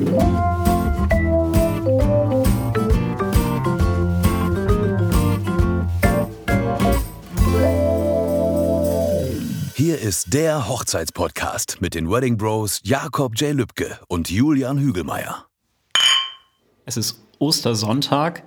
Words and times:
Hier 0.00 0.08
ist 9.98 10.32
der 10.32 10.68
Hochzeitspodcast 10.68 11.82
mit 11.82 11.94
den 11.94 12.10
Wedding 12.10 12.38
Bros 12.38 12.80
Jakob 12.82 13.38
J. 13.38 13.52
Lübke 13.54 13.98
und 14.08 14.30
Julian 14.30 14.78
Hügelmeier. 14.78 15.44
Es 16.86 16.96
ist 16.96 17.22
Ostersonntag, 17.38 18.44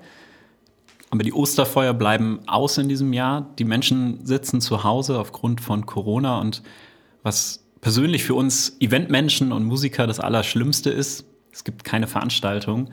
aber 1.12 1.22
die 1.22 1.34
Osterfeuer 1.34 1.94
bleiben 1.94 2.40
aus 2.48 2.80
in 2.80 2.90
diesem 2.90 3.14
Jahr. 3.14 3.54
Die 3.60 3.66
Menschen 3.66 4.26
sitzen 4.26 4.60
zu 4.60 4.84
Hause 4.84 5.20
aufgrund 5.20 5.62
von 5.62 5.86
Corona 5.86 6.42
und 6.42 6.64
was 7.22 7.64
persönlich 7.80 8.24
für 8.24 8.34
uns 8.34 8.76
Eventmenschen 8.80 9.52
und 9.52 9.66
Musiker 9.66 10.08
das 10.08 10.20
Allerschlimmste 10.20 10.90
ist, 10.90 11.26
es 11.54 11.64
gibt 11.64 11.84
keine 11.84 12.08
Veranstaltung. 12.08 12.90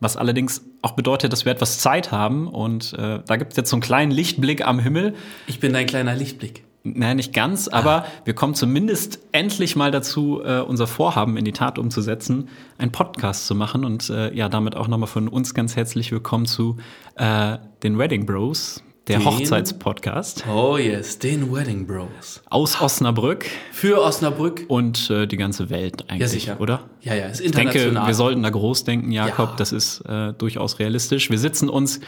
Was 0.00 0.16
allerdings 0.16 0.62
auch 0.82 0.92
bedeutet, 0.92 1.32
dass 1.32 1.44
wir 1.44 1.52
etwas 1.52 1.78
Zeit 1.78 2.12
haben 2.12 2.48
und 2.48 2.92
äh, 2.94 3.20
da 3.24 3.36
gibt 3.36 3.52
es 3.52 3.56
jetzt 3.56 3.70
so 3.70 3.76
einen 3.76 3.82
kleinen 3.82 4.10
Lichtblick 4.10 4.66
am 4.66 4.78
Himmel. 4.78 5.14
Ich 5.46 5.60
bin 5.60 5.72
dein 5.72 5.86
kleiner 5.86 6.14
Lichtblick. 6.14 6.64
Nein, 6.94 7.16
nicht 7.16 7.32
ganz, 7.32 7.66
aber 7.66 8.06
wir 8.24 8.34
kommen 8.34 8.54
zumindest 8.54 9.18
endlich 9.32 9.74
mal 9.74 9.90
dazu, 9.90 10.40
äh, 10.44 10.60
unser 10.60 10.86
Vorhaben 10.86 11.36
in 11.36 11.44
die 11.44 11.52
Tat 11.52 11.78
umzusetzen, 11.78 12.48
einen 12.78 12.92
Podcast 12.92 13.46
zu 13.46 13.56
machen. 13.56 13.84
Und 13.84 14.08
äh, 14.08 14.32
ja, 14.32 14.48
damit 14.48 14.76
auch 14.76 14.86
nochmal 14.86 15.08
von 15.08 15.26
uns 15.26 15.52
ganz 15.52 15.74
herzlich 15.74 16.12
willkommen 16.12 16.46
zu 16.46 16.76
äh, 17.16 17.58
den 17.82 17.98
Wedding 17.98 18.24
Bros, 18.24 18.84
der? 19.08 19.24
Hochzeitspodcast 19.24 20.44
Oh 20.52 20.76
yes, 20.78 21.18
den 21.18 21.52
Wedding 21.54 21.86
Bros. 21.86 22.42
aus 22.50 22.80
Osnabrück 22.80 23.46
Für 23.72 24.02
Osnabrück. 24.02 24.64
und 24.68 25.10
äh, 25.10 25.26
die 25.26 25.36
ganze 25.36 25.70
Welt 25.70 26.04
eigentlich, 26.08 26.20
Ja, 26.20 26.28
sicher. 26.28 26.60
oder? 26.60 26.84
Ja, 27.02 27.14
ja, 27.14 27.26
ist 27.26 27.40
Ich 27.40 27.52
denke, 27.52 27.78
international. 27.78 28.06
wir 28.08 28.14
sollten 28.14 28.42
da 28.42 28.50
groß 28.50 28.84
denken, 28.84 29.12
Jakob. 29.12 29.50
Ja. 29.50 29.54
Das 29.56 29.72
ist 29.72 30.00
äh, 30.00 30.32
durchaus 30.32 30.78
realistisch. 30.78 31.30
Wir 31.30 31.38
sitzen 31.38 31.68
uns 31.68 32.00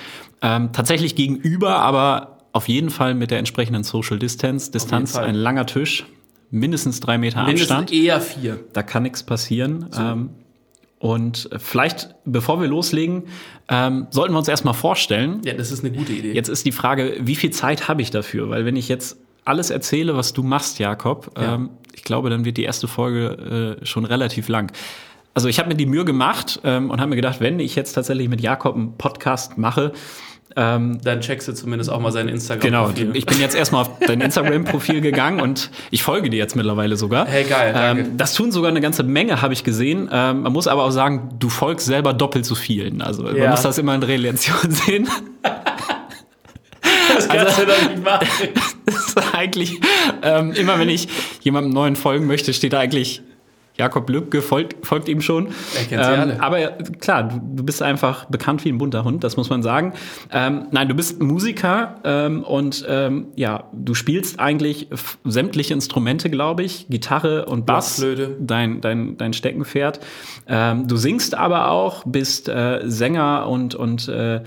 ähm, 0.43 0.71
tatsächlich 0.73 1.15
gegenüber, 1.15 1.77
aber 1.81 2.39
auf 2.53 2.69
jeden 2.69 2.91
Fall 2.91 3.15
mit 3.15 3.31
der 3.31 3.39
entsprechenden 3.39 3.85
Social 3.85 4.19
Distance. 4.19 4.71
Distanz, 4.71 5.17
ein 5.17 5.35
langer 5.35 5.67
Tisch, 5.67 6.07
mindestens 6.51 7.01
drei 7.01 7.19
Meter 7.19 7.45
Mindestens 7.45 7.71
Abstand. 7.71 7.93
eher 7.93 8.21
vier. 8.21 8.59
Da 8.73 8.83
kann 8.83 9.03
nichts 9.05 9.23
passieren. 9.23 9.89
Ähm, 9.97 10.31
und 10.99 11.49
vielleicht, 11.59 12.15
bevor 12.25 12.61
wir 12.61 12.69
loslegen, 12.69 13.25
ähm, 13.69 14.07
sollten 14.11 14.35
wir 14.35 14.39
uns 14.39 14.49
erstmal 14.49 14.75
vorstellen. 14.75 15.41
Ja, 15.45 15.55
das 15.55 15.71
ist 15.71 15.85
eine 15.85 15.97
gute 15.97 16.13
Idee. 16.13 16.33
Jetzt 16.33 16.49
ist 16.49 16.67
die 16.67 16.73
Frage, 16.73 17.17
wie 17.21 17.37
viel 17.37 17.51
Zeit 17.51 17.89
habe 17.89 18.03
ich 18.03 18.11
dafür? 18.11 18.51
Weil 18.51 18.65
wenn 18.65 18.77
ich 18.77 18.89
jetzt 18.89 19.17
alles 19.45 19.71
erzähle, 19.71 20.17
was 20.17 20.33
du 20.33 20.43
machst, 20.43 20.79
Jakob, 20.79 21.31
Ja. 21.37 21.55
ähm, 21.55 21.71
ich 21.95 22.05
glaube, 22.05 22.31
dann 22.31 22.45
wird 22.45 22.57
die 22.57 22.65
erste 22.65 22.87
Folge 22.89 23.77
äh, 23.81 23.85
schon 23.87 24.05
relativ 24.05 24.49
lang. 24.49 24.73
Also 25.35 25.49
ich 25.49 25.59
habe 25.59 25.69
mir 25.69 25.75
die 25.77 25.87
Mühe 25.87 26.05
gemacht 26.05 26.61
ähm, 26.65 26.91
und 26.91 27.01
habe 27.01 27.11
mir 27.11 27.17
gedacht, 27.17 27.41
wenn 27.41 27.61
ich 27.61 27.77
jetzt 27.77 27.93
tatsächlich 27.93 28.29
mit 28.29 28.41
Jakob 28.41 28.75
einen 28.75 28.97
Podcast 28.97 29.57
mache, 29.59 29.93
ähm, 30.61 30.99
Dann 31.05 31.21
checkst 31.21 31.47
du 31.47 31.53
zumindest 31.55 31.89
auch 31.89 32.01
mal 32.01 32.11
sein 32.11 32.29
Instagram. 32.29 32.61
Genau, 32.61 32.91
ich 33.15 33.25
bin 33.27 33.39
jetzt 33.39 33.55
erstmal 33.55 33.83
auf 33.83 33.91
dein 34.01 34.21
Instagram-Profil 34.21 35.01
gegangen 35.01 35.41
und 35.41 35.71
ich 35.93 36.03
folge 36.03 36.31
dir 36.31 36.37
jetzt 36.39 36.57
mittlerweile 36.57 36.97
sogar. 36.97 37.27
Hey, 37.29 37.45
geil, 37.45 37.73
danke. 37.73 38.03
Ähm, 38.03 38.17
das 38.17 38.35
tun 38.35 38.51
sogar 38.51 38.71
eine 38.71 38.81
ganze 38.81 39.05
Menge, 39.05 39.41
habe 39.41 39.53
ich 39.53 39.63
gesehen. 39.63 40.09
Ähm, 40.13 40.43
man 40.43 40.53
muss 40.53 40.67
aber 40.67 40.83
auch 40.85 40.91
sagen, 40.91 41.31
du 41.39 41.49
folgst 41.49 41.87
selber 41.87 42.13
doppelt 42.13 42.45
so 42.45 42.57
vielen. 42.57 43.01
Also 43.03 43.23
man 43.23 43.37
Ja. 43.37 43.51
muss 43.51 43.63
das 43.63 43.79
immer 43.79 43.95
in 43.95 44.03
Relation 44.03 44.57
sehen. 44.69 45.09
das 47.15 47.29
kannst 47.29 47.59
du 47.61 47.67
doch 47.67 47.89
nicht 47.89 48.05
machen. 48.05 48.27
Das 48.89 49.09
ist 49.09 49.35
eigentlich, 49.35 49.81
ähm, 50.23 50.53
immer 50.53 50.79
wenn 50.79 50.89
ich 50.89 51.09
jemandem 51.43 51.75
neuen 51.75 51.95
folgen 51.95 52.27
möchte, 52.27 52.55
steht 52.55 52.73
da 52.73 52.79
eigentlich 52.81 53.21
Jakob 53.79 54.11
Lübke, 54.11 54.43
folgt, 54.43 54.85
folgt 54.85 55.09
ihm 55.09 55.21
schon. 55.21 55.47
Er 55.77 55.85
kennt 55.85 56.05
sie 56.05 56.11
alle. 56.11 56.43
Aber 56.43 56.59
klar, 57.01 57.29
du, 57.29 57.41
du 57.41 57.63
bist 57.63 57.81
einfach 57.81 58.25
bekannt 58.25 58.65
wie 58.65 58.71
ein 58.71 58.79
bunter 58.79 59.05
Hund, 59.05 59.23
das 59.23 59.37
muss 59.37 59.51
man 59.51 59.63
sagen. 59.63 59.93
Ähm, 60.33 60.67
nein, 60.73 60.89
du 60.89 60.95
bist 60.95 61.23
Musiker 61.23 61.97
ähm, 62.03 62.43
und 62.43 62.85
ähm, 62.89 63.29
ja, 63.37 63.65
du 63.73 63.95
spielst 63.95 64.41
eigentlich 64.41 64.89
sämtliche 65.25 65.75
Instrumente, 65.75 66.29
glaube 66.29 66.65
ich, 66.65 66.89
Gitarre 66.89 67.47
und 67.47 67.67
Bass, 67.67 68.01
Blockflöte. 68.01 68.37
dein, 68.41 68.81
dein, 68.81 69.17
dein 69.17 69.33
Steckenpferd. 69.33 70.01
Ähm, 70.49 70.89
du 70.89 70.97
singst 70.97 71.37
aber 71.37 71.71
auch, 71.71 72.03
bist 72.05 72.49
äh, 72.49 72.81
Sänger 72.85 73.49
und, 73.49 73.77
und 73.77 74.09
äh, 74.09 74.43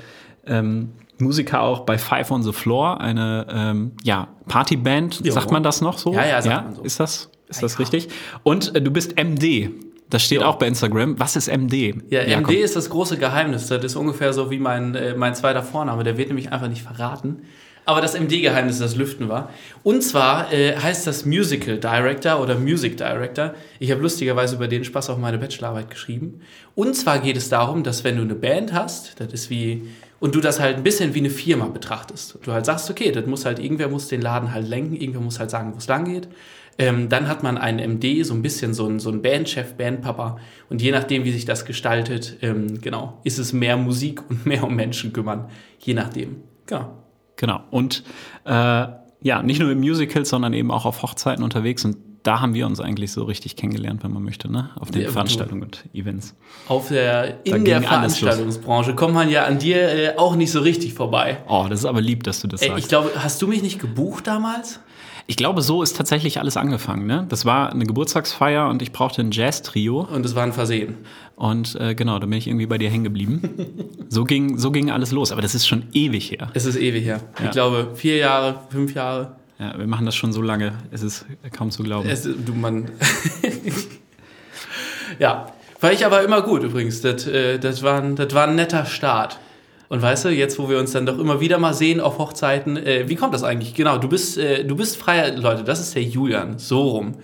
ähm, 0.46 0.90
Musiker 1.20 1.62
auch 1.62 1.82
bei 1.82 1.98
Five 1.98 2.32
on 2.32 2.44
the 2.44 2.52
Floor, 2.52 3.00
eine 3.00 3.46
ähm, 3.50 3.92
ja, 4.04 4.28
Partyband, 4.48 5.22
Jo. 5.24 5.32
sagt 5.32 5.52
man 5.52 5.64
das 5.64 5.80
noch 5.82 5.98
so? 5.98 6.14
Ja, 6.14 6.26
ja, 6.26 6.42
sagt 6.42 6.66
man 6.66 6.76
so. 6.76 6.82
Ist 6.82 7.00
das, 7.00 7.31
ist 7.52 7.62
das 7.64 7.80
richtig? 7.80 8.10
Und 8.44 8.76
äh, 8.76 8.82
du 8.82 8.90
bist 8.92 9.18
MD. 9.18 9.70
Das 10.10 10.24
steht 10.24 10.42
Jo. 10.42 10.48
auch 10.48 10.56
bei 10.58 10.68
Instagram. 10.68 11.20
Was 11.20 11.36
ist 11.36 11.48
MD? 11.48 11.96
Ja, 12.10 12.24
Jakob? 12.24 12.50
MD 12.52 12.62
ist 12.62 12.76
das 12.76 12.90
große 12.90 13.18
Geheimnis. 13.18 13.68
Das 13.68 13.84
ist 13.84 13.96
ungefähr 13.96 14.34
so 14.34 14.52
wie 14.52 14.60
mein, 14.60 14.96
äh, 14.96 15.14
mein 15.16 15.36
zweiter 15.36 15.64
Vorname. 15.64 16.04
Der 16.04 16.18
wird 16.18 16.28
nämlich 16.28 16.52
einfach 16.52 16.68
nicht 16.68 16.82
verraten. 16.82 17.44
Aber 17.84 18.00
das 18.00 18.14
MD-Geheimnis, 18.14 18.78
das 18.78 18.96
Lüften 18.96 19.28
war. 19.28 19.50
Und 19.84 20.04
zwar 20.04 20.54
äh, 20.54 20.76
heißt 20.78 21.08
das 21.08 21.26
Musical 21.26 21.78
Director 21.80 22.40
oder 22.40 22.56
Music 22.56 22.96
Director. 22.98 23.56
Ich 23.80 23.90
habe 23.90 24.02
lustigerweise 24.02 24.56
über 24.56 24.68
den 24.68 24.84
Spaß 24.84 25.10
auch 25.10 25.18
meine 25.18 25.40
Bachelorarbeit 25.40 25.90
geschrieben. 25.90 26.42
Und 26.76 26.96
zwar 26.96 27.20
geht 27.20 27.38
es 27.38 27.50
darum, 27.50 27.84
dass 27.84 28.04
wenn 28.04 28.18
du 28.18 28.22
eine 28.22 28.36
Band 28.36 28.72
hast, 28.72 29.20
das 29.20 29.34
ist 29.34 29.50
wie, 29.50 29.88
und 30.20 30.36
du 30.36 30.42
das 30.42 30.60
halt 30.60 30.78
ein 30.78 30.84
bisschen 30.84 31.16
wie 31.16 31.20
eine 31.20 31.32
Firma 31.32 31.66
betrachtest. 31.66 32.38
Du 32.44 32.52
halt 32.52 32.68
sagst, 32.68 32.88
okay, 32.92 33.12
das 33.12 33.26
muss 33.26 33.46
halt, 33.46 33.58
irgendwer 33.58 33.88
muss 33.90 34.08
den 34.10 34.22
Laden 34.22 34.54
halt 34.54 34.68
lenken, 34.70 34.96
irgendwer 34.96 35.22
muss 35.22 35.40
halt 35.40 35.50
sagen, 35.50 35.74
wo 35.74 35.78
es 35.78 35.88
lang 35.88 36.06
geht. 36.06 36.28
Ähm, 36.82 37.10
dann 37.10 37.28
hat 37.28 37.44
man 37.44 37.60
einen 37.60 37.98
MD, 37.98 38.24
so 38.26 38.34
ein 38.34 38.42
bisschen 38.42 38.74
so 38.74 38.88
ein, 38.88 39.00
so 39.00 39.12
ein 39.12 39.22
Bandchef, 39.22 39.76
Bandpapa. 39.76 40.38
Und 40.68 40.82
je 40.82 40.92
nachdem, 40.92 41.26
wie 41.26 41.32
sich 41.32 41.46
das 41.46 41.66
gestaltet, 41.66 42.38
ähm, 42.42 42.82
genau, 42.82 43.20
ist 43.24 43.38
es 43.38 43.54
mehr 43.54 43.78
Musik 43.78 44.28
und 44.30 44.46
mehr 44.48 44.64
um 44.64 44.76
Menschen 44.76 45.14
kümmern. 45.14 45.48
Je 45.80 45.94
nachdem. 45.94 46.38
Genau. 46.66 46.98
Genau. 47.36 47.60
Und 47.70 48.04
äh, 48.46 48.52
ja, 48.52 49.44
nicht 49.44 49.60
nur 49.60 49.72
im 49.72 49.80
Musical, 49.80 50.26
sondern 50.26 50.54
eben 50.54 50.72
auch 50.72 50.86
auf 50.86 51.04
Hochzeiten 51.04 51.44
unterwegs. 51.44 51.86
Und 51.86 51.98
da 52.24 52.40
haben 52.42 52.56
wir 52.56 52.66
uns 52.66 52.80
eigentlich 52.80 53.12
so 53.12 53.24
richtig 53.26 53.56
kennengelernt, 53.56 54.04
wenn 54.04 54.12
man 54.12 54.24
möchte, 54.24 54.52
ne? 54.52 54.72
Auf 54.80 54.90
den 54.90 55.04
Ja, 55.04 55.10
Veranstaltungen 55.12 55.64
und 55.64 55.86
Events. 55.94 56.36
Auf 56.68 56.90
der, 56.90 57.46
in 57.46 57.64
der. 57.64 57.82
Veranstaltungsbranche 57.82 58.96
kommt 58.96 59.14
man 59.14 59.30
ja 59.30 59.46
an 59.46 59.60
dir 59.60 59.78
äh, 59.78 60.18
auch 60.18 60.36
nicht 60.36 60.52
so 60.52 60.62
richtig 60.62 60.96
vorbei. 60.96 61.38
Oh, 61.48 61.68
das 61.70 61.80
ist 61.80 61.86
aber 61.86 62.02
lieb, 62.02 62.24
dass 62.24 62.42
du 62.42 62.48
das 62.48 62.62
Ey, 62.62 62.70
sagst. 62.70 62.84
ich 62.84 62.90
glaube, 62.90 63.12
hast 63.18 63.42
du 63.42 63.48
mich 63.48 63.62
nicht 63.62 63.80
gebucht 63.80 64.26
damals? 64.26 64.80
Ich 65.28 65.38
glaube, 65.38 65.62
so 65.62 65.84
ist 65.84 65.96
tatsächlich 65.96 66.40
alles 66.40 66.58
angefangen. 66.58 67.06
Ne? 67.06 67.26
Das 67.30 67.46
war 67.46 67.72
eine 67.72 67.86
Geburtstagsfeier 67.86 68.68
und 68.70 68.82
ich 68.82 68.92
brauchte 68.92 69.22
ein 69.22 69.32
Jazz-Trio. 69.32 70.02
Und 70.02 70.26
es 70.26 70.36
war 70.36 70.44
ein 70.44 70.54
Versehen. 70.54 70.98
Und 71.36 71.76
äh, 71.76 71.96
genau, 71.96 72.20
da 72.20 72.26
bin 72.26 72.38
ich 72.38 72.48
irgendwie 72.48 72.66
bei 72.66 72.78
dir 72.78 72.90
hängen 72.90 73.04
geblieben. 73.04 73.42
so, 74.10 74.24
ging, 74.24 74.58
so 74.58 74.72
ging 74.72 74.92
alles 74.92 75.12
los. 75.12 75.32
Aber 75.32 75.42
das 75.42 75.56
ist 75.56 75.68
schon 75.68 75.84
ewig 75.94 76.32
her. 76.32 76.50
Es 76.54 76.66
ist 76.66 76.76
ewig 76.76 77.06
her. 77.06 77.22
Ja. 77.40 77.46
Ich 77.46 77.52
glaube, 77.52 77.92
vier 77.96 78.18
Jahre, 78.18 78.60
fünf 78.70 78.94
Jahre. 78.94 79.36
Ja, 79.60 79.78
wir 79.78 79.88
machen 79.88 80.06
das 80.06 80.16
schon 80.16 80.34
so 80.34 80.42
lange. 80.42 80.74
Es 80.92 81.04
ist 81.04 81.26
kaum 81.52 81.72
zu 81.72 81.84
glauben. 81.84 82.10
Es, 82.10 82.24
du, 82.24 82.54
man. 82.54 82.90
ja. 85.20 85.48
War 85.80 85.92
ich 85.92 86.06
aber 86.06 86.24
immer 86.24 86.42
gut 86.42 86.64
übrigens. 86.64 87.02
Das, 87.02 87.26
äh, 87.26 87.58
das, 87.58 87.82
war 87.82 88.02
ein, 88.02 88.16
das 88.16 88.34
war 88.34 88.48
ein 88.48 88.56
netter 88.56 88.86
Start. 88.86 89.40
Und 89.92 90.02
weißt 90.02 90.24
du, 90.24 90.30
jetzt 90.30 90.58
wo 90.58 90.70
wir 90.70 90.80
uns 90.80 90.94
dann 90.94 91.06
doch 91.06 91.20
immer 91.20 91.42
wieder 91.42 91.58
mal 91.60 91.74
sehen 91.74 92.00
auf 92.00 92.18
Hochzeiten, 92.18 92.78
äh, 92.78 93.10
wie 93.10 93.16
kommt 93.16 93.34
das 93.34 93.44
eigentlich? 93.44 93.74
Genau, 93.74 93.98
du 93.98 94.08
bist, 94.08 94.38
äh, 94.38 94.64
du 94.64 94.78
bist 94.78 94.96
freier, 94.96 95.36
Leute, 95.36 95.66
das 95.66 95.82
ist 95.82 95.94
der 95.94 96.02
Julian, 96.02 96.58
so 96.58 96.82
rum. 96.82 97.16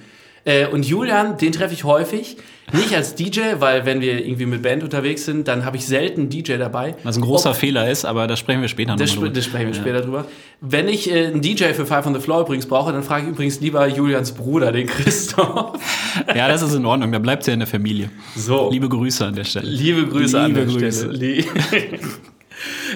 Äh, 0.43 0.67
und 0.67 0.85
Julian, 0.85 1.37
den 1.37 1.53
treffe 1.53 1.73
ich 1.73 1.85
häufig, 1.85 2.35
nicht 2.73 2.93
als 2.93 3.15
DJ, 3.15 3.39
weil 3.59 3.85
wenn 3.85 4.01
wir 4.01 4.19
irgendwie 4.19 4.45
mit 4.45 4.63
Band 4.63 4.83
unterwegs 4.83 5.23
sind, 5.23 5.47
dann 5.47 5.63
habe 5.63 5.77
ich 5.77 5.85
selten 5.85 6.23
einen 6.23 6.29
DJ 6.29 6.57
dabei. 6.57 6.97
Was 7.03 7.15
ein 7.15 7.21
großer 7.21 7.53
Fehler 7.53 7.89
ist, 7.89 8.03
aber 8.03 8.27
da 8.27 8.35
sprechen 8.35 8.59
wir 8.59 8.67
später 8.67 8.97
Das, 8.97 9.15
nochmal 9.15 9.29
sp 9.31 9.35
das 9.39 9.45
sprechen 9.45 9.67
wir 9.67 9.73
später 9.73 10.01
drüber. 10.01 10.25
Wenn 10.59 10.89
ich 10.89 11.09
äh, 11.09 11.27
einen 11.27 11.41
DJ 11.41 11.67
für 11.67 11.85
Five 11.85 12.05
on 12.05 12.15
the 12.15 12.19
Floor 12.19 12.41
übrigens 12.41 12.65
brauche, 12.65 12.91
dann 12.91 13.03
frage 13.03 13.27
ich 13.27 13.29
übrigens 13.29 13.61
lieber 13.61 13.87
Julians 13.87 14.33
Bruder, 14.33 14.73
den 14.73 14.87
Christoph. 14.87 15.79
Ja, 16.35 16.49
das 16.49 16.63
ist 16.63 16.73
in 16.73 16.85
Ordnung. 16.85 17.13
Da 17.13 17.19
bleibt 17.19 17.47
ja 17.47 17.53
in 17.53 17.59
der 17.59 17.67
Familie. 17.67 18.09
So. 18.35 18.69
Liebe 18.71 18.89
Grüße 18.89 19.25
an 19.25 19.35
der 19.35 19.45
Stelle. 19.45 19.69
Liebe 19.69 20.05
Grüße 20.05 20.37
an 20.37 20.47
Liebe 20.47 20.65
der 20.65 20.89
Grüße. 20.89 21.15
Stelle. 21.15 21.45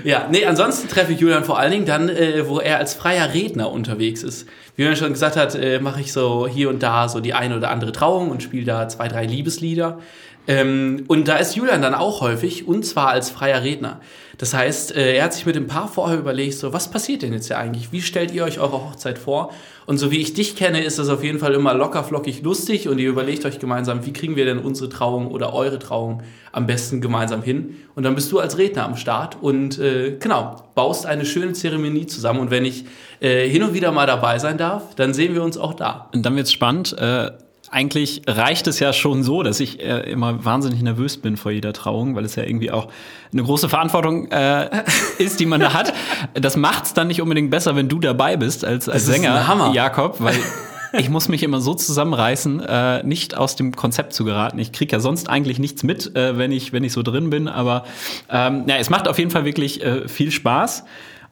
Ja, 0.04 0.28
nee, 0.32 0.46
ansonsten 0.46 0.88
treffe 0.88 1.14
ich 1.14 1.20
Julian 1.20 1.44
vor 1.44 1.60
allen 1.60 1.72
Dingen 1.72 1.86
dann, 1.86 2.10
äh, 2.10 2.48
wo 2.48 2.60
er 2.60 2.78
als 2.78 2.94
freier 2.94 3.34
Redner 3.34 3.72
unterwegs 3.72 4.24
ist. 4.24 4.48
Wie 4.76 4.84
Julian 4.84 4.98
schon 4.98 5.14
gesagt 5.14 5.36
hat, 5.36 5.56
äh, 5.56 5.80
mache 5.80 6.02
ich 6.02 6.14
so 6.14 6.48
hier 6.48 6.70
und 6.70 6.82
da 6.82 7.10
so 7.10 7.20
die 7.20 7.34
eine 7.34 7.58
oder 7.58 7.70
andere 7.70 7.92
Trauung 7.92 8.30
und 8.30 8.42
spiele 8.42 8.66
da 8.66 8.88
zwei, 8.88 9.08
drei 9.08 9.26
Liebeslieder. 9.26 10.00
Ähm, 10.48 11.04
und 11.08 11.28
da 11.28 11.38
ist 11.38 11.56
Julian 11.56 11.82
dann 11.82 11.94
auch 11.94 12.22
häufig, 12.22 12.68
und 12.68 12.86
zwar 12.86 13.10
als 13.10 13.30
freier 13.30 13.64
Redner. 13.64 14.00
Das 14.42 14.56
heißt, 14.56 14.96
äh, 14.96 15.18
er 15.18 15.26
hat 15.26 15.36
sich 15.36 15.46
mit 15.46 15.56
dem 15.56 15.68
Paar 15.68 15.88
vorher 15.88 16.18
überlegt, 16.18 16.56
so, 16.56 16.74
was 16.74 16.90
passiert 16.90 17.22
denn 17.22 17.32
jetzt 17.32 17.48
ja 17.50 17.60
eigentlich? 17.60 17.92
Wie 17.92 18.02
stellt 18.02 18.32
ihr 18.32 18.44
euch 18.44 18.60
eure 18.60 18.72
Hochzeit 18.72 19.20
vor? 19.20 19.54
Und 19.86 20.00
so 20.00 20.10
wie 20.10 20.18
ich 20.18 20.34
dich 20.34 20.56
kenne, 20.56 20.84
ist 20.84 20.98
das 20.98 21.10
auf 21.10 21.24
jeden 21.24 21.38
Fall 21.38 21.54
immer 21.54 21.76
locker, 21.76 22.04
flockig, 22.04 22.42
lustig 22.42 22.90
und 22.90 22.98
ihr 22.98 23.08
überlegt 23.08 23.46
euch 23.46 23.60
gemeinsam, 23.60 24.04
wie 24.04 24.14
kriegen 24.14 24.36
wir 24.36 24.46
denn 24.46 24.58
unsere 24.58 24.90
Trauung 24.90 25.28
oder 25.28 25.54
eure 25.54 25.78
Trauung 25.78 26.24
am 26.54 26.66
besten 26.66 27.02
gemeinsam 27.02 27.44
hin? 27.44 27.78
Und 27.94 28.02
dann 28.02 28.16
bist 28.16 28.32
du 28.32 28.40
als 28.40 28.58
Redner 28.58 28.84
am 28.84 28.96
Start 28.96 29.38
und 29.40 29.78
äh, 29.78 30.18
genau, 30.20 30.56
baust 30.74 31.06
eine 31.06 31.28
schöne 31.28 31.54
Zeremonie 31.54 32.08
zusammen. 32.08 32.40
Und 32.40 32.50
wenn 32.50 32.66
ich 32.66 32.86
äh, 33.20 33.48
hin 33.48 33.62
und 33.62 33.76
wieder 33.76 33.92
mal 33.92 34.08
dabei 34.08 34.40
sein 34.40 34.58
darf, 34.58 34.96
dann 34.96 35.14
sehen 35.14 35.36
wir 35.36 35.44
uns 35.44 35.60
auch 35.60 35.76
da. 35.76 36.10
Und 36.16 36.26
dann 36.26 36.36
wird's 36.36 36.52
spannend. 36.52 36.98
Äh, 36.98 37.30
eigentlich 37.72 38.24
reicht 38.28 38.68
es 38.68 38.80
ja 38.80 38.92
schon 38.92 39.24
so, 39.24 39.44
dass 39.44 39.62
ich 39.62 39.80
äh, 39.80 40.12
immer 40.12 40.44
wahnsinnig 40.44 40.82
nervös 40.82 41.16
bin 41.18 41.38
vor 41.38 41.52
jeder 41.52 41.72
Trauung, 41.72 42.16
weil 42.16 42.26
es 42.26 42.36
ja 42.36 42.44
irgendwie 42.44 42.70
auch 42.70 42.90
eine 43.32 43.44
große 43.44 43.70
Verantwortung 43.70 44.30
äh, 44.30 44.84
ist, 45.18 45.40
die 45.40 45.46
man 45.46 45.62
da 45.62 45.74
hat. 45.74 45.94
Das 46.34 46.58
macht's 46.58 46.94
dann 46.94 47.08
nicht 47.08 47.22
unbedingt 47.22 47.50
besser, 47.50 47.78
wenn 47.78 47.88
du 47.88 48.00
dabei 48.00 48.36
bist 48.36 48.66
als, 48.66 48.90
als 48.90 49.06
Das 49.06 49.16
Sänger. 49.16 49.34
Jakob, 49.74 50.18
weil 50.20 50.36
ich 51.00 51.10
muss 51.10 51.30
mich 51.30 51.44
immer 51.44 51.62
so 51.62 51.74
zusammenreißen, 51.74 52.60
äh, 52.60 53.04
nicht 53.04 53.38
aus 53.38 53.56
dem 53.56 53.74
Konzept 53.74 54.12
zu 54.12 54.26
geraten. 54.26 54.60
Ich 54.60 54.74
krieg 54.74 54.92
ja 54.92 55.00
sonst 55.00 55.30
eigentlich 55.30 55.58
nichts 55.58 55.84
mit, 55.84 56.14
äh, 56.14 56.38
wenn 56.38 56.52
ich 56.52 56.74
wenn 56.74 56.84
ich 56.84 56.92
so 56.92 57.04
drin 57.04 57.30
bin, 57.30 57.48
aber 57.48 57.86
ähm, 58.30 58.66
ja, 58.68 58.76
es 58.76 58.90
macht 58.90 59.08
auf 59.08 59.18
jeden 59.18 59.32
Fall 59.32 59.46
wirklich 59.46 59.82
äh, 59.82 60.10
viel 60.10 60.32
Spaß. 60.32 60.84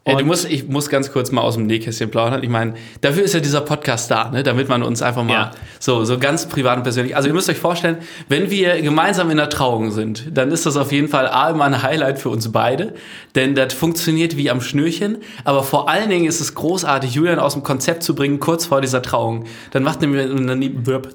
Ey, 0.09 0.17
du 0.17 0.25
musst, 0.25 0.49
ich 0.49 0.67
muss 0.67 0.89
ganz 0.89 1.11
kurz 1.11 1.31
mal 1.31 1.41
aus 1.41 1.55
dem 1.55 1.65
Nähkästchen 1.65 2.11
plaudern. 2.11 2.43
Ich 2.43 2.49
meine, 2.49 2.73
dafür 3.01 3.23
ist 3.23 3.33
ja 3.33 3.39
dieser 3.39 3.61
Podcast 3.61 4.09
da, 4.11 4.29
ne? 4.29 4.43
damit 4.43 4.69
man 4.69 4.83
uns 4.83 5.01
einfach 5.01 5.23
mal 5.23 5.33
Ja. 5.33 5.51
so, 5.79 6.03
so 6.05 6.17
ganz 6.17 6.47
privat 6.47 6.77
und 6.77 6.83
persönlich. 6.83 7.15
Also 7.15 7.27
ihr 7.27 7.33
müsst 7.33 7.49
euch 7.49 7.57
vorstellen, 7.57 7.97
wenn 8.27 8.49
wir 8.49 8.81
gemeinsam 8.81 9.29
in 9.31 9.37
der 9.37 9.49
Trauung 9.49 9.91
sind, 9.91 10.25
dann 10.37 10.51
ist 10.51 10.65
das 10.65 10.77
auf 10.77 10.91
jeden 10.91 11.07
Fall 11.07 11.27
A, 11.27 11.49
immer 11.49 11.65
ein 11.65 11.81
Highlight 11.81 12.19
für 12.19 12.29
uns 12.29 12.51
beide, 12.51 12.93
denn 13.35 13.55
das 13.55 13.73
funktioniert 13.73 14.37
wie 14.37 14.49
am 14.49 14.61
Schnürchen. 14.61 15.17
Aber 15.43 15.63
vor 15.63 15.89
allen 15.89 16.09
Dingen 16.09 16.25
ist 16.25 16.39
es 16.41 16.55
großartig, 16.55 17.13
Julian 17.13 17.39
aus 17.39 17.53
dem 17.53 17.63
Konzept 17.63 18.03
zu 18.03 18.15
bringen, 18.15 18.39
kurz 18.39 18.65
vor 18.65 18.81
dieser 18.81 19.01
Trauung. 19.01 19.45
Dann 19.71 19.83
macht, 19.83 20.01
nämlich, 20.01 20.27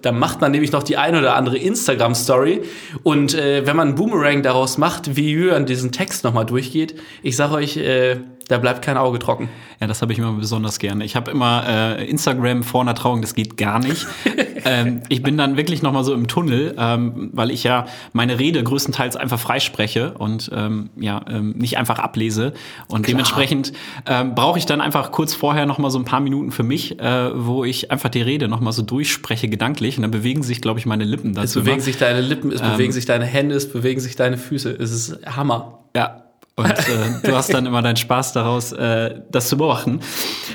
dann 0.02 0.18
macht 0.18 0.40
man 0.40 0.52
nämlich 0.52 0.72
noch 0.72 0.82
die 0.82 0.96
ein 0.96 1.16
oder 1.16 1.34
andere 1.34 1.58
Instagram-Story. 1.58 2.62
Und 3.02 3.34
äh, 3.34 3.66
wenn 3.66 3.76
man 3.76 3.88
einen 3.88 3.96
Boomerang 3.96 4.42
daraus 4.42 4.78
macht, 4.78 5.16
wie 5.16 5.30
Julian 5.32 5.66
diesen 5.66 5.92
Text 5.92 6.24
nochmal 6.24 6.46
durchgeht, 6.46 6.94
ich 7.22 7.36
sag 7.36 7.52
euch, 7.52 7.76
äh, 7.76 8.16
da 8.48 8.58
bleibt 8.58 8.82
kein 8.82 8.96
Auge 8.96 9.18
trocken. 9.18 9.48
Ja, 9.80 9.86
das 9.86 10.02
habe 10.02 10.12
ich 10.12 10.18
immer 10.18 10.32
besonders 10.32 10.78
gerne. 10.78 11.04
Ich 11.04 11.16
habe 11.16 11.30
immer 11.30 11.64
äh, 11.66 12.08
Instagram 12.08 12.62
vor 12.62 12.82
einer 12.82 12.94
Trauung, 12.94 13.20
das 13.20 13.34
geht 13.34 13.56
gar 13.56 13.78
nicht. 13.78 14.06
ähm, 14.64 15.02
ich 15.08 15.22
bin 15.22 15.36
dann 15.36 15.56
wirklich 15.56 15.82
noch 15.82 15.92
mal 15.92 16.04
so 16.04 16.14
im 16.14 16.28
Tunnel, 16.28 16.74
ähm, 16.78 17.30
weil 17.32 17.50
ich 17.50 17.64
ja 17.64 17.86
meine 18.12 18.38
Rede 18.38 18.62
größtenteils 18.62 19.16
einfach 19.16 19.38
freispreche 19.38 20.14
und 20.18 20.50
ähm, 20.54 20.90
ja 20.96 21.22
ähm, 21.28 21.54
nicht 21.56 21.78
einfach 21.78 21.98
ablese. 21.98 22.52
Und 22.88 23.08
dementsprechend 23.08 23.72
ähm, 24.06 24.34
brauche 24.34 24.58
ich 24.58 24.66
dann 24.66 24.80
einfach 24.80 25.12
kurz 25.12 25.34
vorher 25.34 25.66
noch 25.66 25.78
mal 25.78 25.90
so 25.90 25.98
ein 25.98 26.04
paar 26.04 26.20
Minuten 26.20 26.50
für 26.50 26.62
mich, 26.62 26.98
äh, 27.00 27.30
wo 27.34 27.64
ich 27.64 27.90
einfach 27.90 28.10
die 28.10 28.22
Rede 28.22 28.48
noch 28.48 28.60
mal 28.60 28.72
so 28.72 28.82
durchspreche 28.82 29.48
gedanklich. 29.48 29.96
Und 29.96 30.02
dann 30.02 30.10
bewegen 30.10 30.42
sich, 30.42 30.60
glaube 30.60 30.78
ich, 30.78 30.86
meine 30.86 31.04
Lippen 31.04 31.34
dazu. 31.34 31.44
Es 31.44 31.54
bewegen 31.54 31.76
immer. 31.76 31.82
sich 31.84 31.96
deine 31.98 32.20
Lippen, 32.20 32.50
Ähm. 32.50 32.56
es 32.56 32.62
bewegen 32.62 32.92
sich 32.92 33.06
deine 33.06 33.24
Hände, 33.24 33.54
es 33.54 33.70
bewegen 33.70 34.00
sich 34.00 34.16
deine 34.16 34.38
Füße. 34.38 34.70
Es 34.70 34.90
ist 34.90 35.18
Hammer. 35.26 35.80
Ja. 35.96 36.23
Und 36.56 36.70
äh, 36.70 37.20
du 37.24 37.34
hast 37.34 37.52
dann 37.52 37.66
immer 37.66 37.82
deinen 37.82 37.96
Spaß 37.96 38.32
daraus, 38.32 38.72
äh, 38.72 39.20
das 39.30 39.48
zu 39.48 39.56
beobachten. 39.56 40.00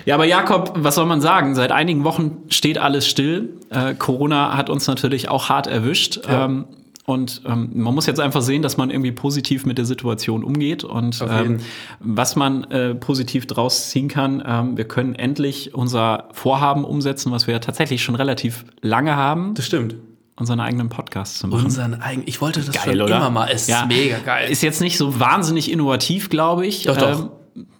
Ja, 0.05 0.15
aber 0.15 0.25
Jakob, 0.25 0.71
was 0.75 0.95
soll 0.95 1.05
man 1.05 1.19
sagen? 1.19 1.55
Seit 1.55 1.71
einigen 1.71 2.05
Wochen 2.05 2.43
steht 2.49 2.77
alles 2.77 3.07
still. 3.07 3.57
Äh, 3.69 3.95
Corona 3.95 4.55
hat 4.55 4.69
uns 4.69 4.87
natürlich 4.87 5.27
auch 5.29 5.49
hart 5.49 5.67
erwischt. 5.67 6.21
Ja. 6.25 6.45
Ähm, 6.45 6.65
und 7.09 7.41
ähm, 7.45 7.71
man 7.73 7.95
muss 7.95 8.05
jetzt 8.05 8.19
einfach 8.19 8.43
sehen, 8.43 8.61
dass 8.61 8.77
man 8.77 8.91
irgendwie 8.91 9.11
positiv 9.11 9.65
mit 9.65 9.79
der 9.79 9.85
Situation 9.85 10.43
umgeht. 10.43 10.83
Und 10.83 11.25
ähm, 11.27 11.57
was 11.99 12.35
man 12.35 12.65
äh, 12.65 12.93
positiv 12.93 13.47
draus 13.47 13.89
ziehen 13.89 14.07
kann, 14.09 14.43
ähm, 14.45 14.77
wir 14.77 14.85
können 14.85 15.15
endlich 15.15 15.73
unser 15.73 16.29
Vorhaben 16.33 16.85
umsetzen, 16.85 17.31
was 17.31 17.47
wir 17.47 17.55
ja 17.55 17.59
tatsächlich 17.59 18.03
schon 18.03 18.13
relativ 18.13 18.63
lange 18.81 19.15
haben, 19.15 19.55
Das 19.55 19.65
stimmt. 19.65 19.95
Unseren 20.39 20.59
eigenen 20.59 20.89
Podcast 20.89 21.39
zu 21.39 21.47
machen. 21.47 21.65
Unseren 21.65 22.01
eigenen. 22.01 22.27
Ich 22.27 22.41
wollte 22.41 22.61
das 22.61 22.73
Geil, 22.73 22.93
schon 22.95 23.01
oder? 23.01 23.17
immer 23.17 23.29
mal. 23.29 23.49
Es 23.51 23.67
Ja. 23.67 23.81
ist 23.81 23.87
mega 23.87 24.17
geil. 24.19 24.49
Ist 24.49 24.63
jetzt 24.63 24.81
nicht 24.81 24.97
so 24.97 25.19
wahnsinnig 25.19 25.71
innovativ, 25.71 26.29
glaube 26.29 26.65
ich. 26.65 26.83
Doch, 26.83 26.97
doch. 26.97 27.19
Ähm, 27.19 27.29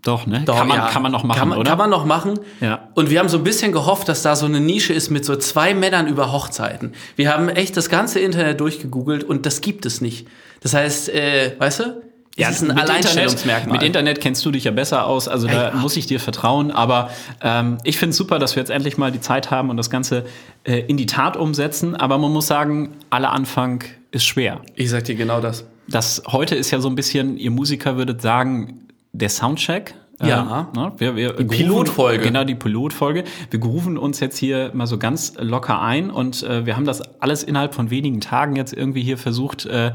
doch, 0.02 0.28
ne? 0.28 0.42
Doch, 0.46 0.58
kann, 0.58 0.68
man, 0.68 0.78
ja. 0.78 0.88
kann 0.88 1.02
man 1.02 1.12
noch 1.12 1.24
machen, 1.24 1.40
kann 1.40 1.50
man, 1.50 1.58
oder? 1.58 1.70
Kann 1.70 1.78
man 1.78 1.90
noch 1.90 2.06
machen. 2.06 2.40
Ja. 2.60 2.90
Und 2.96 3.10
wir 3.10 3.20
haben 3.20 3.30
so 3.30 3.38
ein 3.38 3.44
bisschen 3.44 3.72
gehofft, 3.72 4.10
dass 4.10 4.22
da 4.22 4.36
so 4.36 4.46
eine 4.46 4.60
Nische 4.60 4.94
ist 4.94 5.10
mit 5.10 5.26
so 5.26 5.36
zwei 5.36 5.74
Männern 5.74 6.08
über 6.08 6.32
Hochzeiten. 6.32 6.94
Wir 7.16 7.32
haben 7.34 7.50
echt 7.50 7.78
das 7.78 7.90
ganze 7.90 8.20
Internet 8.20 8.60
durchgegoogelt 8.60 9.24
und 9.24 9.46
das 9.46 9.62
gibt 9.62 9.86
es 9.86 10.02
nicht. 10.02 10.28
Das 10.62 10.74
heißt, 10.74 11.10
äh, 11.10 11.56
weißt 11.58 11.80
du, 11.82 12.02
es 12.48 12.58
ist 12.58 12.62
ein 12.62 12.68
mit 12.70 12.78
Alleinstellungsmerkmal. 12.78 13.58
Internet, 13.60 13.72
mit 13.72 13.84
Internet 13.84 14.22
kennst 14.22 14.46
du 14.46 14.52
dich 14.52 14.64
ja 14.64 14.72
besser 14.72 15.06
aus, 15.06 15.28
also 15.28 15.48
da 15.48 15.70
Ey, 15.70 15.76
muss 15.76 15.98
ich 15.98 16.06
dir 16.06 16.20
vertrauen. 16.20 16.72
Aber 16.72 17.10
ähm, 17.42 17.78
ich 17.84 17.98
finde 17.98 18.12
es 18.12 18.18
super, 18.18 18.40
dass 18.40 18.56
wir 18.56 18.62
jetzt 18.62 18.70
endlich 18.70 18.98
mal 18.98 19.12
die 19.12 19.22
Zeit 19.22 19.52
haben 19.52 19.70
und 19.70 19.78
das 19.78 19.90
Ganze 19.90 20.26
äh, 20.64 20.80
in 20.80 20.98
die 20.98 21.06
Tat 21.06 21.36
umsetzen. 21.36 21.96
Aber 21.96 22.18
man 22.18 22.32
muss 22.32 22.48
sagen, 22.48 22.96
aller 23.10 23.32
Anfang 23.32 23.84
ist 24.12 24.26
schwer. 24.26 24.62
ich 24.76 24.90
sag 24.90 25.04
dir 25.04 25.16
genau 25.16 25.42
das. 25.42 25.66
Das 25.88 26.24
heute 26.28 26.56
ist 26.56 26.72
ja 26.72 26.80
so 26.80 26.90
ein 26.90 26.96
bisschen, 26.96 27.38
ihr 27.38 27.52
Musiker 27.52 27.98
würdet 27.98 28.22
sagen, 28.22 28.88
der 29.12 29.30
Soundcheck. 29.30 29.96
Ja. 30.22 30.70
Äh, 30.74 30.78
ne? 30.78 30.92
wir, 30.98 31.16
wir 31.16 31.34
die 31.34 31.46
Pilotfolge. 31.46 32.24
Genau, 32.24 32.44
die 32.44 32.56
Pilotfolge. 32.56 33.24
Wir 33.50 33.60
grooven 33.60 33.98
uns 33.98 34.20
jetzt 34.20 34.38
hier 34.38 34.72
mal 34.74 34.86
so 34.86 34.98
ganz 34.98 35.34
locker 35.40 35.82
ein 35.82 36.12
und 36.12 36.44
äh, 36.44 36.66
wir 36.66 36.76
haben 36.76 36.86
das 36.86 37.02
alles 37.22 37.44
innerhalb 37.44 37.74
von 37.74 37.90
wenigen 37.90 38.20
Tagen 38.20 38.56
jetzt 38.56 38.74
irgendwie 38.74 39.02
hier 39.02 39.18
versucht 39.18 39.66
äh, 39.66 39.94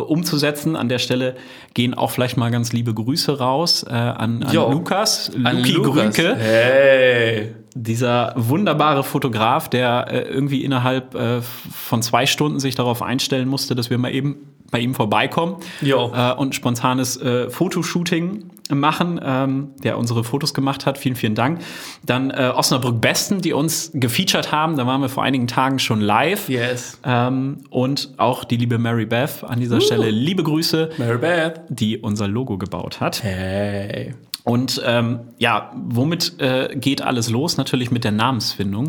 umzusetzen. 0.00 0.76
An 0.76 0.88
der 0.88 0.98
Stelle 0.98 1.36
gehen 1.74 1.94
auch 1.94 2.10
vielleicht 2.10 2.36
mal 2.36 2.50
ganz 2.50 2.72
liebe 2.72 2.94
Grüße 2.94 3.38
raus 3.38 3.84
äh, 3.88 3.92
an, 3.92 4.42
an 4.42 4.52
Jo. 4.52 4.70
Lukas, 4.70 5.30
An 5.44 5.58
Luki 5.58 5.72
Lukas. 5.72 5.92
Grünke 6.16 6.36
Hey. 6.36 7.54
Dieser 7.74 8.34
wunderbare 8.36 9.04
Fotograf, 9.04 9.68
der 9.68 10.06
äh, 10.10 10.22
irgendwie 10.22 10.64
innerhalb 10.64 11.14
äh, 11.14 11.40
von 11.40 12.02
zwei 12.02 12.26
Stunden 12.26 12.60
sich 12.60 12.74
darauf 12.74 13.02
einstellen 13.02 13.48
musste, 13.48 13.74
dass 13.74 13.90
wir 13.90 13.98
mal 13.98 14.12
eben 14.12 14.52
bei 14.72 14.80
ihm 14.80 14.94
vorbeikommen 14.94 15.56
äh, 15.82 16.32
und 16.32 16.54
spontanes 16.54 17.20
äh, 17.20 17.50
Fotoshooting 17.50 18.50
machen, 18.70 19.20
ähm, 19.22 19.70
der 19.84 19.98
unsere 19.98 20.24
Fotos 20.24 20.54
gemacht 20.54 20.86
hat. 20.86 20.96
Vielen, 20.96 21.14
vielen 21.14 21.34
Dank. 21.34 21.60
Dann 22.06 22.30
äh, 22.30 22.52
Osnabrück 22.54 23.00
Besten, 23.00 23.42
die 23.42 23.52
uns 23.52 23.90
gefeatured 23.92 24.50
haben. 24.50 24.76
Da 24.76 24.86
waren 24.86 25.02
wir 25.02 25.10
vor 25.10 25.22
einigen 25.22 25.46
Tagen 25.46 25.78
schon 25.78 26.00
live. 26.00 26.48
Yes. 26.48 26.98
Ähm, 27.04 27.58
und 27.68 28.14
auch 28.16 28.44
die 28.44 28.56
liebe 28.56 28.78
Mary 28.78 29.04
Beth 29.04 29.44
an 29.44 29.60
dieser 29.60 29.80
Stelle. 29.82 30.08
Liebe 30.10 30.42
Grüße, 30.42 30.90
Mary 30.96 31.18
Beth. 31.18 31.60
die 31.68 31.98
unser 31.98 32.26
Logo 32.26 32.56
gebaut 32.56 33.00
hat. 33.00 33.22
Hey. 33.22 34.14
Und 34.44 34.82
ähm, 34.84 35.20
ja, 35.38 35.70
womit 35.74 36.40
äh, 36.40 36.74
geht 36.74 37.00
alles 37.00 37.30
los? 37.30 37.56
Natürlich 37.58 37.92
mit 37.92 38.02
der 38.02 38.10
Namensfindung. 38.10 38.88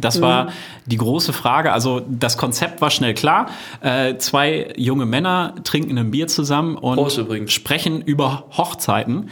Das 0.00 0.20
war 0.20 0.48
die 0.86 0.96
große 0.96 1.32
Frage. 1.32 1.72
Also 1.72 2.00
das 2.08 2.38
Konzept 2.38 2.80
war 2.80 2.90
schnell 2.90 3.12
klar. 3.14 3.46
Äh, 3.82 4.16
zwei 4.16 4.72
junge 4.76 5.04
Männer 5.04 5.54
trinken 5.64 5.98
ein 5.98 6.10
Bier 6.10 6.26
zusammen 6.26 6.76
und 6.76 7.50
sprechen 7.50 8.00
über 8.00 8.44
Hochzeiten. 8.56 9.30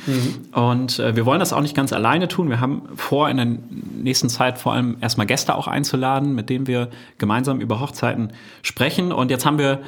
Und 0.53 0.99
äh, 0.99 1.17
wir 1.17 1.25
wollen 1.25 1.41
das 1.41 1.53
auch 1.53 1.63
nicht 1.63 1.75
ganz 1.75 1.93
alleine 1.93 2.29
tun. 2.29 2.51
Wir 2.51 2.61
haben 2.61 2.83
vor, 2.97 3.31
in 3.31 3.37
der 3.39 3.47
nächsten 3.47 4.29
Zeit 4.29 4.59
vor 4.59 4.75
allem 4.75 4.99
erstmal 5.01 5.27
Gäste 5.27 5.55
auch 5.55 5.69
einzuladen, 5.69 6.35
mit 6.35 6.51
denen 6.51 6.67
wir 6.67 6.89
gemeinsam 7.17 7.61
über 7.61 7.81
Hochzeiten 7.81 8.33
sprechen. 8.63 9.11
Und 9.13 9.31
jetzt 9.31 9.47
haben 9.47 9.59
wir 9.59 9.81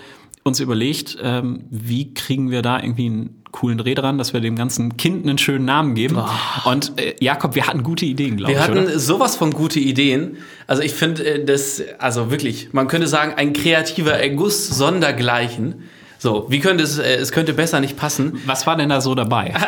uns 0.44 0.61
überlegt, 0.61 1.17
ähm, 1.23 1.64
wie 1.70 2.12
kriegen 2.14 2.51
wir 2.51 2.63
da 2.63 2.79
irgendwie 2.79 3.06
einen 3.06 3.43
coolen 3.51 3.79
Dreh 3.79 3.94
dran, 3.94 4.19
dass 4.19 4.32
wir 4.32 4.41
dem 4.41 4.56
ganzen 4.56 4.96
Kind 4.96 5.24
einen 5.24 5.39
schönen 5.39 5.65
Namen 5.65 5.94
geben. 5.94 6.19
Und 6.65 7.01
äh, 7.01 7.15
Jakob, 7.20 7.55
wir 7.55 7.67
hatten 7.67 7.82
gute 7.82 8.05
Ideen, 8.05 8.36
glaube 8.36 8.53
Wir 8.53 8.58
ich, 8.58 8.65
hatten 8.65 8.84
oder? 8.84 8.98
sowas 8.98 9.36
von 9.36 9.53
gute 9.53 9.81
Ideen. 9.81 10.36
Also 10.67 10.82
ich 10.82 10.93
finde 10.93 11.24
äh, 11.24 11.44
das, 11.44 11.82
also 11.98 12.31
wirklich, 12.31 12.72
man 12.72 12.89
könnte 12.89 13.06
sagen, 13.06 13.34
ein 13.36 13.53
kreativer 13.53 14.13
Erguss 14.13 14.69
sondergleichen. 14.69 15.84
So, 16.19 16.46
wie 16.48 16.60
könnte 16.60 16.84
es, 16.84 16.98
äh, 16.98 17.15
es 17.15 17.32
könnte 17.32 17.55
besser 17.55 17.81
nicht 17.81 17.96
passen. 17.96 18.41
Was 18.44 18.67
war 18.67 18.77
denn 18.77 18.91
da 18.91 19.01
so 19.01 19.15
dabei? 19.15 19.55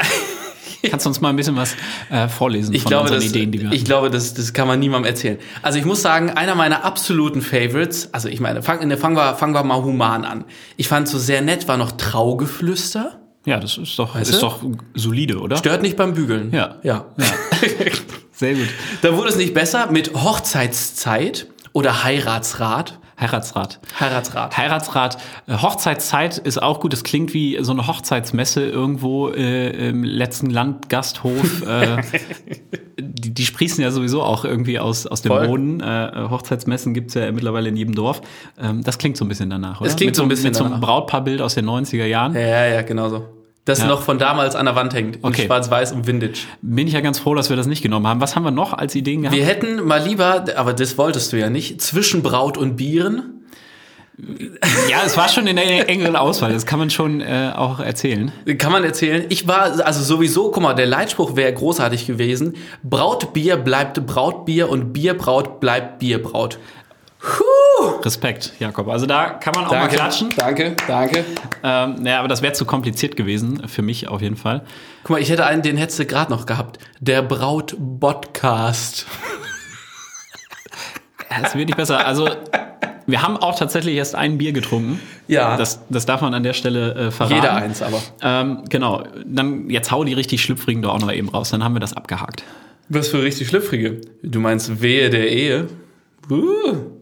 Kannst 0.90 1.06
du 1.06 1.11
uns 1.11 1.21
mal 1.21 1.30
ein 1.30 1.37
bisschen 1.37 1.56
was 1.56 1.75
äh, 2.11 2.28
vorlesen 2.28 2.75
Ich 2.75 2.83
von 2.83 2.90
glaube, 2.90 3.02
unseren 3.04 3.21
das, 3.21 3.30
Ideen, 3.30 3.52
die 3.52 3.61
wir 3.62 3.73
ich 3.73 3.85
glaube 3.85 4.11
das, 4.11 4.35
das 4.35 4.52
kann 4.52 4.68
man 4.68 4.78
niemandem 4.78 5.11
erzählen. 5.11 5.38
Also 5.62 5.78
ich 5.78 5.85
muss 5.85 6.02
sagen, 6.02 6.30
einer 6.30 6.54
meiner 6.54 6.85
absoluten 6.85 7.42
Favorites, 7.42 8.12
also 8.12 8.28
ich 8.28 8.40
meine, 8.40 8.62
fang, 8.62 8.87
ne, 8.87 8.97
fangen, 8.97 9.16
wir, 9.16 9.35
fangen 9.35 9.54
wir 9.54 9.62
mal 9.62 9.83
human 9.83 10.25
an. 10.25 10.45
Ich 10.76 10.88
fand 10.88 11.09
so 11.09 11.18
sehr 11.18 11.42
nett 11.42 11.68
war 11.68 11.76
noch 11.76 11.92
Traugeflüster. 11.92 13.21
Ja, 13.47 13.61
das 13.61 13.78
ist 13.78 13.97
doch, 13.99 14.16
Weißt 14.16 14.30
ist 14.30 14.42
du? 14.42 14.47
doch 14.47 14.61
solide, 14.95 15.38
oder? 15.38 15.56
Stört 15.56 15.83
nicht 15.83 15.97
beim 15.97 16.14
Bügeln. 16.14 16.50
Ja. 16.52 16.76
Ja. 16.83 17.04
Sehr 18.33 18.54
gut. 18.54 18.66
Da 19.00 19.16
wurde 19.16 19.30
es 19.30 19.37
nicht 19.37 19.54
besser 19.54 19.90
mit 19.90 20.12
Hochzeitszeit 20.14 21.47
oder 21.73 22.04
Heiratsrat. 22.04 22.99
Heiratsrat. 23.18 23.80
Heiratsrat. 23.99 24.56
Heiratsrat. 24.56 25.18
Äh, 25.46 25.56
Hochzeitszeit 25.56 26.37
ist 26.37 26.62
auch 26.62 26.80
gut. 26.80 26.92
Das 26.92 27.02
klingt 27.02 27.32
wie 27.32 27.58
so 27.62 27.73
eine 27.73 27.87
Hochzeitsmesse 27.87 28.66
irgendwo 28.66 29.30
äh, 29.30 29.88
im 29.88 30.04
letzten 30.04 30.50
Landgasthof. 30.50 31.62
äh, 31.66 32.02
die, 33.00 33.32
die 33.32 33.46
sprießen 33.46 33.82
ja 33.82 33.90
sowieso 33.90 34.23
auch 34.23 34.44
irgendwie 34.44 34.78
aus, 34.78 35.06
aus 35.06 35.23
dem 35.23 35.32
Voll. 35.32 35.49
Boden. 35.49 35.80
Äh, 35.80 36.26
Hochzeitsmessen 36.28 36.92
gibt's 36.92 37.14
ja 37.14 37.32
mittlerweile 37.32 37.70
in 37.70 37.76
jedem 37.76 37.94
Dorf. 37.94 38.20
Ähm, 38.58 38.82
das 38.82 38.99
klingt 38.99 39.16
so 39.16 39.25
ein 39.25 39.28
bisschen 39.28 39.49
danach, 39.49 39.80
oder? 39.80 39.88
Es 39.88 39.96
klingt 39.96 40.11
mit 40.11 40.16
so 40.16 40.23
ein 40.23 40.28
bisschen 40.28 40.49
Mit 40.49 40.56
so 40.56 40.64
einem 40.64 40.75
danach. 40.75 40.87
Brautpaarbild 40.87 41.40
aus 41.40 41.54
den 41.54 41.66
90er 41.66 42.04
Jahren. 42.04 42.35
Ja, 42.35 42.66
ja, 42.66 42.82
genau 42.82 43.08
so. 43.08 43.36
Das 43.66 43.80
Ja. 43.80 43.87
noch 43.88 44.02
von 44.02 44.16
damals 44.18 44.54
an 44.56 44.64
der 44.64 44.76
Wand 44.76 44.94
hängt. 44.94 45.16
In 45.16 45.25
Okay. 45.25 45.44
schwarz-weiß 45.46 45.92
und 45.92 46.06
Vintage. 46.06 46.38
Bin 46.62 46.87
ich 46.87 46.94
ja 46.94 47.00
ganz 47.00 47.18
froh, 47.18 47.35
dass 47.35 47.50
wir 47.50 47.56
das 47.56 47.66
nicht 47.66 47.82
genommen 47.82 48.06
haben. 48.06 48.20
Was 48.20 48.35
haben 48.37 48.44
wir 48.44 48.50
noch 48.52 48.73
als 48.73 48.94
Ideen 48.94 49.23
gehabt? 49.23 49.37
Wir 49.37 49.44
hätten 49.44 49.85
mal 49.85 50.00
lieber, 50.02 50.44
aber 50.56 50.73
das 50.73 50.96
wolltest 50.96 51.32
du 51.32 51.37
ja 51.38 51.50
nicht, 51.50 51.82
zwischen 51.82 52.23
Braut 52.23 52.56
und 52.56 52.76
Bieren. 52.76 53.32
ja, 54.88 55.02
es 55.04 55.16
war 55.16 55.28
schon 55.28 55.46
in 55.46 55.56
der 55.56 55.88
engeren 55.90 56.16
Auswahl. 56.16 56.52
Das 56.52 56.64
kann 56.64 56.78
man 56.78 56.88
schon 56.90 57.20
äh, 57.20 57.52
auch 57.54 57.80
erzählen. 57.80 58.32
Kann 58.56 58.73
man 58.73 58.82
erzählen. 58.82 59.26
Ich 59.28 59.46
war, 59.46 59.85
also 59.85 60.02
sowieso, 60.02 60.50
guck 60.50 60.62
mal, 60.62 60.73
der 60.75 60.87
Leitspruch 60.87 61.37
wäre 61.37 61.52
großartig 61.52 62.06
gewesen. 62.06 62.54
Brautbier 62.82 63.56
bleibt 63.58 64.06
Brautbier 64.06 64.70
und 64.70 64.92
Bierbraut 64.94 65.61
bleibt 65.61 65.99
Bierbraut. 65.99 66.58
Puh. 67.26 68.00
Respekt, 68.04 68.52
Jakob. 68.59 68.88
Also 68.88 69.06
da 69.06 69.30
kann 69.30 69.52
man 69.54 69.66
auch 69.66 69.71
Danke, 69.71 69.87
mal 69.87 69.95
klatschen. 69.95 70.28
danke, 70.37 70.76
danke. 70.87 71.25
Ähm, 71.62 71.97
naja, 72.00 72.21
aber 72.21 72.28
das 72.28 72.40
wäre 72.40 72.52
zu 72.52 72.64
kompliziert 72.64 73.16
gewesen, 73.16 73.66
für 73.68 73.83
mich 73.83 74.09
auf 74.09 74.23
jeden 74.23 74.37
Fall. 74.37 74.62
Guck 75.02 75.11
mal, 75.11 75.21
ich 75.21 75.28
hätte 75.30 75.45
einen, 75.45 75.62
den 75.62 75.76
hättest 75.76 75.99
du 75.99 76.06
gerade 76.06 76.30
noch 76.30 76.47
gehabt. 76.47 76.78
Der 77.00 77.23
Braut-Podcast. 77.23 79.06
Es 81.45 81.54
wird 81.54 81.66
nicht 81.66 81.76
besser. 81.76 82.06
Also, 82.06 82.28
wir 83.06 83.23
haben 83.23 83.37
auch 83.37 83.59
tatsächlich 83.59 83.97
erst 83.97 84.14
ein 84.14 84.38
Bier 84.38 84.52
getrunken. 84.52 85.00
Ja. 85.26 85.56
Das, 85.56 85.80
das 85.90 86.06
darf 86.06 86.21
man 86.21 86.33
an 86.33 86.45
der 86.45 86.52
Stelle 86.52 86.95
äh, 86.95 87.11
verraten. 87.11 87.35
Jeder 87.37 87.54
eins, 87.54 87.83
aber. 87.83 88.00
Ähm, 88.23 88.62
genau. 88.68 89.04
Dann 89.25 89.68
jetzt 89.68 89.90
hau 89.90 90.04
die 90.04 90.12
richtig 90.12 90.42
schlüpfrigen 90.42 90.83
da 90.83 90.90
auch 90.90 91.00
noch 91.00 91.12
eben 91.12 91.28
raus. 91.28 91.50
Dann 91.50 91.64
haben 91.64 91.75
wir 91.75 91.80
das 91.80 91.92
abgehakt. 91.92 92.45
Was 92.88 93.09
für 93.09 93.23
richtig 93.23 93.49
schlüpfrige. 93.49 94.00
Du 94.23 94.38
meinst 94.38 94.80
Wehe 94.80 95.11
der 95.11 95.30
Ehe? 95.30 95.66
Uh. 96.30 96.96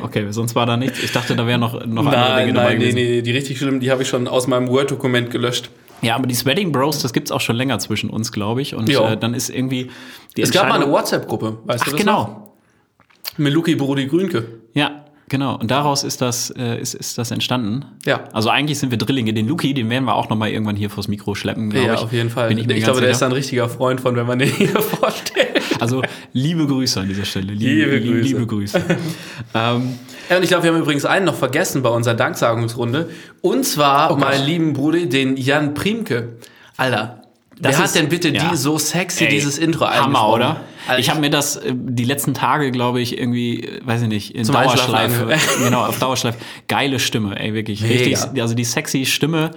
Okay, 0.00 0.26
sonst 0.30 0.54
war 0.54 0.64
da 0.66 0.76
nichts. 0.76 1.02
Ich 1.02 1.12
dachte, 1.12 1.36
da 1.36 1.46
wäre 1.46 1.58
noch, 1.58 1.74
noch 1.86 2.06
andere 2.06 2.10
Nein, 2.16 2.38
Dinge 2.46 2.52
dabei 2.54 2.68
nein, 2.70 2.78
nee, 2.78 2.84
gewesen. 2.90 2.96
nee, 2.96 3.22
die 3.22 3.30
richtig 3.32 3.58
schlimmen, 3.58 3.80
die 3.80 3.90
habe 3.90 4.02
ich 4.02 4.08
schon 4.08 4.26
aus 4.26 4.46
meinem 4.46 4.68
Word-Dokument 4.68 5.30
gelöscht. 5.30 5.70
Ja, 6.02 6.14
aber 6.16 6.26
die 6.26 6.34
Sweating 6.34 6.72
Bros, 6.72 7.00
das 7.02 7.12
gibt's 7.12 7.30
auch 7.30 7.40
schon 7.40 7.56
länger 7.56 7.78
zwischen 7.78 8.10
uns, 8.10 8.32
glaube 8.32 8.62
ich. 8.62 8.74
Und 8.74 8.88
Ja. 8.88 9.12
äh, 9.12 9.16
dann 9.16 9.34
ist 9.34 9.50
irgendwie 9.50 9.90
die 10.36 10.42
Es 10.42 10.50
gab 10.50 10.68
mal 10.68 10.80
eine 10.80 10.90
WhatsApp-Gruppe, 10.90 11.58
weißt 11.64 11.82
Ach, 11.82 11.84
du 11.86 11.90
das 11.92 12.00
genau. 12.00 12.18
noch? 12.22 13.38
Mit 13.38 13.52
Luki 13.52 13.74
Brody 13.74 14.06
Grünke. 14.06 14.46
Ja, 14.74 15.04
genau. 15.28 15.56
Und 15.58 15.70
daraus 15.70 16.04
ist 16.04 16.22
das, 16.22 16.50
äh, 16.50 16.80
ist, 16.80 16.94
ist 16.94 17.18
das 17.18 17.30
entstanden. 17.30 17.84
Ja. 18.06 18.24
Also 18.32 18.48
eigentlich 18.50 18.78
sind 18.78 18.90
wir 18.90 18.98
Drillinge. 18.98 19.32
Den 19.34 19.46
Luki, 19.48 19.74
den 19.74 19.90
werden 19.90 20.04
wir 20.04 20.14
auch 20.14 20.28
noch 20.30 20.36
mal 20.36 20.48
irgendwann 20.50 20.76
hier 20.76 20.88
vors 20.90 21.08
Mikro 21.08 21.34
schleppen, 21.34 21.68
glaube 21.70 21.86
Ja, 21.86 21.94
ich. 21.94 22.00
auf 22.00 22.12
jeden 22.12 22.30
Fall. 22.30 22.48
Bin 22.48 22.58
ich 22.58 22.66
ich 22.68 22.84
glaube, 22.84 23.00
der 23.00 23.10
ist 23.10 23.18
sicher. 23.18 23.26
ein 23.26 23.32
richtiger 23.32 23.68
Freund 23.68 24.00
von, 24.00 24.16
wenn 24.16 24.26
man 24.26 24.38
den 24.38 24.48
hier 24.48 24.68
vorstellt. 24.80 25.60
Also 25.80 26.02
liebe 26.32 26.66
Grüße 26.66 27.00
an 27.00 27.08
dieser 27.08 27.24
Stelle. 27.24 27.52
Liebe 27.52 27.96
liebe, 27.96 28.00
Grüße. 28.00 28.28
Liebe 28.28 28.46
Grüße. 28.46 28.78
ähm, 29.54 29.98
Ja, 30.28 30.36
und 30.36 30.42
ich 30.42 30.48
glaube, 30.48 30.64
wir 30.64 30.72
haben 30.72 30.80
übrigens 30.80 31.04
einen 31.04 31.26
noch 31.26 31.34
vergessen 31.36 31.82
bei 31.82 31.90
unserer 31.90 32.14
Danksagungsrunde. 32.14 33.10
Und 33.42 33.64
zwar, 33.64 34.10
Oh 34.12 34.16
meinen 34.16 34.44
lieben 34.44 34.72
Bruder, 34.72 34.98
den 35.06 35.36
Jan 35.36 35.74
Priemke. 35.74 36.36
Alter, 36.76 37.22
Das 37.58 37.72
wer 37.72 37.78
hat 37.78 37.84
ist- 37.86 37.94
denn 37.96 38.08
bitte 38.08 38.28
ja. 38.30 38.48
die 38.50 38.56
so 38.56 38.76
sexy 38.78 39.24
ey, 39.24 39.30
dieses 39.30 39.56
Intro 39.58 39.86
Hammer, 39.88 40.28
oder? 40.28 40.60
Alter, 40.88 41.00
ich 41.00 41.10
habe 41.10 41.20
mir 41.20 41.30
das 41.30 41.56
äh, 41.56 41.72
die 41.74 42.04
letzten 42.04 42.34
Tage, 42.34 42.70
glaube 42.70 43.00
ich, 43.00 43.18
irgendwie, 43.18 43.60
äh, 43.64 43.80
weiß 43.84 44.02
ich 44.02 44.08
nicht, 44.08 44.34
in 44.34 44.46
Dauerschleife, 44.46 45.28
genau, 45.64 45.84
auf 45.84 45.98
Dauerschleife. 45.98 46.38
Geile 46.68 46.98
Stimme, 46.98 47.38
ey, 47.40 47.54
wirklich. 47.54 47.80
Mega. 47.80 47.94
Richtig, 47.94 48.42
also 48.42 48.54
die 48.54 48.64
sexy 48.64 49.06
Stimme 49.06 49.50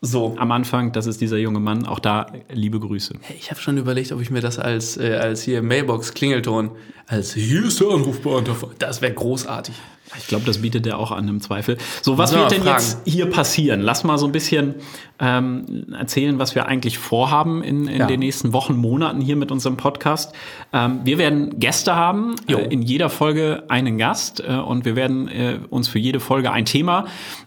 so. 0.00 0.34
am 0.38 0.50
Anfang, 0.52 0.92
das 0.92 1.06
ist 1.06 1.20
dieser 1.20 1.36
junge 1.36 1.60
Mann. 1.60 1.86
Auch 1.86 1.98
da 1.98 2.26
liebe 2.50 2.80
Grüße. 2.80 3.14
Hey, 3.20 3.36
Ich 3.38 3.50
habe 3.50 3.60
schon 3.60 3.76
überlegt, 3.78 4.12
ob 4.12 4.20
ich 4.20 4.30
mir 4.30 4.40
das 4.40 4.58
als, 4.58 4.96
äh, 4.96 5.16
als 5.16 5.42
hier 5.42 5.62
Mailbox-Klingelton, 5.62 6.70
als 7.06 7.34
hier 7.34 7.64
ist 7.64 7.80
der 7.80 7.88
Anrufbeantworter, 7.88 8.74
das 8.78 9.02
wäre 9.02 9.12
großartig. 9.12 9.74
Ich 10.18 10.26
glaube, 10.26 10.44
das 10.44 10.58
bietet 10.58 10.86
er 10.86 10.98
auch 10.98 11.12
an 11.12 11.28
im 11.28 11.40
Zweifel. 11.40 11.78
So, 12.02 12.18
was 12.18 12.32
wird 12.34 12.50
denn 12.50 12.64
mal 12.64 12.72
jetzt 12.72 12.98
hier 13.04 13.26
passieren? 13.26 13.80
Lass 13.80 14.02
mal 14.02 14.18
so 14.18 14.26
ein 14.26 14.32
bisschen 14.32 14.74
ähm, 15.20 15.86
erzählen, 15.98 16.38
was 16.38 16.54
wir 16.54 16.66
eigentlich 16.66 16.98
vorhaben 16.98 17.62
in, 17.62 17.86
in 17.86 18.00
Ja. 18.00 18.06
den 18.06 18.20
nächsten 18.20 18.52
Wochen, 18.54 18.76
Monaten 18.76 19.20
hier 19.20 19.36
mit 19.36 19.52
unserem 19.52 19.76
Podcast. 19.76 20.32
Ähm, 20.72 21.00
wir 21.04 21.18
werden 21.18 21.58
Gäste 21.60 21.94
haben, 21.94 22.34
äh, 22.48 22.54
in 22.54 22.80
jeder 22.82 23.10
Folge 23.10 23.64
einen 23.68 23.98
Gast 23.98 24.40
äh, 24.46 24.54
und 24.54 24.84
wir 24.84 24.96
werden 24.96 25.28
äh, 25.28 25.58
uns 25.68 25.88
für 25.88 25.98
jede 25.98 26.20
Folge 26.20 26.50
ein 26.52 26.64
Thema 26.64 27.04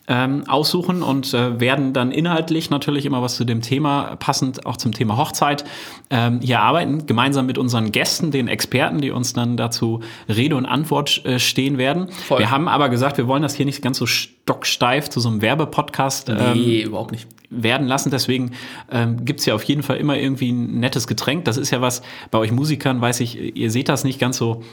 ähm, 0.07 0.43
aussuchen 0.47 1.01
und 1.01 1.33
äh, 1.33 1.59
werden 1.59 1.93
dann 1.93 2.11
inhaltlich 2.11 2.69
natürlich 2.69 3.05
immer 3.05 3.21
was 3.21 3.35
zu 3.37 3.45
dem 3.45 3.61
Thema, 3.61 4.17
passend 4.17 4.65
auch 4.65 4.77
zum 4.77 4.91
Thema 4.91 5.17
Hochzeit, 5.17 5.63
ähm, 6.11 6.41
hier 6.41 6.59
arbeiten, 6.59 7.07
gemeinsam 7.07 7.45
mit 7.47 7.57
unseren 7.57 7.91
Gästen, 7.91 8.29
den 8.29 8.47
Experten, 8.47 9.01
die 9.01 9.09
uns 9.11 9.33
dann 9.33 9.57
dazu 9.57 10.01
Rede 10.29 10.55
und 10.55 10.65
Antwort 10.65 11.25
äh, 11.25 11.39
stehen 11.39 11.77
werden. 11.79 12.09
Voll. 12.27 12.39
Wir 12.39 12.51
haben 12.51 12.67
aber 12.67 12.89
gesagt, 12.89 13.17
wir 13.17 13.27
wollen 13.27 13.41
das 13.41 13.55
hier 13.55 13.65
nicht 13.65 13.81
ganz 13.81 13.97
so 13.97 14.05
stocksteif 14.05 15.09
zu 15.09 15.19
so 15.19 15.29
einem 15.29 15.41
Werbepodcast 15.41 16.29
ähm, 16.29 16.37
Nee, 16.53 16.81
überhaupt 16.83 17.11
nicht. 17.11 17.27
Werden 17.61 17.87
lassen. 17.87 18.09
Deswegen 18.11 18.51
ähm, 18.91 19.25
gibt's 19.25 19.45
ja 19.45 19.55
auf 19.55 19.63
jeden 19.63 19.83
Fall 19.83 19.97
immer 19.97 20.17
irgendwie 20.17 20.51
ein 20.51 20.79
nettes 20.79 21.07
Getränk. 21.07 21.45
Das 21.45 21.57
ist 21.57 21.71
ja 21.71 21.81
was, 21.81 22.01
bei 22.31 22.37
euch 22.39 22.51
Musikern 22.51 23.01
weiß 23.01 23.19
ich, 23.19 23.55
ihr 23.55 23.71
seht 23.71 23.89
das 23.89 24.03
nicht 24.03 24.19
ganz 24.19 24.37
so 24.37 24.63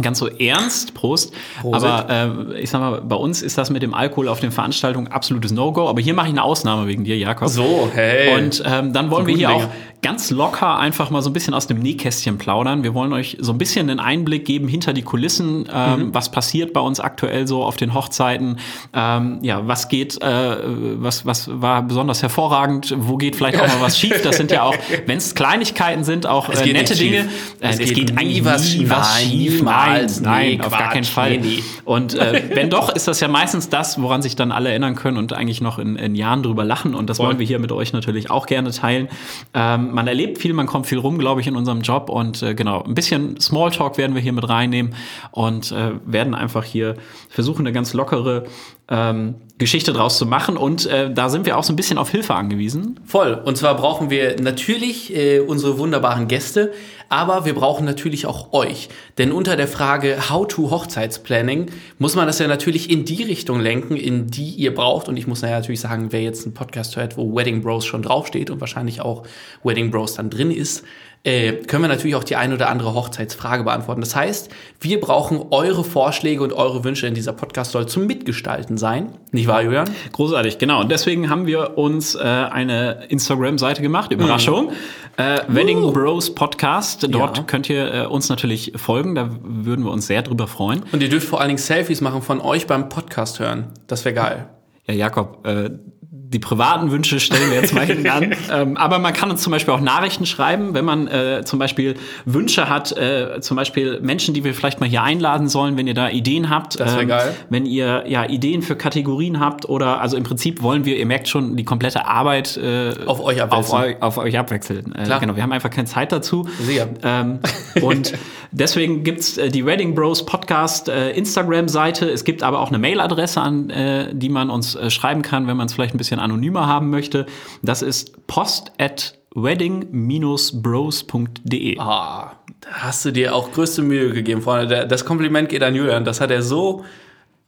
ganz 0.00 0.18
so 0.18 0.26
ernst, 0.28 0.94
Prost. 0.94 1.32
Prosit. 1.60 1.88
Aber 1.88 2.50
äh, 2.54 2.60
ich 2.60 2.70
sag 2.70 2.80
mal, 2.80 3.00
bei 3.02 3.14
uns 3.16 3.42
ist 3.42 3.58
das 3.58 3.70
mit 3.70 3.82
dem 3.82 3.94
Alkohol 3.94 4.28
auf 4.28 4.40
den 4.40 4.50
Veranstaltungen 4.50 5.08
absolutes 5.08 5.52
No-Go. 5.52 5.88
Aber 5.88 6.00
hier 6.00 6.14
mache 6.14 6.26
ich 6.26 6.32
eine 6.32 6.42
Ausnahme 6.42 6.86
wegen 6.88 7.04
dir, 7.04 7.16
Jakob. 7.18 7.48
So, 7.48 7.88
hey. 7.92 8.34
Und 8.36 8.62
ähm, 8.66 8.92
dann 8.92 9.10
wollen 9.10 9.26
wir 9.26 9.36
hier 9.36 9.48
Dinge. 9.48 9.64
auch 9.64 9.68
ganz 10.02 10.30
locker 10.30 10.78
einfach 10.80 11.10
mal 11.10 11.22
so 11.22 11.30
ein 11.30 11.32
bisschen 11.32 11.54
aus 11.54 11.68
dem 11.68 11.78
Nähkästchen 11.78 12.36
plaudern. 12.36 12.82
Wir 12.82 12.92
wollen 12.94 13.12
euch 13.12 13.36
so 13.40 13.52
ein 13.52 13.58
bisschen 13.58 13.88
einen 13.88 14.00
Einblick 14.00 14.44
geben 14.44 14.66
hinter 14.66 14.92
die 14.92 15.02
Kulissen, 15.02 15.68
ähm, 15.72 15.92
Mhm. 16.08 16.14
was 16.14 16.30
passiert 16.32 16.72
bei 16.72 16.80
uns 16.80 16.98
aktuell 16.98 17.46
so 17.46 17.62
auf 17.62 17.76
den 17.76 17.94
Hochzeiten. 17.94 18.58
Ähm, 18.92 19.38
ja, 19.42 19.68
was 19.68 19.86
geht, 19.88 20.20
äh, 20.20 20.56
was, 20.96 21.24
was 21.26 21.48
war 21.52 21.82
besonders 21.82 22.20
hervorragend, 22.22 22.92
wo 22.98 23.16
geht 23.16 23.36
vielleicht 23.36 23.60
auch 23.60 23.68
mal 23.68 23.80
was 23.80 23.96
schief. 23.96 24.20
Das 24.22 24.38
sind 24.38 24.50
ja 24.50 24.62
auch, 24.64 24.74
wenn 25.06 25.18
es 25.18 25.36
Kleinigkeiten 25.36 26.02
sind, 26.02 26.26
auch 26.26 26.48
Es 26.48 26.60
äh, 26.62 26.64
geht 26.64 26.72
nette 26.72 26.96
Dinge. 26.96 27.22
schief. 27.22 27.56
Äh, 27.60 27.68
Es 27.82 27.92
geht 27.92 28.14
nie 28.16 28.44
was 28.44 28.70
schief. 28.70 28.88
Nein, 28.88 29.28
niemals. 29.30 29.81
Nein, 29.86 30.56
Nee, 30.56 30.60
auf 30.60 30.70
gar 30.70 30.80
Quatsch. 30.82 30.92
keinen 30.92 31.04
Fall. 31.04 31.30
Nee, 31.38 31.38
nee. 31.38 31.62
Und 31.84 32.14
äh, 32.14 32.42
wenn 32.54 32.70
doch, 32.70 32.88
ist 32.88 33.08
das 33.08 33.20
ja 33.20 33.28
meistens 33.28 33.68
das, 33.68 34.00
woran 34.00 34.22
sich 34.22 34.36
dann 34.36 34.52
alle 34.52 34.70
erinnern 34.70 34.94
können 34.94 35.16
und 35.16 35.32
eigentlich 35.32 35.60
noch 35.60 35.78
in, 35.78 35.96
in 35.96 36.14
Jahren 36.14 36.42
drüber 36.42 36.64
lachen. 36.64 36.94
Und 36.94 37.08
das 37.10 37.16
Voll. 37.18 37.26
wollen 37.28 37.38
wir 37.38 37.46
hier 37.46 37.58
mit 37.58 37.72
euch 37.72 37.92
natürlich 37.92 38.30
auch 38.30 38.46
gerne 38.46 38.70
teilen. 38.70 39.08
Ähm, 39.54 39.92
man 39.92 40.06
erlebt 40.06 40.38
viel, 40.38 40.52
man 40.52 40.66
kommt 40.66 40.86
viel 40.86 40.98
rum, 40.98 41.18
glaube 41.18 41.40
ich, 41.40 41.46
in 41.46 41.56
unserem 41.56 41.82
Job. 41.82 42.08
Und 42.08 42.42
äh, 42.42 42.54
genau, 42.54 42.82
ein 42.82 42.94
bisschen 42.94 43.40
Smalltalk 43.40 43.98
werden 43.98 44.14
wir 44.14 44.22
hier 44.22 44.32
mit 44.32 44.48
reinnehmen 44.48 44.94
und 45.30 45.72
äh, 45.72 45.92
werden 46.04 46.34
einfach 46.34 46.64
hier 46.64 46.96
versuchen, 47.28 47.60
eine 47.66 47.72
ganz 47.72 47.92
lockere 47.92 48.44
ähm, 48.92 49.36
Geschichte 49.58 49.92
draus 49.92 50.18
zu 50.18 50.26
machen. 50.26 50.56
Und 50.56 50.86
äh, 50.86 51.12
da 51.12 51.28
sind 51.28 51.46
wir 51.46 51.56
auch 51.56 51.64
so 51.64 51.72
ein 51.72 51.76
bisschen 51.76 51.96
auf 51.96 52.10
Hilfe 52.10 52.34
angewiesen. 52.34 53.00
Voll. 53.04 53.32
Und 53.32 53.56
zwar 53.56 53.76
brauchen 53.76 54.10
wir 54.10 54.40
natürlich 54.40 55.14
äh, 55.16 55.40
unsere 55.40 55.78
wunderbaren 55.78 56.28
Gäste, 56.28 56.72
aber 57.08 57.44
wir 57.44 57.54
brauchen 57.54 57.86
natürlich 57.86 58.26
auch 58.26 58.52
euch. 58.52 58.88
Denn 59.18 59.32
unter 59.32 59.56
der 59.56 59.68
Frage 59.68 60.30
How 60.30 60.46
to 60.46 60.70
Hochzeitsplanning 60.70 61.70
muss 61.98 62.16
man 62.16 62.26
das 62.26 62.38
ja 62.38 62.48
natürlich 62.48 62.90
in 62.90 63.04
die 63.04 63.22
Richtung 63.22 63.60
lenken, 63.60 63.96
in 63.96 64.26
die 64.26 64.50
ihr 64.50 64.74
braucht. 64.74 65.08
Und 65.08 65.16
ich 65.16 65.26
muss 65.26 65.42
natürlich 65.42 65.80
sagen, 65.80 66.08
wer 66.10 66.22
jetzt 66.22 66.44
einen 66.44 66.54
Podcast 66.54 66.96
hört, 66.96 67.16
wo 67.16 67.34
Wedding 67.34 67.62
Bros 67.62 67.86
schon 67.86 68.02
draufsteht 68.02 68.50
und 68.50 68.60
wahrscheinlich 68.60 69.00
auch 69.00 69.24
Wedding 69.62 69.90
Bros 69.90 70.14
dann 70.14 70.28
drin 70.28 70.50
ist, 70.50 70.84
äh, 71.24 71.52
können 71.52 71.84
wir 71.84 71.88
natürlich 71.88 72.16
auch 72.16 72.24
die 72.24 72.34
ein 72.34 72.52
oder 72.52 72.68
andere 72.68 72.94
Hochzeitsfrage 72.94 73.62
beantworten. 73.62 74.00
Das 74.00 74.16
heißt, 74.16 74.50
wir 74.80 75.00
brauchen 75.00 75.40
eure 75.50 75.84
Vorschläge 75.84 76.42
und 76.42 76.52
eure 76.52 76.82
Wünsche 76.82 77.06
in 77.06 77.14
dieser 77.14 77.32
Podcast 77.32 77.70
soll 77.72 77.86
zum 77.86 78.06
Mitgestalten 78.08 78.76
sein. 78.76 79.10
Nicht 79.30 79.46
wahr, 79.46 79.62
Julian? 79.62 79.88
Großartig, 80.12 80.58
genau. 80.58 80.80
Und 80.80 80.90
deswegen 80.90 81.30
haben 81.30 81.46
wir 81.46 81.78
uns 81.78 82.16
äh, 82.16 82.18
eine 82.20 83.04
Instagram-Seite 83.08 83.82
gemacht. 83.82 84.10
Überraschung. 84.12 84.72
Äh, 85.16 85.40
Wedding 85.46 85.92
Bros 85.92 86.34
Podcast. 86.34 87.06
Dort 87.08 87.38
Ja. 87.38 87.44
könnt 87.44 87.68
ihr 87.70 87.94
äh, 87.94 88.06
uns 88.06 88.28
natürlich 88.28 88.72
folgen. 88.76 89.14
Da 89.14 89.28
würden 89.42 89.84
wir 89.84 89.92
uns 89.92 90.08
sehr 90.08 90.22
drüber 90.22 90.48
freuen. 90.48 90.82
Und 90.90 91.02
ihr 91.02 91.08
dürft 91.08 91.28
vor 91.28 91.38
allen 91.40 91.48
Dingen 91.50 91.58
Selfies 91.58 92.00
machen 92.00 92.22
von 92.22 92.40
euch 92.40 92.66
beim 92.66 92.88
Podcast 92.88 93.38
hören. 93.38 93.66
Das 93.86 94.04
wäre 94.04 94.14
geil. 94.14 94.48
Ja, 94.88 94.94
Jakob, 94.94 95.46
äh, 95.46 95.70
die 96.14 96.38
privaten 96.38 96.90
Wünsche 96.90 97.20
stellen 97.20 97.50
wir 97.50 97.58
jetzt 97.58 97.72
mal 97.72 97.86
hinten 97.86 98.06
an. 98.08 98.34
Ähm, 98.52 98.76
aber 98.76 98.98
man 98.98 99.14
kann 99.14 99.30
uns 99.30 99.40
zum 99.42 99.50
Beispiel 99.50 99.72
auch 99.72 99.80
Nachrichten 99.80 100.26
schreiben, 100.26 100.74
wenn 100.74 100.84
man 100.84 101.06
äh, 101.08 101.42
zum 101.44 101.58
Beispiel 101.58 101.94
Wünsche 102.26 102.68
hat, 102.68 102.92
äh, 102.92 103.40
zum 103.40 103.56
Beispiel 103.56 104.00
Menschen, 104.00 104.34
die 104.34 104.44
wir 104.44 104.52
vielleicht 104.52 104.80
mal 104.80 104.88
hier 104.88 105.02
einladen 105.02 105.48
sollen, 105.48 105.78
wenn 105.78 105.86
ihr 105.86 105.94
da 105.94 106.10
Ideen 106.10 106.50
habt. 106.50 106.74
ähm, 106.78 106.84
Das 106.86 106.96
wär 106.96 107.06
geil. 107.06 107.34
Wenn 107.48 107.64
ihr 107.64 108.04
ja 108.08 108.26
Ideen 108.28 108.60
für 108.62 108.76
Kategorien 108.76 109.40
habt 109.40 109.68
oder 109.68 110.00
also 110.02 110.16
im 110.18 110.22
Prinzip 110.24 110.62
wollen 110.62 110.84
wir, 110.84 110.98
ihr 110.98 111.06
merkt 111.06 111.28
schon, 111.28 111.56
die 111.56 111.64
komplette 111.64 112.04
Arbeit 112.06 112.58
äh, 112.58 112.90
Auf 113.06 113.20
euch 113.20 113.40
auf, 113.40 113.52
abwälzen. 113.52 113.78
eu 114.00 114.06
auf 114.06 114.18
euch 114.18 114.38
abwechseln. 114.38 114.94
Äh, 114.94 115.04
Klar. 115.04 115.20
genau, 115.20 115.36
wir 115.36 115.42
haben 115.42 115.52
einfach 115.52 115.70
keine 115.70 115.86
Zeit 115.86 116.12
dazu. 116.12 116.46
Sicher. 116.60 116.88
Ähm, 117.02 117.38
und 117.80 118.12
deswegen 118.50 119.02
gibt's 119.02 119.38
äh, 119.38 119.48
die 119.48 119.64
Wedding 119.64 119.94
Bros 119.94 120.26
Podcast 120.26 120.88
äh, 120.90 121.12
Instagram-Seite. 121.12 122.10
Es 122.10 122.24
gibt 122.24 122.42
aber 122.42 122.60
auch 122.60 122.68
eine 122.68 122.78
Mailadresse, 122.78 123.40
an 123.40 123.68
die 124.12 124.22
die 124.22 124.28
man 124.28 124.50
uns 124.50 124.74
äh, 124.74 124.88
schreiben 124.90 125.22
kann, 125.22 125.46
wenn 125.46 125.56
man 125.56 125.66
es 125.66 125.72
vielleicht 125.74 125.94
ein 125.94 125.98
bisschen 126.02 126.18
anonymer 126.18 126.66
haben 126.66 126.90
möchte. 126.90 127.26
Das 127.62 127.80
ist 127.82 128.26
post 128.26 128.72
at 128.78 129.16
wedding-bros.de. 129.34 131.78
Ah, 131.78 132.32
da 132.60 132.70
hast 132.70 133.04
du 133.04 133.12
dir 133.12 133.32
auch 133.34 133.52
größte 133.52 133.82
Mühe 133.82 134.12
gegeben, 134.12 134.42
Freunde. 134.42 134.88
Das 134.88 135.04
Kompliment 135.04 135.48
geht 135.48 135.62
an 135.62 135.76
Julian. 135.76 136.04
Das 136.04 136.20
hat 136.20 136.32
er 136.32 136.42
so 136.42 136.84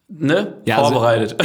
ne, 0.09 0.55
Ja, 0.67 0.79
also- 0.79 0.93
vorbereitet. 0.93 1.37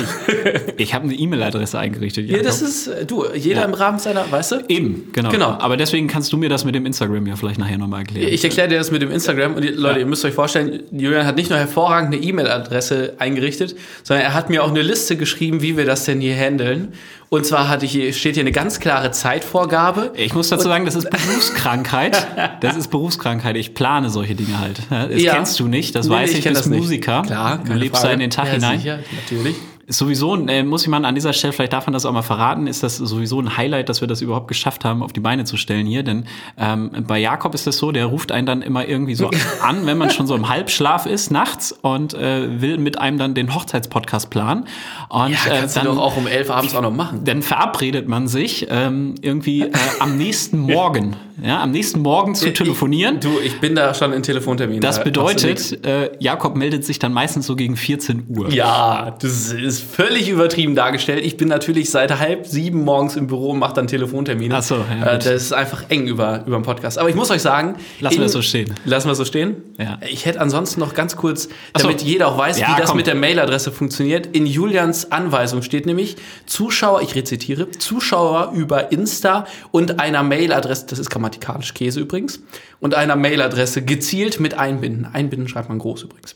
Ich 0.78 0.94
habe 0.94 1.06
eine 1.06 1.14
E-Mail-Adresse 1.14 1.78
eingerichtet. 1.80 2.26
ja, 2.26 2.34
Jakob. 2.38 2.46
das 2.48 2.62
ist, 2.62 2.88
äh, 2.88 3.06
du, 3.06 3.26
jeder 3.36 3.62
Ja. 3.62 3.66
im 3.66 3.74
Rahmen 3.74 4.00
seiner, 4.00 4.30
weißt 4.32 4.52
du? 4.54 4.56
Eben, 4.70 5.10
genau. 5.14 5.30
Genau. 5.30 5.50
Aber 5.60 5.76
deswegen 5.78 6.08
kannst 6.08 6.32
du 6.32 6.38
mir 6.38 6.50
das 6.50 6.64
mit 6.66 6.76
dem 6.76 6.86
Instagram 6.86 7.26
ja 7.28 7.36
vielleicht 7.36 7.60
nachher 7.60 7.78
nochmal 7.78 8.02
erklären. 8.02 8.32
Ich 8.32 8.44
erkläre 8.44 8.68
dir 8.70 8.78
das 8.78 8.92
mit 8.92 9.02
dem 9.02 9.12
Instagram 9.12 9.56
und 9.56 9.64
die, 9.64 9.70
Leute, 9.70 10.00
ihr 10.00 10.06
müsst 10.06 10.24
euch 10.26 10.34
vorstellen, 10.34 10.84
Julian 10.92 11.26
hat 11.26 11.36
nicht 11.36 11.50
nur 11.50 11.60
hervorragend 11.60 12.14
eine 12.14 12.24
E-Mail-Adresse 12.24 13.14
eingerichtet, 13.18 13.76
sondern 14.04 14.26
er 14.26 14.34
hat 14.34 14.50
mir 14.50 14.64
auch 14.64 14.70
eine 14.70 14.82
Liste 14.82 15.18
geschrieben, 15.18 15.62
wie 15.62 15.76
wir 15.78 15.86
das 15.86 16.06
denn 16.06 16.22
hier 16.22 16.36
handeln. 16.36 16.94
Und 17.30 17.46
zwar 17.46 17.68
hatte 17.70 17.86
ich 17.86 17.92
hier, 17.92 18.12
steht 18.12 18.34
hier 18.36 18.42
eine 18.44 18.52
ganz 18.52 18.80
klare 18.80 19.12
Zeitvorgabe. 19.12 20.12
Ich 20.16 20.34
muss 20.34 20.50
dazu 20.50 20.68
sagen, 20.68 20.86
das 20.86 20.96
ist 20.96 21.10
Berufskrankheit. 21.12 22.28
Das 22.62 22.76
ist 22.76 22.88
Berufskrankheit. 22.90 23.56
Ich 23.56 23.76
plane 23.76 24.10
solche 24.10 24.34
Dinge 24.34 24.60
halt. 24.60 24.80
Das 24.90 25.22
Ja. 25.22 25.36
kennst 25.36 25.60
du 25.60 25.68
nicht, 25.68 25.94
das 25.94 26.08
Nee, 26.08 26.14
weiß 26.16 26.34
ich, 26.34 26.44
das 26.44 26.66
nicht. 26.66 26.80
Musiker. 26.80 27.22
Klar, 27.22 27.60
du 27.64 27.74
lebst 27.74 27.98
Frage. 28.02 28.08
da 28.08 28.14
in 28.14 28.20
den 28.20 28.30
Tag 28.32 28.48
ja, 28.48 28.54
hinein. 28.54 28.80
Sicher, 28.80 29.00
natürlich. 29.22 29.56
Ist 29.90 29.98
sowieso, 29.98 30.36
äh, 30.48 30.62
muss 30.62 30.84
ich 30.84 30.88
mal 30.88 31.04
an 31.04 31.16
dieser 31.16 31.34
Stelle, 31.34 31.52
vielleicht 31.52 31.74
darf 31.74 31.88
man 31.88 31.94
das 31.94 32.06
auch 32.06 32.12
mal 32.12 32.22
verraten, 32.22 32.68
ist 32.68 32.84
das 32.84 32.98
sowieso 32.98 33.42
ein 33.42 33.58
Highlight, 33.58 33.90
dass 33.90 34.02
wir 34.02 34.08
das 34.08 34.22
überhaupt 34.22 34.48
geschafft 34.48 34.86
haben, 34.86 35.02
auf 35.02 35.14
die 35.14 35.20
Beine 35.20 35.46
zu 35.46 35.58
stellen 35.58 35.88
hier. 35.88 36.04
Denn 36.04 36.26
ähm, 36.60 36.92
bei 37.08 37.18
Jakob 37.18 37.56
ist 37.56 37.66
das 37.66 37.78
so, 37.78 37.92
der 37.92 38.06
ruft 38.06 38.32
einen 38.32 38.46
dann 38.46 38.62
immer 38.62 38.88
irgendwie 38.88 39.16
so 39.16 39.32
an, 39.64 39.88
wenn 39.88 39.98
man 39.98 40.12
schon 40.12 40.28
so 40.28 40.36
im 40.36 40.48
Halbschlaf 40.48 41.08
ist 41.08 41.32
nachts 41.32 41.72
und 41.72 42.14
äh, 42.14 42.62
will 42.62 42.78
mit 42.78 43.00
einem 43.00 43.18
dann 43.18 43.34
den 43.34 43.56
Hochzeitspodcast 43.56 44.30
planen. 44.30 44.66
Und 45.10 45.32
Ja, 45.32 45.38
äh, 45.52 45.60
kannst 45.62 45.76
du 45.76 45.80
dann, 45.80 45.96
doch 45.96 45.98
auch 45.98 46.18
um 46.18 46.28
elf 46.28 46.52
abends 46.52 46.76
auch 46.76 46.84
noch 46.84 46.94
machen. 46.94 47.22
dann 47.26 47.42
verabredet 47.42 48.08
man 48.08 48.28
sich 48.28 48.68
ähm, 48.70 49.16
irgendwie 49.22 49.64
äh, 49.64 49.72
am 50.00 50.18
nächsten 50.18 50.60
Morgen, 50.60 51.16
ja, 51.44 51.64
am 51.64 51.72
nächsten 51.72 52.02
Morgen 52.02 52.36
zu 52.36 52.54
telefonieren. 52.54 53.16
Ich, 53.16 53.22
du, 53.22 53.40
ich 53.44 53.60
bin 53.60 53.74
da 53.74 53.96
schon 53.96 54.14
in 54.14 54.22
Telefontermin. 54.22 54.82
Das 54.82 54.98
du 54.98 55.06
bedeutet, 55.06 55.84
äh, 55.84 56.12
Jakob 56.20 56.56
meldet 56.56 56.86
sich 56.86 57.00
dann 57.00 57.12
meistens 57.12 57.48
so 57.48 57.56
gegen 57.56 57.76
14 57.76 58.28
Uhr. 58.30 58.52
Ja, 58.52 59.16
das 59.20 59.52
ist 59.52 59.79
völlig 59.80 60.30
übertrieben 60.30 60.76
dargestellt. 60.76 61.24
Ich 61.26 61.38
bin 61.38 61.48
natürlich 61.48 61.90
seit 61.90 62.18
halb 62.20 62.46
sieben 62.46 62.84
morgens 62.84 63.16
im 63.16 63.28
Büro 63.28 63.52
und 63.52 63.60
mache 63.60 63.74
dann 63.74 63.88
Telefontermine. 63.88 64.56
Ach 64.56 64.64
so, 64.64 64.76
ja, 64.76 65.08
äh, 65.08 65.12
gut. 65.14 65.26
Das 65.26 65.42
ist 65.42 65.54
einfach 65.54 65.84
eng 65.90 66.08
über, 66.08 66.44
über 66.46 66.58
den 66.58 66.64
Podcast. 66.64 66.98
Aber 66.98 67.10
ich 67.10 67.16
muss 67.16 67.32
euch 67.32 67.42
sagen... 67.42 67.76
Lassen 68.00 68.20
wir 68.20 68.26
es 68.26 68.32
so 68.32 68.42
stehen. 68.42 68.74
Lassen 68.86 69.08
wir 69.08 69.14
es 69.14 69.18
so 69.18 69.26
stehen? 69.26 69.58
Ja. 69.78 70.00
Ich 70.10 70.26
hätte 70.26 70.40
ansonsten 70.42 70.80
noch 70.80 70.94
ganz 70.94 71.16
kurz, 71.16 71.50
Ach 71.74 71.80
so. 71.82 71.88
damit 71.88 72.02
jeder 72.02 72.28
auch 72.28 72.38
weiß, 72.38 72.60
Ja, 72.60 72.74
wie 72.76 72.80
das 72.80 72.90
komm. 72.90 72.98
mit 72.98 73.08
der 73.08 73.16
Mailadresse 73.16 73.72
funktioniert. 73.72 74.28
In 74.28 74.46
Julians 74.46 75.12
Anweisung 75.12 75.62
steht 75.62 75.86
nämlich 75.86 76.18
Zuschauer, 76.46 77.02
ich 77.02 77.16
rezitiere, 77.16 77.72
Zuschauer 77.72 78.52
über 78.56 78.92
Insta 78.92 79.46
und 79.72 80.00
einer 80.00 80.24
Mailadresse, 80.24 80.86
das 80.88 81.00
ist 81.00 81.10
grammatikalisch 81.10 81.74
Käse 81.74 82.00
übrigens, 82.00 82.42
und 82.80 82.96
einer 82.96 83.16
Mailadresse 83.16 83.82
gezielt 83.82 84.40
mit 84.40 84.54
einbinden. 84.58 85.06
Einbinden 85.12 85.48
schreibt 85.48 85.70
man 85.70 85.80
groß 85.80 86.04
übrigens. 86.04 86.36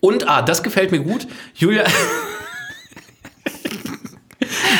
Und, 0.00 0.28
ah, 0.28 0.42
das 0.42 0.62
gefällt 0.62 0.92
mir 0.92 1.00
gut. 1.00 1.26
Julia. 1.54 1.84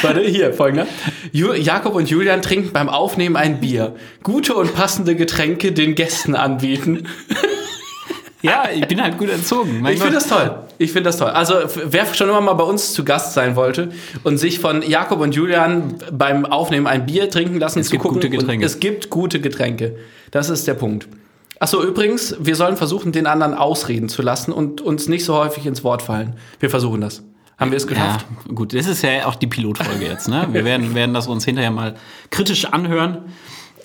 Warte, 0.04 0.20
hier, 0.22 0.52
folgender. 0.52 0.86
Jakob 1.32 1.94
und 1.94 2.08
Julian 2.08 2.42
trinken 2.42 2.72
beim 2.72 2.88
Aufnehmen 2.88 3.36
ein 3.36 3.60
Bier. 3.60 3.94
Gute 4.22 4.54
und 4.54 4.74
passende 4.74 5.16
Getränke 5.16 5.72
den 5.72 5.94
Gästen 5.94 6.34
anbieten. 6.34 7.06
Ja, 8.44 8.64
ich 8.70 8.86
bin 8.86 9.00
halt 9.00 9.16
gut 9.16 9.30
erzogen. 9.30 9.80
Mein 9.80 9.94
Ich 9.94 10.00
finde 10.00 10.16
das 10.16 10.28
toll. 10.28 10.54
Ich 10.76 10.92
finde 10.92 11.08
das 11.08 11.16
toll. 11.16 11.30
Also, 11.30 11.54
wer 11.86 12.04
schon 12.12 12.28
immer 12.28 12.42
mal 12.42 12.52
bei 12.52 12.64
uns 12.64 12.92
zu 12.92 13.02
Gast 13.02 13.32
sein 13.32 13.56
wollte 13.56 13.88
und 14.22 14.36
sich 14.36 14.58
von 14.58 14.82
Jakob 14.82 15.20
und 15.20 15.34
Julian 15.34 15.94
beim 16.12 16.44
Aufnehmen 16.44 16.86
ein 16.86 17.06
Bier 17.06 17.30
trinken 17.30 17.58
lassen, 17.58 17.78
Es 17.78 17.90
gibt 17.90 18.02
gute 18.02 18.28
Getränke. 18.28 18.66
Es 18.66 18.80
gibt 18.80 19.08
gute 19.08 19.40
Getränke. 19.40 19.96
Das 20.30 20.50
ist 20.50 20.68
der 20.68 20.74
Punkt. 20.74 21.08
Achso, 21.58 21.82
übrigens, 21.82 22.36
wir 22.38 22.54
sollen 22.54 22.76
versuchen, 22.76 23.12
den 23.12 23.26
anderen 23.26 23.54
ausreden 23.54 24.10
zu 24.10 24.20
lassen 24.20 24.52
und 24.52 24.82
uns 24.82 25.08
nicht 25.08 25.24
so 25.24 25.34
häufig 25.36 25.64
ins 25.64 25.82
Wort 25.82 26.02
fallen. 26.02 26.34
Wir 26.60 26.68
versuchen 26.68 27.00
das. 27.00 27.22
Haben 27.58 27.70
wir 27.70 27.76
es 27.76 27.84
Ja, 27.84 27.90
geschafft? 27.90 28.26
gut, 28.54 28.74
das 28.74 28.86
ist 28.86 29.02
ja 29.02 29.26
auch 29.26 29.36
die 29.36 29.46
Pilotfolge 29.46 30.04
jetzt. 30.04 30.28
Ne? 30.28 30.48
Wir 30.52 30.64
werden, 30.70 30.94
werden 30.94 31.14
das 31.14 31.26
uns 31.28 31.44
hinterher 31.44 31.70
mal 31.70 31.94
kritisch 32.30 32.64
anhören 32.66 33.18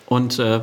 und 0.07 0.39
äh, 0.39 0.61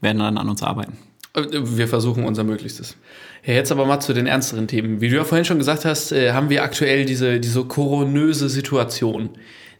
werden 0.00 0.18
dann 0.18 0.38
an 0.38 0.48
uns 0.48 0.62
arbeiten. 0.62 0.96
Äh, 1.34 1.42
Wir 1.52 1.88
versuchen 1.88 2.24
unser 2.24 2.44
Möglichstes. 2.44 2.96
Ja, 3.44 3.54
jetzt 3.54 3.70
aber 3.70 3.86
mal 3.86 4.00
zu 4.00 4.12
den 4.14 4.26
ernsteren 4.26 4.66
Themen. 4.66 5.00
Wie 5.00 5.08
du 5.10 5.16
ja 5.16 5.24
vorhin 5.24 5.44
schon 5.44 5.58
gesagt 5.58 5.84
hast, 5.84 6.12
äh, 6.12 6.32
haben 6.32 6.48
wir 6.50 6.62
aktuell 6.64 7.04
diese, 7.04 7.38
diese 7.40 7.64
koronöse 7.64 8.48
Situation. 8.48 9.30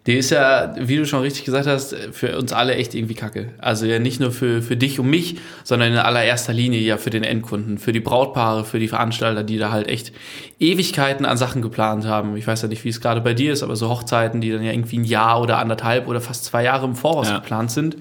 Die 0.07 0.15
ist 0.15 0.31
ja, 0.31 0.75
wie 0.79 0.97
du 0.97 1.05
schon 1.05 1.21
richtig 1.21 1.45
gesagt 1.45 1.67
hast, 1.67 1.95
für 2.13 2.39
uns 2.39 2.55
alle 2.55 2.75
echt 2.77 2.95
irgendwie 2.95 3.15
kacke. 3.15 3.51
Also 3.59 3.85
ja 3.85 3.99
nicht 3.99 4.21
nur 4.21 4.31
für, 4.33 4.63
für 4.63 4.77
dich 4.77 4.99
und 4.99 5.11
mich, 5.11 5.37
sondern 5.65 5.93
in 5.93 5.99
allererster 5.99 6.55
Linie 6.55 6.81
ja 6.81 6.97
für 6.97 7.11
den 7.11 7.25
Endkunden, 7.25 7.77
für 7.77 7.93
die 7.93 8.01
Brautpaare, 8.01 8.65
für 8.65 8.79
die 8.79 8.89
Veranstalter, 8.89 9.45
die 9.45 9.59
da 9.59 9.71
halt 9.71 9.87
echt 9.87 10.13
Ewigkeiten 10.59 11.27
an 11.27 11.37
Sachen 11.37 11.61
geplant 11.61 12.07
haben. 12.07 12.37
Ich 12.39 12.47
weiß 12.47 12.63
ja 12.63 12.69
nicht, 12.69 12.85
wie 12.85 12.89
es 12.89 13.01
gerade 13.03 13.21
bei 13.21 13.35
dir 13.35 13.53
ist, 13.53 13.63
aber 13.63 13.77
so 13.77 13.89
Hochzeiten, 13.91 14.41
die 14.41 14.51
dann 14.51 14.63
ja 14.63 14.73
irgendwie 14.73 14.99
ein 14.99 15.05
Jahr 15.05 15.43
oder 15.43 15.59
anderthalb 15.59 16.09
oder 16.09 16.21
fast 16.23 16.45
zwei 16.47 16.65
Jahre 16.65 16.87
im 16.87 16.95
Voraus 16.97 17.29
Ja. 17.29 17.37
geplant 17.41 17.71
sind. 17.71 17.97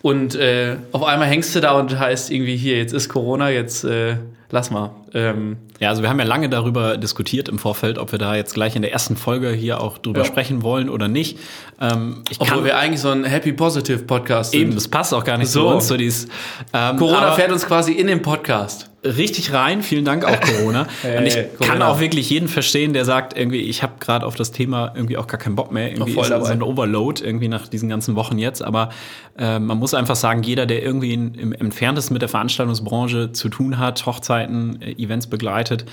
Und 0.00 0.34
äh, 0.34 0.76
auf 0.90 1.04
einmal 1.04 1.28
hängst 1.28 1.54
du 1.54 1.60
da 1.60 1.72
und 1.78 1.96
heißt 1.98 2.30
irgendwie 2.32 2.56
hier, 2.56 2.76
jetzt 2.78 2.92
ist 2.92 3.08
Corona, 3.08 3.50
jetzt 3.50 3.84
äh, 3.84 4.16
lass 4.52 4.70
mal. 4.70 4.90
Ähm, 5.14 5.56
Ja, 5.80 5.88
also 5.88 6.02
wir 6.02 6.08
haben 6.08 6.20
ja 6.20 6.24
lange 6.24 6.48
darüber 6.48 6.96
diskutiert 6.96 7.48
im 7.48 7.58
Vorfeld, 7.58 7.98
ob 7.98 8.12
wir 8.12 8.18
da 8.20 8.36
jetzt 8.36 8.54
gleich 8.54 8.76
in 8.76 8.82
der 8.82 8.92
ersten 8.92 9.16
Folge 9.16 9.50
hier 9.50 9.80
auch 9.80 9.98
drüber 9.98 10.20
Ja. 10.20 10.24
sprechen 10.24 10.62
wollen 10.62 10.88
oder 10.88 11.08
nicht. 11.08 11.38
Ähm, 11.80 12.22
ich 12.30 12.40
obwohl 12.40 12.56
kann 12.58 12.64
wir 12.64 12.78
eigentlich 12.78 13.00
so 13.00 13.08
ein 13.08 13.24
Happy 13.24 13.52
Positive 13.52 14.04
Podcast 14.04 14.52
sind. 14.52 14.60
eben, 14.60 14.74
das 14.76 14.86
passt 14.86 15.12
auch 15.12 15.24
gar 15.24 15.38
nicht 15.38 15.50
So. 15.50 15.62
zu 15.62 15.74
uns. 15.74 15.88
So 15.88 15.96
dieses, 15.96 16.28
ähm, 16.72 16.96
Corona 16.98 17.32
fährt 17.32 17.50
uns 17.50 17.66
quasi 17.66 17.92
in 17.92 18.06
den 18.06 18.22
Podcast. 18.22 18.90
Richtig 19.04 19.52
rein. 19.52 19.82
Vielen 19.82 20.04
Dank 20.04 20.24
auch 20.24 20.40
Corona. 20.40 20.86
Hey, 21.02 21.18
und 21.18 21.26
ich 21.26 21.34
kann 21.34 21.48
Corona. 21.58 21.88
auch 21.88 22.00
wirklich 22.00 22.30
jeden 22.30 22.48
verstehen, 22.48 22.92
der 22.92 23.04
sagt, 23.04 23.36
irgendwie, 23.36 23.60
ich 23.60 23.82
habe 23.82 23.94
gerade 23.98 24.24
auf 24.26 24.36
das 24.36 24.52
Thema 24.52 24.92
irgendwie 24.94 25.16
auch 25.16 25.26
gar 25.26 25.38
keinen 25.38 25.56
Bock 25.56 25.72
mehr. 25.72 25.90
Irgendwie 25.90 26.12
voll 26.12 26.24
ist 26.24 26.46
so 26.46 26.52
ein 26.52 26.62
Overload 26.62 27.24
irgendwie 27.24 27.48
nach 27.48 27.66
diesen 27.66 27.88
ganzen 27.88 28.14
Wochen 28.14 28.38
jetzt. 28.38 28.62
Aber 28.62 28.90
äh, 29.36 29.58
man 29.58 29.78
muss 29.78 29.94
einfach 29.94 30.14
sagen, 30.16 30.42
jeder, 30.42 30.66
der 30.66 30.82
irgendwie 30.82 31.12
in, 31.12 31.34
im 31.34 31.52
entferntesten 31.52 32.14
mit 32.14 32.22
der 32.22 32.28
Veranstaltungsbranche 32.28 33.32
zu 33.32 33.48
tun 33.48 33.78
hat, 33.78 34.04
Hochzeiten, 34.06 34.80
äh, 34.82 34.92
Events 34.92 35.26
begleitet, 35.26 35.86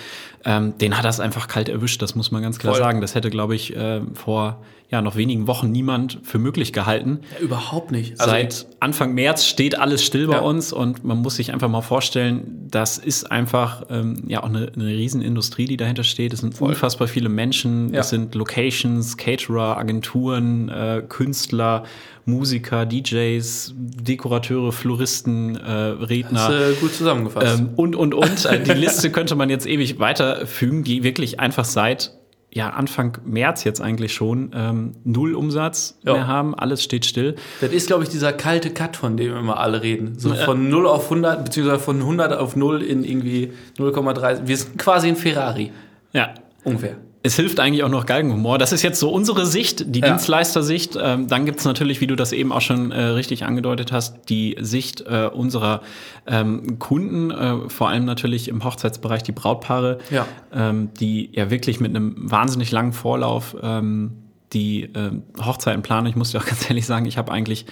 ähm, 0.46 0.78
den 0.78 0.98
hat 0.98 1.06
das 1.06 1.20
einfach 1.20 1.48
kalt 1.48 1.70
erwischt. 1.70 2.02
Das 2.02 2.16
muss 2.16 2.32
man 2.32 2.44
ganz 2.44 2.60
klar 2.60 2.74
Voll. 2.74 2.84
sagen. 2.84 3.02
Das 3.02 3.16
hätte, 3.16 3.30
glaube 3.30 3.56
ich, 3.56 3.76
äh, 3.76 4.02
vor 4.14 4.60
ja, 4.92 5.04
noch 5.04 5.16
wenigen 5.16 5.46
Wochen 5.46 5.72
niemand 5.72 6.18
für 6.24 6.40
möglich 6.40 6.74
gehalten. 6.74 7.20
Ja, 7.38 7.44
überhaupt 7.46 7.92
nicht. 7.92 8.20
Also, 8.20 8.32
Seit 8.32 8.66
Anfang 8.80 9.14
März 9.14 9.46
steht 9.46 9.78
alles 9.78 10.04
still 10.04 10.26
bei 10.28 10.34
Ja. 10.38 10.40
uns 10.42 10.74
und 10.74 11.04
man 11.04 11.20
muss 11.20 11.36
sich 11.36 11.54
einfach 11.54 11.70
mal 11.70 11.82
vorstellen, 11.82 12.66
das 12.72 12.98
ist 12.98 13.32
einfach 13.32 13.84
ähm, 13.92 14.24
ja 14.28 14.42
auch 14.42 14.48
eine, 14.50 14.72
eine 14.76 14.88
Riesenindustrie, 14.88 15.66
die 15.66 15.78
dahinter 15.78 16.04
steht. 16.04 16.34
Es 16.34 16.40
sind 16.40 16.60
unfassbar 16.60 17.08
viele 17.08 17.30
Menschen, 17.30 17.94
Ja. 17.94 18.00
es 18.00 18.10
sind 18.10 18.34
Locations, 18.34 19.16
Caterer, 19.18 19.78
Agenturen, 19.78 20.70
äh, 20.70 21.04
Künstler, 21.08 21.84
Musiker, 22.26 22.86
DJs, 22.88 23.74
Dekorateure, 23.78 24.72
Floristen, 24.72 25.56
äh, 25.56 25.72
Redner. 25.72 26.40
hast 26.42 26.50
du 26.50 26.76
gut 26.82 26.94
zusammengefasst. 26.94 27.60
Ähm, 27.60 27.70
und, 27.76 27.96
und, 27.96 28.14
und. 28.14 28.46
Äh, 28.46 28.64
Die 28.64 28.72
Liste 28.72 29.12
könnte 29.12 29.36
man 29.36 29.50
jetzt 29.50 29.68
ewig 29.68 30.00
weiterfügen, 30.00 30.84
die 30.84 31.04
wirklich 31.04 31.40
einfach 31.40 31.66
seit 31.66 32.14
ja, 32.52 32.70
Anfang 32.72 33.18
März 33.26 33.64
jetzt 33.64 33.80
eigentlich 33.82 34.14
schon 34.14 34.52
ähm, 34.56 34.94
null 35.04 35.36
Umsatz 35.36 35.98
Ja. 36.04 36.14
mehr 36.14 36.28
haben. 36.28 36.56
Alles 36.56 36.84
steht 36.84 37.06
still. 37.06 37.36
das 37.62 37.72
ist, 37.72 37.88
glaube 37.88 38.04
ich, 38.04 38.10
dieser 38.10 38.34
kalte 38.34 38.72
Cut, 38.72 38.96
von 38.98 39.18
dem 39.18 39.36
immer 39.38 39.60
alle 39.60 39.82
reden. 39.84 40.18
So 40.18 40.34
von 40.34 40.68
0 40.70 40.88
auf 40.88 41.04
100, 41.06 41.46
beziehungsweise 41.46 41.80
von 41.80 41.98
100 42.00 42.34
auf 42.34 42.56
0 42.56 42.82
in 42.82 43.04
irgendwie 43.04 43.54
0,3. 43.78 44.48
Wir 44.48 44.58
sind 44.58 44.78
quasi 44.80 45.10
ein 45.10 45.16
Ferrari. 45.16 45.72
Ja. 46.12 46.34
Ungefähr. 46.64 46.96
Es 47.22 47.36
hilft 47.36 47.60
eigentlich 47.60 47.84
auch 47.84 47.90
noch 47.90 48.06
Galgenhumor. 48.06 48.58
Das 48.58 48.72
ist 48.72 48.82
jetzt 48.82 48.98
so 49.00 49.10
unsere 49.10 49.46
Sicht, 49.46 49.94
die 49.94 50.00
Ja. 50.00 50.08
Dienstleistersicht. 50.10 50.98
Ähm, 51.02 51.28
dann 51.28 51.46
gibt's 51.46 51.66
natürlich, 51.66 52.00
wie 52.00 52.08
du 52.08 52.16
das 52.16 52.32
eben 52.32 52.54
auch 52.54 52.62
schon 52.62 52.92
äh, 52.92 53.02
richtig 53.02 53.44
angedeutet 53.44 53.92
hast, 53.92 54.30
die 54.30 54.56
Sicht 54.62 55.02
äh, 55.02 55.30
unserer 55.34 55.82
ähm, 56.28 56.80
Kunden, 56.80 57.30
äh, 57.32 57.70
vor 57.70 57.90
allem 57.90 58.06
natürlich 58.06 58.48
im 58.48 58.64
Hochzeitsbereich 58.64 59.22
die 59.24 59.34
Brautpaare, 59.34 59.98
Ja. 60.10 60.26
ähm, 60.54 60.92
die 61.00 61.30
ja 61.34 61.50
wirklich 61.52 61.82
mit 61.82 61.94
einem 61.94 62.16
wahnsinnig 62.32 62.72
langen 62.72 62.94
Vorlauf 62.94 63.56
ähm, 63.62 64.12
die 64.54 64.90
ähm, 64.96 65.24
Hochzeiten 65.46 65.82
planen. 65.82 66.08
Ich 66.08 66.16
muss 66.16 66.32
dir 66.32 66.40
auch 66.40 66.46
ganz 66.48 66.70
ehrlich 66.70 66.86
sagen, 66.86 67.06
ich 67.06 67.18
habe 67.18 67.34
eigentlich 67.34 67.66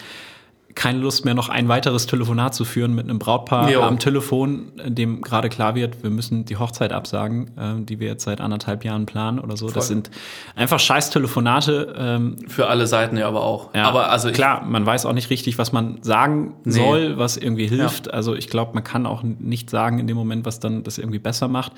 keine 0.78 1.00
Lust 1.00 1.26
mehr, 1.26 1.34
noch 1.34 1.50
ein 1.50 1.68
weiteres 1.68 2.06
Telefonat 2.06 2.54
zu 2.54 2.63
führen 2.63 2.94
mit 2.94 3.06
einem 3.06 3.18
Brautpaar 3.18 3.70
Jo. 3.72 3.82
am 3.82 3.98
Telefon, 3.98 4.72
dem 4.86 5.22
gerade 5.22 5.50
klar 5.50 5.74
wird, 5.74 6.04
wir 6.04 6.12
müssen 6.12 6.46
die 6.46 6.58
Hochzeit 6.58 6.94
absagen, 6.94 7.50
ähm, 7.60 7.88
die 7.88 8.00
wir 8.00 8.08
jetzt 8.08 8.24
seit 8.26 8.40
anderthalb 8.42 8.86
Jahren 8.86 9.08
planen 9.08 9.40
oder 9.40 9.58
so. 9.58 9.66
Voll. 9.68 9.74
Das 9.74 9.88
sind 9.88 10.12
einfach 10.56 10.80
scheiß 10.80 11.10
Telefonate. 11.10 11.96
Ähm, 11.98 12.38
Für 12.48 12.68
alle 12.68 12.86
Seiten 12.86 13.18
ja 13.18 13.28
aber 13.28 13.42
auch. 13.42 13.74
ja, 13.74 13.86
aber 13.86 14.12
also 14.12 14.32
klar, 14.32 14.63
man 14.66 14.86
weiß 14.86 15.08
auch 15.08 15.13
nicht 15.13 15.32
richtig, 15.32 15.58
was 15.58 15.72
man 15.74 15.98
sagen 16.04 16.54
Nee. 16.63 16.74
soll, 16.74 17.18
was 17.18 17.38
irgendwie 17.38 17.66
hilft. 17.68 18.13
Also 18.13 18.36
ich 18.36 18.48
glaube, 18.48 18.76
man 18.76 18.84
kann 18.84 19.08
auch 19.08 19.24
nicht 19.24 19.72
sagen 19.72 19.98
in 19.98 20.06
dem 20.06 20.16
Moment, 20.16 20.46
was 20.46 20.60
dann 20.60 20.84
das 20.84 21.00
irgendwie 21.00 21.20
besser 21.20 21.48
macht. 21.48 21.72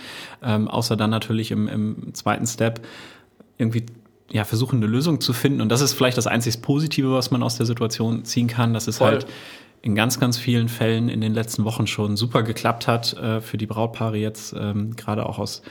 Ähm, 0.43 0.67
außer 0.67 0.97
dann 0.97 1.09
natürlich 1.09 1.51
im, 1.51 1.69
im 1.69 2.13
zweiten 2.13 2.45
Step 2.47 2.81
irgendwie 3.57 3.85
ja, 4.31 4.43
versuchen, 4.43 4.77
eine 4.77 4.87
Lösung 4.87 5.21
zu 5.21 5.33
finden. 5.33 5.61
Und 5.61 5.69
das 5.69 5.81
ist 5.81 5.93
vielleicht 5.93 6.17
das 6.17 6.27
einzig 6.27 6.61
Positive, 6.61 7.11
was 7.11 7.31
man 7.31 7.43
aus 7.43 7.57
der 7.57 7.65
Situation 7.65 8.25
ziehen 8.25 8.47
kann, 8.47 8.73
dass 8.73 8.87
es 8.87 8.97
Voll. 8.97 9.07
halt 9.07 9.27
in 9.81 9.95
ganz, 9.95 10.19
ganz 10.19 10.37
vielen 10.37 10.69
Fällen 10.69 11.09
in 11.09 11.21
den 11.21 11.33
letzten 11.33 11.63
Wochen 11.63 11.87
schon 11.87 12.17
super 12.17 12.43
geklappt 12.43 12.87
hat 12.87 13.13
äh, 13.13 13.41
für 13.41 13.57
die 13.57 13.65
Brautpaare 13.65 14.17
jetzt, 14.17 14.53
ähm, 14.57 14.95
gerade 14.95 15.25
auch 15.25 15.39
aus 15.39 15.61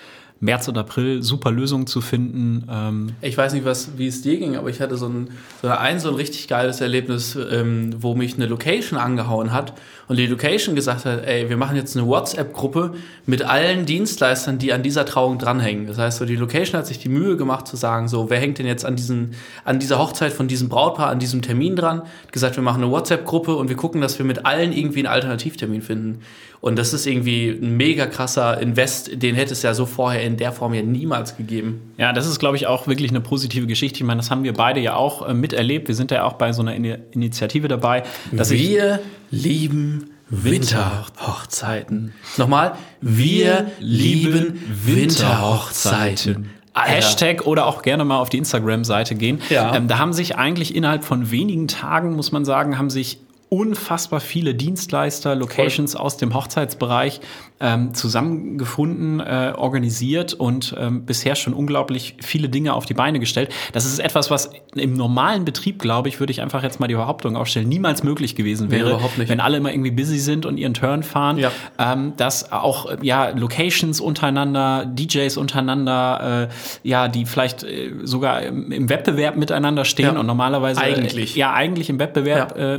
März 0.40 0.68
und 0.68 0.78
April 0.78 1.22
super 1.22 1.50
Lösungen 1.50 1.86
zu 1.86 2.00
finden. 2.00 2.64
Ähm 2.70 3.12
ich 3.20 3.36
weiß 3.36 3.52
nicht, 3.54 3.64
was, 3.64 3.98
wie 3.98 4.06
es 4.06 4.22
dir 4.22 4.38
ging, 4.38 4.56
aber 4.56 4.70
ich 4.70 4.80
hatte 4.80 4.96
so 4.96 5.08
ein, 5.08 5.30
so 5.62 5.68
ein, 5.68 5.98
so 5.98 6.10
ein 6.10 6.14
richtig 6.14 6.46
geiles 6.46 6.80
Erlebnis, 6.80 7.36
ähm, 7.50 7.94
wo 7.98 8.14
mich 8.14 8.34
eine 8.34 8.46
Location 8.46 8.98
angehauen 8.98 9.52
hat 9.52 9.74
und 10.06 10.16
die 10.16 10.26
Location 10.26 10.74
gesagt 10.74 11.04
hat, 11.04 11.24
ey, 11.26 11.48
wir 11.50 11.56
machen 11.56 11.76
jetzt 11.76 11.96
eine 11.96 12.06
WhatsApp-Gruppe 12.06 12.94
mit 13.26 13.42
allen 13.42 13.84
Dienstleistern, 13.84 14.58
die 14.58 14.72
an 14.72 14.82
dieser 14.82 15.04
Trauung 15.04 15.38
dranhängen. 15.38 15.86
Das 15.86 15.98
heißt, 15.98 16.18
so 16.18 16.24
die 16.24 16.36
Location 16.36 16.78
hat 16.78 16.86
sich 16.86 16.98
die 16.98 17.08
Mühe 17.08 17.36
gemacht 17.36 17.66
zu 17.66 17.76
sagen, 17.76 18.08
so, 18.08 18.30
wer 18.30 18.38
hängt 18.38 18.58
denn 18.58 18.66
jetzt 18.66 18.86
an 18.86 18.96
diesen, 18.96 19.34
an 19.64 19.78
dieser 19.78 19.98
Hochzeit 19.98 20.32
von 20.32 20.48
diesem 20.48 20.68
Brautpaar, 20.68 21.10
an 21.10 21.18
diesem 21.18 21.42
Termin 21.42 21.76
dran? 21.76 22.02
Gesagt, 22.32 22.56
wir 22.56 22.62
machen 22.62 22.82
eine 22.82 22.92
WhatsApp-Gruppe 22.92 23.54
und 23.56 23.68
wir 23.68 23.76
gucken, 23.76 24.00
dass 24.00 24.18
wir 24.18 24.24
mit 24.24 24.46
allen 24.46 24.72
irgendwie 24.72 25.00
einen 25.00 25.08
Alternativtermin 25.08 25.82
finden. 25.82 26.20
Und 26.60 26.76
das 26.76 26.92
ist 26.92 27.06
irgendwie 27.06 27.50
ein 27.50 27.76
mega 27.76 28.06
krasser 28.06 28.60
Invest, 28.60 29.22
den 29.22 29.34
hätte 29.34 29.52
es 29.52 29.62
ja 29.62 29.74
so 29.74 29.86
vorher 29.86 30.22
in 30.28 30.36
der 30.36 30.52
Form 30.52 30.72
ja 30.74 30.82
niemals 30.82 31.36
gegeben. 31.36 31.92
Ja, 31.96 32.12
das 32.12 32.26
ist, 32.26 32.38
glaube 32.38 32.56
ich, 32.56 32.68
auch 32.68 32.86
wirklich 32.86 33.10
eine 33.10 33.20
positive 33.20 33.66
Geschichte. 33.66 33.98
Ich 33.98 34.04
meine, 34.04 34.18
das 34.18 34.30
haben 34.30 34.44
wir 34.44 34.52
beide 34.52 34.80
ja 34.80 34.94
auch 34.94 35.26
äh, 35.26 35.34
miterlebt. 35.34 35.88
Wir 35.88 35.96
sind 35.96 36.12
ja 36.12 36.24
auch 36.24 36.34
bei 36.34 36.52
so 36.52 36.62
einer 36.62 36.74
Initiative 36.74 37.66
dabei. 37.66 38.04
Dass 38.30 38.50
wir 38.50 39.00
lieben 39.30 40.10
Winterhochzeiten. 40.30 42.12
Nochmal, 42.36 42.74
wir 43.00 43.70
lieben 43.80 44.62
Winterhochzeiten. 44.84 46.50
Alter. 46.74 46.92
Hashtag 46.92 47.46
oder 47.46 47.66
auch 47.66 47.82
gerne 47.82 48.04
mal 48.04 48.18
auf 48.18 48.28
die 48.28 48.38
Instagram-Seite 48.38 49.16
gehen. 49.16 49.40
Ja. 49.50 49.74
Ähm, 49.74 49.88
da 49.88 49.98
haben 49.98 50.12
sich 50.12 50.36
eigentlich 50.36 50.76
innerhalb 50.76 51.04
von 51.04 51.30
wenigen 51.30 51.66
Tagen, 51.66 52.14
muss 52.14 52.30
man 52.30 52.44
sagen, 52.44 52.78
haben 52.78 52.90
sich 52.90 53.18
unfassbar 53.48 54.20
viele 54.20 54.54
Dienstleister, 54.54 55.34
Locations 55.34 55.92
Voll. 55.92 56.00
aus 56.02 56.16
dem 56.16 56.34
Hochzeitsbereich 56.34 57.20
ähm, 57.60 57.94
zusammengefunden, 57.94 59.20
äh, 59.20 59.52
organisiert 59.56 60.34
und 60.34 60.74
ähm, 60.78 61.04
bisher 61.04 61.34
schon 61.34 61.54
unglaublich 61.54 62.16
viele 62.20 62.48
Dinge 62.48 62.74
auf 62.74 62.86
die 62.86 62.94
Beine 62.94 63.18
gestellt. 63.18 63.52
Das 63.72 63.84
ist 63.84 63.98
etwas, 63.98 64.30
was 64.30 64.50
im 64.74 64.94
normalen 64.94 65.44
Betrieb, 65.44 65.80
glaube 65.80 66.08
ich, 66.08 66.20
würde 66.20 66.30
ich 66.30 66.40
einfach 66.40 66.62
jetzt 66.62 66.78
mal 66.78 66.86
die 66.86 66.94
Behauptung 66.94 67.36
aufstellen, 67.36 67.68
niemals 67.68 68.02
möglich 68.02 68.36
gewesen 68.36 68.70
wäre, 68.70 69.00
nee, 69.16 69.28
wenn 69.28 69.40
alle 69.40 69.56
immer 69.56 69.72
irgendwie 69.72 69.90
busy 69.90 70.18
sind 70.18 70.46
und 70.46 70.56
ihren 70.56 70.74
Turn 70.74 71.02
fahren. 71.02 71.38
Ja. 71.38 71.50
Ähm, 71.78 72.12
dass 72.16 72.52
auch 72.52 73.02
ja 73.02 73.30
Locations 73.30 74.00
untereinander, 74.00 74.86
DJs 74.86 75.36
untereinander, 75.36 76.48
äh, 76.50 76.88
ja, 76.88 77.08
die 77.08 77.26
vielleicht 77.26 77.64
äh, 77.64 77.92
sogar 78.04 78.42
im, 78.42 78.70
im, 78.70 78.88
Wettbewerb 78.88 79.36
miteinander 79.36 79.84
stehen 79.84 80.14
ja. 80.14 80.20
und 80.20 80.26
normalerweise 80.26 80.80
eigentlich 80.80 81.34
ja 81.34 81.52
eigentlich 81.52 81.90
im 81.90 81.98
Wettbewerb 81.98 82.56
ja. 82.56 82.74
äh, 82.74 82.78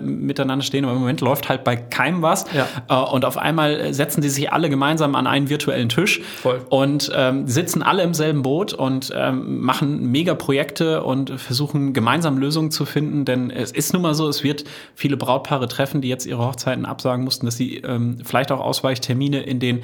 miteinander 0.59 0.65
stehen, 0.65 0.85
aber 0.85 0.93
im 0.93 0.99
Moment 0.99 1.21
läuft 1.21 1.49
halt 1.49 1.63
bei 1.63 1.75
keinem 1.75 2.21
was. 2.21 2.45
Ja. 2.53 2.67
Äh, 2.89 3.11
und 3.11 3.25
auf 3.25 3.37
einmal 3.37 3.93
setzen 3.93 4.21
die 4.21 4.29
sich 4.29 4.51
alle 4.51 4.69
gemeinsam 4.69 5.15
an 5.15 5.27
einen 5.27 5.49
virtuellen 5.49 5.89
Tisch 5.89 6.21
Voll. 6.41 6.61
und 6.69 7.11
ähm, 7.15 7.47
sitzen 7.47 7.81
alle 7.81 8.03
im 8.03 8.13
selben 8.13 8.41
Boot 8.41 8.73
und 8.73 9.11
ähm, 9.15 9.61
machen 9.61 10.11
mega 10.11 10.35
Projekte 10.35 11.03
und 11.03 11.39
versuchen 11.39 11.93
gemeinsam 11.93 12.37
Lösungen 12.37 12.71
zu 12.71 12.85
finden. 12.85 13.25
Denn 13.25 13.49
es 13.49 13.71
ist 13.71 13.93
nun 13.93 14.01
mal 14.01 14.13
so, 14.13 14.27
es 14.27 14.43
wird 14.43 14.65
viele 14.95 15.17
Brautpaare 15.17 15.67
treffen, 15.67 16.01
die 16.01 16.09
jetzt 16.09 16.25
ihre 16.25 16.45
Hochzeiten 16.45 16.85
absagen 16.85 17.23
mussten, 17.23 17.45
dass 17.45 17.57
sie 17.57 17.77
ähm, 17.77 18.17
vielleicht 18.23 18.51
auch 18.51 18.59
Ausweichtermine 18.59 19.41
in 19.41 19.59
den 19.59 19.81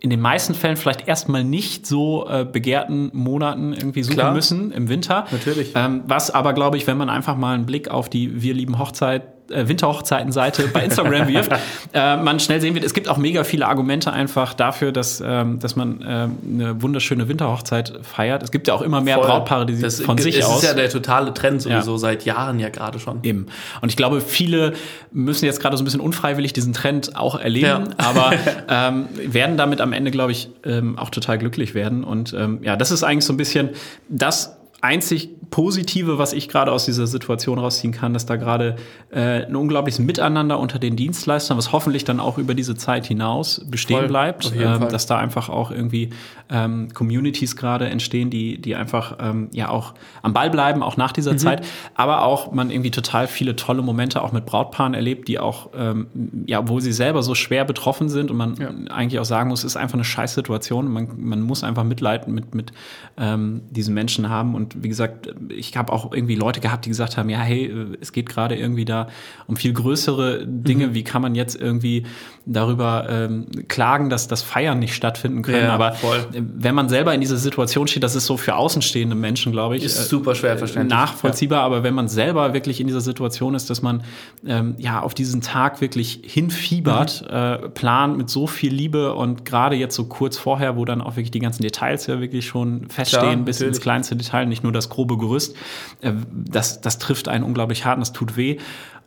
in 0.00 0.10
den 0.10 0.20
meisten 0.20 0.54
Fällen 0.54 0.76
vielleicht 0.76 1.08
erstmal 1.08 1.42
nicht 1.42 1.86
so 1.86 2.28
äh, 2.28 2.44
begehrten 2.44 3.10
Monaten 3.14 3.72
irgendwie 3.72 4.02
suchen 4.02 4.14
Klar. 4.16 4.32
müssen 4.32 4.70
im 4.70 4.88
Winter. 4.88 5.26
Natürlich. 5.32 5.72
Ähm, 5.74 6.02
was 6.06 6.30
aber, 6.30 6.52
glaube 6.52 6.76
ich, 6.76 6.86
wenn 6.86 6.96
man 6.96 7.10
einfach 7.10 7.36
mal 7.36 7.54
einen 7.54 7.66
Blick 7.66 7.88
auf 7.90 8.08
die 8.08 8.40
Wir 8.40 8.54
lieben 8.54 8.78
Hochzeit 8.78 9.37
äh, 9.50 9.68
Winterhochzeitenseite 9.68 10.68
bei 10.68 10.84
Instagram 10.84 11.28
wirft, 11.28 11.52
äh, 11.92 12.16
man 12.16 12.40
schnell 12.40 12.60
sehen 12.60 12.74
wird, 12.74 12.84
es 12.84 12.94
gibt 12.94 13.08
auch 13.08 13.16
mega 13.16 13.44
viele 13.44 13.66
Argumente 13.66 14.12
einfach 14.12 14.54
dafür, 14.54 14.92
dass, 14.92 15.22
ähm, 15.24 15.58
dass 15.58 15.76
man 15.76 16.04
ähm, 16.06 16.38
eine 16.52 16.82
wunderschöne 16.82 17.28
Winterhochzeit 17.28 18.00
feiert. 18.02 18.42
Es 18.42 18.50
gibt 18.50 18.68
ja 18.68 18.74
auch 18.74 18.82
immer 18.82 19.00
mehr 19.00 19.16
Voll. 19.16 19.26
Brautpaare, 19.26 19.66
die 19.66 19.80
das 19.80 20.00
von 20.00 20.18
sich 20.18 20.44
aus. 20.44 20.48
Das 20.48 20.62
ist 20.62 20.68
ja 20.68 20.74
der 20.74 20.90
totale 20.90 21.34
Trend 21.34 21.62
sowieso 21.62 21.92
ja. 21.92 21.98
seit 21.98 22.24
Jahren 22.24 22.60
ja 22.60 22.68
gerade 22.68 22.98
schon. 22.98 23.20
Eben. 23.22 23.46
Und 23.80 23.88
ich 23.88 23.96
glaube, 23.96 24.20
viele 24.20 24.74
müssen 25.12 25.44
jetzt 25.44 25.60
gerade 25.60 25.76
so 25.76 25.82
ein 25.82 25.84
bisschen 25.84 26.00
unfreiwillig 26.00 26.52
diesen 26.52 26.72
Trend 26.72 27.16
auch 27.16 27.38
erleben, 27.38 27.66
ja. 27.66 27.84
aber 27.96 28.32
ähm, 28.68 29.08
werden 29.16 29.56
damit 29.56 29.80
am 29.80 29.92
Ende, 29.92 30.10
glaube 30.10 30.32
ich, 30.32 30.50
ähm, 30.64 30.98
auch 30.98 31.10
total 31.10 31.38
glücklich 31.38 31.74
werden. 31.74 32.04
Und 32.04 32.34
ähm, 32.34 32.60
ja, 32.62 32.76
das 32.76 32.90
ist 32.90 33.02
eigentlich 33.02 33.24
so 33.24 33.32
ein 33.32 33.36
bisschen 33.36 33.70
das, 34.08 34.57
einzig 34.80 35.30
Positive, 35.50 36.18
was 36.18 36.32
ich 36.32 36.48
gerade 36.48 36.72
aus 36.72 36.84
dieser 36.84 37.06
Situation 37.06 37.58
rausziehen 37.58 37.92
kann, 37.92 38.12
dass 38.12 38.26
da 38.26 38.36
gerade 38.36 38.76
äh, 39.10 39.46
ein 39.46 39.56
unglaubliches 39.56 39.98
Miteinander 39.98 40.58
unter 40.58 40.78
den 40.78 40.94
Dienstleistern, 40.94 41.56
was 41.56 41.72
hoffentlich 41.72 42.04
dann 42.04 42.20
auch 42.20 42.38
über 42.38 42.54
diese 42.54 42.74
Zeit 42.74 43.06
hinaus 43.06 43.64
bestehen 43.66 44.00
Voll, 44.00 44.08
bleibt, 44.08 44.52
ähm, 44.54 44.88
dass 44.90 45.06
da 45.06 45.16
einfach 45.16 45.48
auch 45.48 45.70
irgendwie 45.70 46.10
ähm, 46.50 46.92
Communities 46.92 47.56
gerade 47.56 47.88
entstehen, 47.88 48.30
die, 48.30 48.60
die 48.60 48.76
einfach 48.76 49.16
ähm, 49.20 49.48
ja 49.52 49.70
auch 49.70 49.94
am 50.22 50.32
Ball 50.32 50.50
bleiben, 50.50 50.82
auch 50.82 50.96
nach 50.96 51.12
dieser 51.12 51.32
mhm. 51.32 51.38
Zeit, 51.38 51.66
aber 51.94 52.22
auch 52.22 52.52
man 52.52 52.70
irgendwie 52.70 52.90
total 52.90 53.26
viele 53.26 53.56
tolle 53.56 53.82
Momente 53.82 54.22
auch 54.22 54.32
mit 54.32 54.44
Brautpaaren 54.44 54.94
erlebt, 54.94 55.28
die 55.28 55.38
auch, 55.38 55.70
ähm, 55.76 56.08
ja, 56.46 56.60
obwohl 56.60 56.80
sie 56.80 56.92
selber 56.92 57.22
so 57.22 57.34
schwer 57.34 57.64
betroffen 57.64 58.08
sind 58.08 58.30
und 58.30 58.36
man 58.36 58.56
ja. 58.56 58.70
eigentlich 58.90 59.18
auch 59.18 59.24
sagen 59.24 59.48
muss, 59.48 59.60
es 59.60 59.72
ist 59.72 59.76
einfach 59.76 59.94
eine 59.94 60.04
Scheißsituation, 60.04 60.92
man, 60.92 61.08
man 61.16 61.40
muss 61.40 61.64
einfach 61.64 61.84
Mitleid 61.84 62.28
mit, 62.28 62.54
mit 62.54 62.72
ähm, 63.16 63.62
diesen 63.70 63.94
Menschen 63.94 64.28
haben 64.28 64.54
und 64.54 64.67
und 64.74 64.84
wie 64.84 64.88
gesagt, 64.88 65.32
ich 65.48 65.76
habe 65.76 65.92
auch 65.92 66.12
irgendwie 66.12 66.34
Leute 66.34 66.60
gehabt, 66.60 66.84
die 66.84 66.90
gesagt 66.90 67.16
haben, 67.16 67.28
ja, 67.30 67.40
hey, 67.40 67.72
es 68.00 68.12
geht 68.12 68.28
gerade 68.28 68.56
irgendwie 68.56 68.84
da 68.84 69.08
um 69.46 69.56
viel 69.56 69.72
größere 69.72 70.46
Dinge. 70.46 70.88
Mhm. 70.88 70.94
Wie 70.94 71.04
kann 71.04 71.22
man 71.22 71.34
jetzt 71.34 71.54
irgendwie 71.60 72.04
darüber 72.48 73.06
ähm, 73.08 73.46
klagen, 73.68 74.10
dass 74.10 74.26
das 74.26 74.42
Feiern 74.42 74.78
nicht 74.78 74.94
stattfinden 74.94 75.42
können? 75.42 75.64
Ja, 75.64 75.74
Aber 75.74 75.92
voll. 75.92 76.26
wenn 76.32 76.74
man 76.74 76.88
selber 76.88 77.14
in 77.14 77.20
dieser 77.20 77.36
Situation 77.36 77.86
steht, 77.86 78.02
das 78.02 78.14
ist 78.14 78.26
so 78.26 78.36
für 78.36 78.56
außenstehende 78.56 79.14
Menschen, 79.14 79.52
glaube 79.52 79.76
ich, 79.76 79.84
ist 79.84 80.08
super 80.08 80.34
schwer 80.34 80.54
äh, 80.54 80.58
verständlich. 80.58 80.98
Nachvollziehbar. 80.98 81.60
Ja. 81.60 81.66
Aber 81.66 81.82
wenn 81.82 81.94
man 81.94 82.08
selber 82.08 82.54
wirklich 82.54 82.80
in 82.80 82.86
dieser 82.86 83.00
Situation 83.00 83.54
ist, 83.54 83.70
dass 83.70 83.82
man 83.82 84.02
ähm, 84.46 84.74
ja 84.78 85.00
auf 85.00 85.14
diesen 85.14 85.40
Tag 85.40 85.80
wirklich 85.80 86.20
hinfiebert, 86.24 87.22
mhm. 87.22 87.36
äh, 87.36 87.68
plant 87.68 88.16
mit 88.16 88.30
so 88.30 88.46
viel 88.46 88.72
Liebe 88.72 89.14
und 89.14 89.44
gerade 89.44 89.76
jetzt 89.76 89.94
so 89.94 90.04
kurz 90.04 90.38
vorher, 90.38 90.76
wo 90.76 90.84
dann 90.84 91.00
auch 91.00 91.16
wirklich 91.16 91.30
die 91.30 91.40
ganzen 91.40 91.62
Details 91.62 92.06
ja 92.06 92.20
wirklich 92.20 92.46
schon 92.46 92.88
feststehen, 92.88 93.22
Klar, 93.22 93.36
bis 93.44 93.60
ins 93.60 93.80
kleinste 93.80 94.16
Detail, 94.16 94.46
nicht 94.46 94.62
nur 94.62 94.72
das 94.72 94.88
grobe 94.88 95.18
Gerüst. 95.18 95.54
Äh, 96.00 96.12
das, 96.32 96.80
das 96.80 96.98
trifft 96.98 97.28
einen 97.28 97.44
unglaublich 97.44 97.84
hart 97.84 97.96
und 97.96 98.00
das 98.00 98.12
tut 98.12 98.36
weh. 98.36 98.58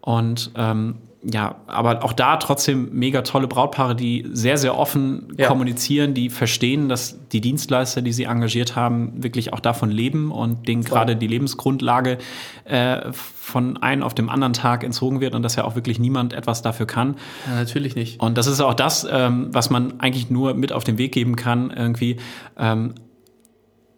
Und 0.01 0.51
ähm, 0.55 0.95
ja, 1.23 1.57
aber 1.67 2.03
auch 2.03 2.13
da 2.13 2.37
trotzdem 2.37 2.89
mega 2.93 3.21
tolle 3.21 3.47
Brautpaare, 3.47 3.95
die 3.95 4.25
sehr, 4.33 4.57
sehr 4.57 4.75
offen 4.75 5.27
ja. 5.37 5.47
kommunizieren, 5.47 6.15
die 6.15 6.29
verstehen, 6.29 6.89
dass 6.89 7.19
die 7.29 7.41
Dienstleister, 7.41 8.01
die 8.01 8.11
sie 8.11 8.23
engagiert 8.23 8.75
haben, 8.75 9.21
wirklich 9.21 9.53
auch 9.53 9.59
davon 9.59 9.91
leben 9.91 10.31
und 10.31 10.67
denen 10.67 10.83
gerade 10.83 11.15
die 11.15 11.27
Lebensgrundlage 11.27 12.17
äh, 12.65 13.11
von 13.13 13.77
einem 13.77 14.01
auf 14.01 14.15
dem 14.15 14.29
anderen 14.29 14.53
Tag 14.53 14.83
entzogen 14.83 15.21
wird 15.21 15.35
und 15.35 15.43
dass 15.43 15.55
ja 15.55 15.63
auch 15.63 15.75
wirklich 15.75 15.99
niemand 15.99 16.33
etwas 16.33 16.63
dafür 16.63 16.87
kann. 16.87 17.17
Ja, 17.47 17.55
natürlich 17.55 17.95
nicht. 17.95 18.19
Und 18.19 18.37
das 18.37 18.47
ist 18.47 18.59
auch 18.59 18.73
das, 18.73 19.07
ähm, 19.09 19.49
was 19.51 19.69
man 19.69 19.99
eigentlich 19.99 20.31
nur 20.31 20.55
mit 20.55 20.71
auf 20.71 20.83
den 20.83 20.97
Weg 20.97 21.11
geben 21.11 21.35
kann, 21.35 21.69
irgendwie. 21.69 22.17
Ähm, 22.57 22.95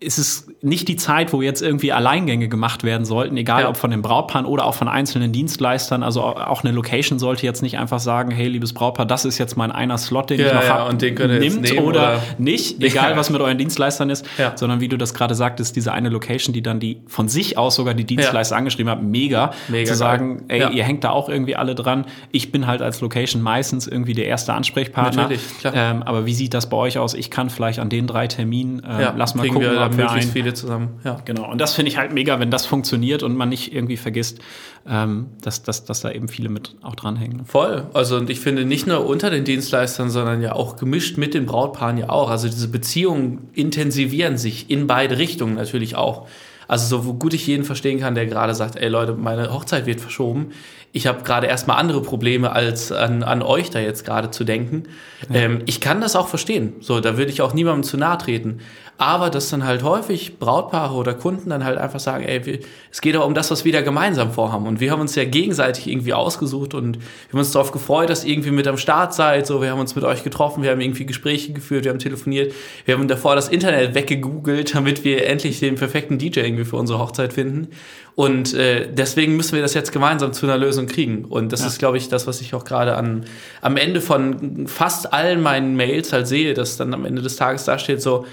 ist 0.04 0.18
es 0.18 0.48
nicht 0.62 0.88
die 0.88 0.96
Zeit, 0.96 1.34
wo 1.34 1.42
jetzt 1.42 1.62
irgendwie 1.62 1.92
Alleingänge 1.92 2.48
gemacht 2.48 2.84
werden 2.84 3.06
sollten, 3.06 3.36
egal 3.38 3.64
ja. 3.64 3.70
ob 3.70 3.78
von 3.78 3.92
den 3.92 4.02
Brautpaaren 4.02 4.46
oder 4.46 4.66
auch 4.66 4.76
von 4.76 4.88
einzelnen 4.88 5.32
Dienstleistern. 5.32 6.04
Also 6.04 6.24
auch 6.24 6.64
eine 6.64 6.74
Location 6.74 7.20
sollte 7.20 7.46
jetzt 7.46 7.62
nicht 7.62 7.78
einfach 7.78 8.00
sagen, 8.00 8.32
hey, 8.32 8.48
liebes 8.48 8.74
Brautpaar, 8.74 9.06
das 9.06 9.26
ist 9.26 9.38
jetzt 9.38 9.58
mein 9.58 9.72
einer 9.72 9.98
Slot, 9.98 10.30
den 10.30 10.40
ja, 10.40 10.48
ich 10.48 10.54
noch 10.54 10.64
ja, 10.64 10.70
habe, 10.70 10.90
und 10.90 11.02
den 11.02 11.16
könnt 11.16 11.34
ihr 11.34 11.40
nimmt 11.40 11.72
oder, 11.74 11.84
oder, 11.84 12.24
nicht, 12.38 12.82
egal 12.84 13.18
was 13.18 13.30
mit 13.30 13.42
euren 13.42 13.58
Dienstleistern 13.58 14.10
ist, 14.10 14.26
sondern 14.56 14.80
wie 14.80 14.88
du 14.88 14.98
das 14.98 15.14
gerade 15.14 15.36
sagtest, 15.36 15.76
diese 15.76 15.92
eine 15.92 16.10
Location, 16.10 16.54
die 16.54 16.62
dann 16.62 16.80
die 16.80 17.02
von 17.08 17.28
sich 17.28 17.58
aus 17.58 17.76
sogar 17.76 17.94
die 17.94 18.06
Dienstleister 18.06 18.56
angeschrieben 18.56 18.92
hat, 18.92 19.02
mega, 19.02 19.52
mega 19.68 19.86
zu 19.86 19.96
sagen, 19.96 20.48
geil. 20.48 20.70
ey, 20.70 20.78
ihr 20.78 20.84
hängt 20.84 21.04
da 21.04 21.10
auch 21.10 21.30
irgendwie 21.30 21.56
alle 21.56 21.76
dran. 21.76 22.06
Ich 22.32 22.52
bin 22.52 22.68
halt 22.68 22.82
als 22.82 23.02
Location 23.02 23.42
meistens 23.42 23.88
irgendwie 23.88 24.14
der 24.14 24.26
erste 24.26 24.54
Ansprechpartner. 24.54 25.24
Natürlich, 25.24 25.60
klar. 25.60 25.74
Ähm, 25.76 26.04
aber 26.04 26.26
wie 26.26 26.34
sieht 26.34 26.54
das 26.54 26.70
bei 26.70 26.78
euch 26.78 26.98
aus? 26.98 27.14
Ich 27.14 27.30
kann 27.30 27.50
vielleicht 27.50 27.80
an 27.80 27.90
den 27.90 28.08
drei 28.08 28.28
Terminen, 28.28 28.84
äh, 28.84 29.12
lass 29.16 29.36
mal 29.36 29.48
gucken, 29.48 29.78
ob 29.78 29.93
möglichst 29.94 30.32
viele 30.32 30.54
zusammen. 30.54 31.00
Ja. 31.04 31.22
Genau. 31.26 31.52
Und 31.52 31.60
das 31.60 31.74
finde 31.74 31.90
ich 31.92 31.98
halt 31.98 32.14
mega, 32.14 32.40
wenn 32.40 32.52
das 32.52 32.66
funktioniert 32.66 33.24
und 33.24 33.36
man 33.36 33.50
nicht 33.50 33.74
irgendwie 33.74 33.98
vergisst, 33.98 34.40
ähm, 34.88 35.28
dass, 35.42 35.64
dass, 35.64 35.86
dass 35.86 36.02
da 36.02 36.12
eben 36.12 36.28
viele 36.28 36.50
mit 36.50 36.76
auch 36.82 36.96
dranhängen. 36.96 37.46
Voll. 37.46 37.88
Also 37.94 38.18
und 38.18 38.30
ich 38.30 38.40
finde 38.40 38.66
nicht 38.66 38.88
nur 38.88 39.06
unter 39.06 39.30
den 39.30 39.44
Dienstleistern, 39.44 40.10
sondern 40.10 40.42
ja 40.42 40.54
auch 40.54 40.76
gemischt 40.76 41.18
mit 41.18 41.34
den 41.34 41.46
Brautpaaren 41.46 41.98
ja 41.98 42.10
auch. 42.10 42.30
Also 42.30 42.48
diese 42.48 42.68
Beziehungen 42.68 43.50
intensivieren 43.54 44.38
sich 44.38 44.70
in 44.70 44.88
beide 44.88 45.18
Richtungen 45.18 45.56
natürlich 45.56 45.96
auch. 45.96 46.28
Also 46.68 47.02
so 47.02 47.14
gut 47.14 47.34
ich 47.34 47.46
jeden 47.48 47.66
verstehen 47.66 48.00
kann, 48.00 48.16
der 48.16 48.26
gerade 48.26 48.56
sagt, 48.56 48.76
ey 48.78 48.88
Leute, 48.88 49.14
meine 49.14 49.54
Hochzeit 49.54 49.86
wird 49.86 50.02
verschoben. 50.02 50.52
Ich 50.92 51.08
habe 51.08 51.24
gerade 51.24 51.48
erstmal 51.48 51.78
andere 51.78 52.02
Probleme, 52.02 52.52
als 52.52 52.92
an, 52.92 53.24
an 53.24 53.42
euch 53.42 53.70
da 53.72 53.80
jetzt 53.80 54.06
gerade 54.06 54.32
zu 54.32 54.44
denken. 54.44 54.84
Ja. 55.30 55.42
Ähm, 55.42 55.62
ich 55.66 55.82
kann 55.82 56.02
das 56.02 56.16
auch 56.16 56.28
verstehen. 56.28 56.74
So, 56.82 57.00
da 57.00 57.18
würde 57.18 57.32
ich 57.32 57.42
auch 57.42 57.54
niemandem 57.54 57.84
zu 57.84 57.98
nahe 57.98 58.18
treten. 58.18 58.60
Aber 58.98 59.30
dass 59.30 59.50
dann 59.50 59.64
halt 59.66 59.84
häufig 59.84 60.38
Brautpaare 60.38 60.94
oder 60.94 61.14
Kunden 61.14 61.50
dann 61.50 61.64
halt 61.64 61.78
einfach 61.78 62.00
sagen, 62.00 62.24
ey, 62.24 62.60
es 62.92 63.02
geht 63.02 63.18
auch 63.18 63.26
um 63.26 63.34
das, 63.34 63.50
was 63.50 63.66
wir 63.66 63.74
da 63.74 63.82
gemeinsam 63.82 64.32
vorhaben. 64.32 64.68
Und 64.68 64.80
wir 64.80 64.92
haben 64.92 65.02
uns 65.02 65.16
ja 65.16 65.26
gegenseitig 65.26 65.88
irgendwie 65.88 66.14
ausgesucht 66.14 66.74
und 66.74 66.98
wir 66.98 67.32
haben 67.32 67.40
uns 67.40 67.52
darauf 67.52 67.72
gefreut, 67.72 68.10
dass 68.10 68.24
ihr 68.24 68.34
irgendwie 68.34 68.52
mit 68.52 68.68
am 68.68 68.78
Start 68.78 69.14
seid. 69.14 69.48
So, 69.48 69.62
wir 69.62 69.72
haben 69.72 69.80
uns 69.80 69.96
mit 69.96 70.04
euch 70.04 70.24
getroffen, 70.24 70.64
wir 70.64 70.72
haben 70.72 70.82
irgendwie 70.82 71.06
Gespräche 71.06 71.54
geführt, 71.54 71.86
wir 71.86 71.92
haben 71.92 72.00
telefoniert, 72.00 72.54
wir 72.86 72.96
haben 72.96 73.08
davor 73.08 73.36
das 73.36 73.50
Internet 73.50 73.96
weggegoogelt, 73.96 74.76
damit 74.76 75.04
wir 75.04 75.26
endlich 75.28 75.60
den 75.60 75.76
perfekten 75.76 76.20
DJ 76.20 76.42
irgendwie 76.42 76.66
für 76.66 76.78
unsere 76.78 77.00
Hochzeit 77.00 77.34
finden. 77.34 77.70
Und 78.16 78.54
äh, 78.54 78.88
deswegen 78.92 79.36
müssen 79.36 79.56
wir 79.56 79.64
das 79.64 79.74
jetzt 79.74 79.92
gemeinsam 79.92 80.34
zu 80.34 80.46
einer 80.46 80.58
Lösung 80.58 80.86
kriegen. 80.86 81.26
Und 81.26 81.52
das 81.52 81.62
ja. 81.62 81.68
ist, 81.68 81.80
glaube 81.80 81.98
ich, 81.98 82.10
das, 82.10 82.28
was 82.28 82.42
ich 82.42 82.54
auch 82.54 82.64
gerade 82.64 82.96
an 82.96 83.26
am 83.62 83.76
Ende 83.76 84.02
von 84.02 84.68
fast 84.68 85.14
allen 85.14 85.42
meinen 85.42 85.76
Mails 85.76 86.14
halt 86.14 86.28
sehe, 86.28 86.54
dass 86.54 86.78
dann 86.78 86.94
am 86.94 87.06
Ende 87.06 87.24
des 87.24 87.38
Tages 87.38 87.64
da 87.64 87.80
steht 87.80 88.02
so, 88.04 88.26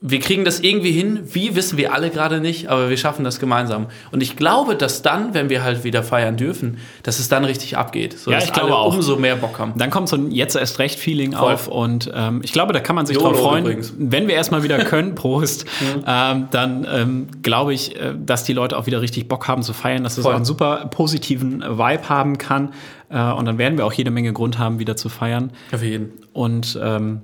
wir 0.00 0.20
kriegen 0.20 0.44
das 0.44 0.60
irgendwie 0.60 0.92
hin. 0.92 1.20
Wie 1.24 1.56
wissen 1.56 1.76
wir 1.76 1.92
alle 1.92 2.10
gerade 2.10 2.40
nicht, 2.40 2.68
aber 2.68 2.88
wir 2.88 2.96
schaffen 2.96 3.24
das 3.24 3.40
gemeinsam. 3.40 3.88
Und 4.12 4.22
ich 4.22 4.36
glaube, 4.36 4.76
dass 4.76 5.02
dann, 5.02 5.34
wenn 5.34 5.50
wir 5.50 5.64
halt 5.64 5.82
wieder 5.82 6.04
feiern 6.04 6.36
dürfen, 6.36 6.78
dass 7.02 7.18
es 7.18 7.28
dann 7.28 7.44
richtig 7.44 7.76
abgeht. 7.76 8.16
So, 8.16 8.30
ja, 8.30 8.38
ich 8.38 8.52
glaube 8.52 8.76
auch. 8.76 8.94
Umso 8.94 9.16
mehr 9.16 9.34
Bock 9.34 9.58
haben. 9.58 9.72
Dann 9.76 9.90
kommt 9.90 10.08
so 10.08 10.16
ein 10.16 10.30
jetzt 10.30 10.54
erst 10.54 10.78
recht 10.78 11.00
Feeling 11.00 11.32
Voll. 11.32 11.52
auf 11.52 11.66
und 11.66 12.10
ähm, 12.14 12.42
ich 12.44 12.52
glaube, 12.52 12.72
da 12.72 12.78
kann 12.78 12.94
man 12.94 13.06
sich 13.06 13.16
Jolo 13.16 13.30
drauf 13.30 13.40
freuen. 13.40 13.64
Übrigens. 13.64 13.92
Wenn 13.98 14.28
wir 14.28 14.36
erstmal 14.36 14.62
wieder 14.62 14.78
können, 14.84 15.14
Prost, 15.16 15.64
ähm, 16.06 16.46
dann 16.52 16.86
ähm, 16.88 17.26
glaube 17.42 17.74
ich, 17.74 17.96
äh, 17.96 18.14
dass 18.16 18.44
die 18.44 18.52
Leute 18.52 18.78
auch 18.78 18.86
wieder 18.86 19.00
richtig 19.00 19.26
Bock 19.26 19.48
haben 19.48 19.64
zu 19.64 19.72
feiern, 19.72 20.04
dass 20.04 20.16
es 20.16 20.24
auch 20.24 20.32
einen 20.32 20.44
super 20.44 20.86
positiven 20.92 21.60
Vibe 21.60 22.08
haben 22.08 22.38
kann. 22.38 22.72
Äh, 23.10 23.20
und 23.32 23.46
dann 23.46 23.58
werden 23.58 23.76
wir 23.76 23.84
auch 23.84 23.92
jede 23.92 24.12
Menge 24.12 24.32
Grund 24.32 24.60
haben, 24.60 24.78
wieder 24.78 24.96
zu 24.96 25.08
feiern. 25.08 25.50
Auf 25.72 25.82
jeden. 25.82 26.12
Und 26.32 26.78
ähm, 26.80 27.22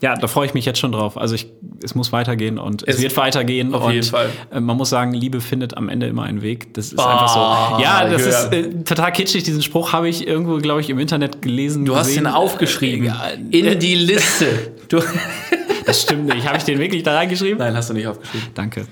ja, 0.00 0.14
da 0.14 0.28
freue 0.28 0.46
ich 0.46 0.54
mich 0.54 0.64
jetzt 0.64 0.78
schon 0.78 0.92
drauf. 0.92 1.16
Also 1.18 1.34
ich, 1.34 1.48
es 1.82 1.94
muss 1.94 2.12
weitergehen 2.12 2.58
und 2.58 2.82
es, 2.86 2.96
es 2.96 3.02
wird 3.02 3.16
weitergehen. 3.16 3.74
Auf 3.74 3.84
und 3.84 3.92
jeden 3.92 4.06
Fall. 4.06 4.30
Äh, 4.52 4.60
man 4.60 4.76
muss 4.76 4.90
sagen, 4.90 5.12
Liebe 5.12 5.40
findet 5.40 5.76
am 5.76 5.88
Ende 5.88 6.06
immer 6.06 6.22
einen 6.22 6.40
Weg. 6.42 6.72
Das 6.74 6.92
ist 6.92 6.98
oh, 6.98 7.02
einfach 7.02 7.28
so. 7.28 7.40
Ah, 7.40 7.80
ja, 7.82 8.08
das 8.08 8.22
ist 8.22 8.52
äh, 8.52 8.84
total 8.84 9.12
kitschig. 9.12 9.42
Diesen 9.42 9.62
Spruch 9.62 9.92
habe 9.92 10.08
ich 10.08 10.26
irgendwo, 10.26 10.58
glaube 10.58 10.80
ich, 10.80 10.90
im 10.90 10.98
Internet 10.98 11.42
gelesen. 11.42 11.84
Du 11.84 11.96
hast 11.96 12.14
ihn 12.16 12.26
aufgeschrieben. 12.26 13.06
Äh, 13.06 13.58
in 13.58 13.78
die 13.78 13.96
Liste. 13.96 14.72
Du 14.88 15.00
das 15.86 16.02
stimmt 16.02 16.26
nicht. 16.32 16.46
Habe 16.46 16.58
ich 16.58 16.64
den 16.64 16.78
wirklich 16.78 17.02
da 17.02 17.16
reingeschrieben? 17.16 17.58
Nein, 17.58 17.74
hast 17.74 17.90
du 17.90 17.94
nicht 17.94 18.06
aufgeschrieben. 18.06 18.48
Danke 18.54 18.86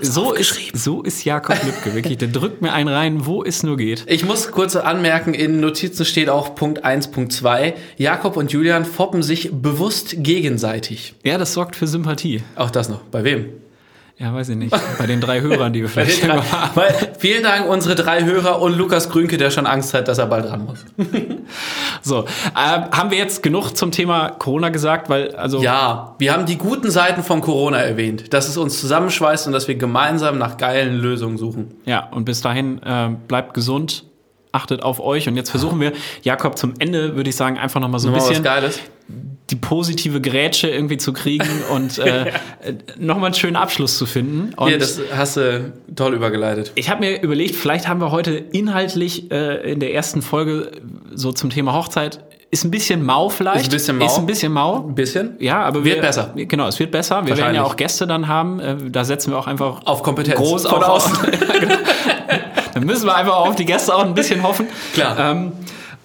so 0.00 0.32
ist, 0.32 0.56
so 0.74 1.02
ist 1.02 1.24
Jakob 1.24 1.62
Lübke, 1.64 1.94
wirklich. 1.94 2.18
Der 2.18 2.28
drückt 2.28 2.62
mir 2.62 2.72
einen 2.72 2.88
rein, 2.88 3.26
wo 3.26 3.44
es 3.44 3.62
nur 3.62 3.76
geht. 3.76 4.04
Ich 4.06 4.24
muss 4.24 4.50
kurz 4.50 4.76
anmerken, 4.76 5.34
in 5.34 5.60
Notizen 5.60 6.04
steht 6.04 6.28
auch 6.28 6.54
Punkt 6.54 6.84
1, 6.84 7.10
Punkt 7.10 7.32
2. 7.32 7.74
Jakob 7.96 8.36
und 8.36 8.52
Julian 8.52 8.84
foppen 8.84 9.22
sich 9.22 9.50
bewusst 9.52 10.14
gegenseitig. 10.18 11.14
Ja, 11.24 11.38
das 11.38 11.52
sorgt 11.52 11.76
für 11.76 11.86
Sympathie. 11.86 12.42
Auch 12.56 12.70
das 12.70 12.88
noch. 12.88 13.00
Bei 13.02 13.24
wem? 13.24 13.46
Ja, 14.18 14.32
weiß 14.32 14.48
ich 14.48 14.56
nicht. 14.56 14.74
Bei 14.98 15.06
den 15.06 15.20
drei 15.20 15.42
Hörern, 15.42 15.74
die 15.74 15.82
wir 15.82 15.88
vielleicht 15.90 16.26
drei, 16.26 16.40
weil, 16.74 16.94
Vielen 17.18 17.42
Dank, 17.42 17.68
unsere 17.68 17.94
drei 17.94 18.24
Hörer 18.24 18.62
und 18.62 18.76
Lukas 18.76 19.10
Grünke, 19.10 19.36
der 19.36 19.50
schon 19.50 19.66
Angst 19.66 19.92
hat, 19.92 20.08
dass 20.08 20.16
er 20.16 20.26
bald 20.26 20.46
dran 20.46 20.64
muss. 20.64 20.84
so, 22.06 22.24
äh, 22.24 22.26
haben 22.54 23.10
wir 23.10 23.18
jetzt 23.18 23.42
genug 23.42 23.72
zum 23.72 23.90
Thema 23.90 24.30
Corona 24.30 24.68
gesagt? 24.68 25.08
Weil, 25.08 25.34
also 25.34 25.60
ja, 25.60 26.14
wir 26.18 26.32
haben 26.32 26.46
die 26.46 26.56
guten 26.56 26.90
Seiten 26.90 27.22
von 27.22 27.40
Corona 27.40 27.78
erwähnt, 27.78 28.32
dass 28.32 28.48
es 28.48 28.56
uns 28.56 28.80
zusammenschweißt 28.80 29.46
und 29.46 29.52
dass 29.52 29.68
wir 29.68 29.74
gemeinsam 29.74 30.38
nach 30.38 30.56
geilen 30.56 30.96
Lösungen 30.96 31.36
suchen. 31.36 31.74
Ja, 31.84 32.08
und 32.10 32.24
bis 32.24 32.40
dahin 32.40 32.80
äh, 32.82 33.10
bleibt 33.26 33.54
gesund, 33.54 34.04
achtet 34.52 34.82
auf 34.82 35.00
euch. 35.00 35.28
Und 35.28 35.36
jetzt 35.36 35.50
versuchen 35.50 35.80
wir, 35.80 35.92
Jakob, 36.22 36.56
zum 36.56 36.74
Ende, 36.78 37.16
würde 37.16 37.30
ich 37.30 37.36
sagen, 37.36 37.58
einfach 37.58 37.80
nochmal 37.80 38.00
so 38.00 38.08
ein 38.08 38.14
bisschen 38.14 38.44
die 39.50 39.56
positive 39.56 40.20
Grätsche 40.20 40.68
irgendwie 40.68 40.96
zu 40.96 41.12
kriegen 41.12 41.48
und 41.70 41.98
äh, 41.98 42.32
nochmal 42.98 43.26
einen 43.26 43.34
schönen 43.34 43.56
Abschluss 43.56 43.96
zu 43.98 44.06
finden. 44.06 44.54
Und 44.54 44.70
ja, 44.70 44.78
das 44.78 45.00
hast 45.14 45.36
du 45.36 45.72
toll 45.94 46.14
übergeleitet. 46.14 46.72
Ich 46.74 46.90
habe 46.90 47.00
mir 47.00 47.22
überlegt, 47.22 47.54
vielleicht 47.54 47.88
haben 47.88 48.00
wir 48.00 48.10
heute 48.10 48.32
inhaltlich 48.32 49.30
äh, 49.30 49.72
in 49.72 49.80
der 49.80 49.94
ersten 49.94 50.22
Folge 50.22 50.72
so 51.14 51.32
zum 51.32 51.50
Thema 51.50 51.72
Hochzeit 51.74 52.24
ist 52.50 52.64
ein 52.64 52.70
bisschen 52.70 53.04
mau 53.04 53.28
vielleicht. 53.28 53.72
Ist 53.72 53.90
ein 53.90 53.98
bisschen 53.98 53.98
mau. 53.98 54.06
Ist 54.06 54.18
ein 54.18 54.26
bisschen 54.26 54.52
mau. 54.52 54.76
Ein 54.86 54.94
bisschen. 54.94 55.36
Ja, 55.40 55.62
aber 55.62 55.84
wird 55.84 55.96
wir, 55.96 56.02
besser. 56.02 56.32
Genau, 56.36 56.68
es 56.68 56.78
wird 56.78 56.90
besser. 56.90 57.26
Wir 57.26 57.36
werden 57.36 57.54
ja 57.54 57.64
auch 57.64 57.76
Gäste 57.76 58.06
dann 58.06 58.28
haben. 58.28 58.60
Äh, 58.60 58.76
da 58.90 59.04
setzen 59.04 59.32
wir 59.32 59.38
auch 59.38 59.46
einfach 59.46 59.84
auf 59.84 60.02
Kompetenz 60.02 60.36
groß 60.36 60.66
von 60.66 60.82
außen. 60.82 61.16
Genau. 61.56 61.74
dann 62.74 62.84
müssen 62.84 63.06
wir 63.06 63.16
einfach 63.16 63.36
auf 63.36 63.56
die 63.56 63.64
Gäste 63.64 63.94
auch 63.94 64.04
ein 64.04 64.14
bisschen 64.14 64.42
hoffen. 64.42 64.66
Klar. 64.92 65.18
Ähm, 65.18 65.52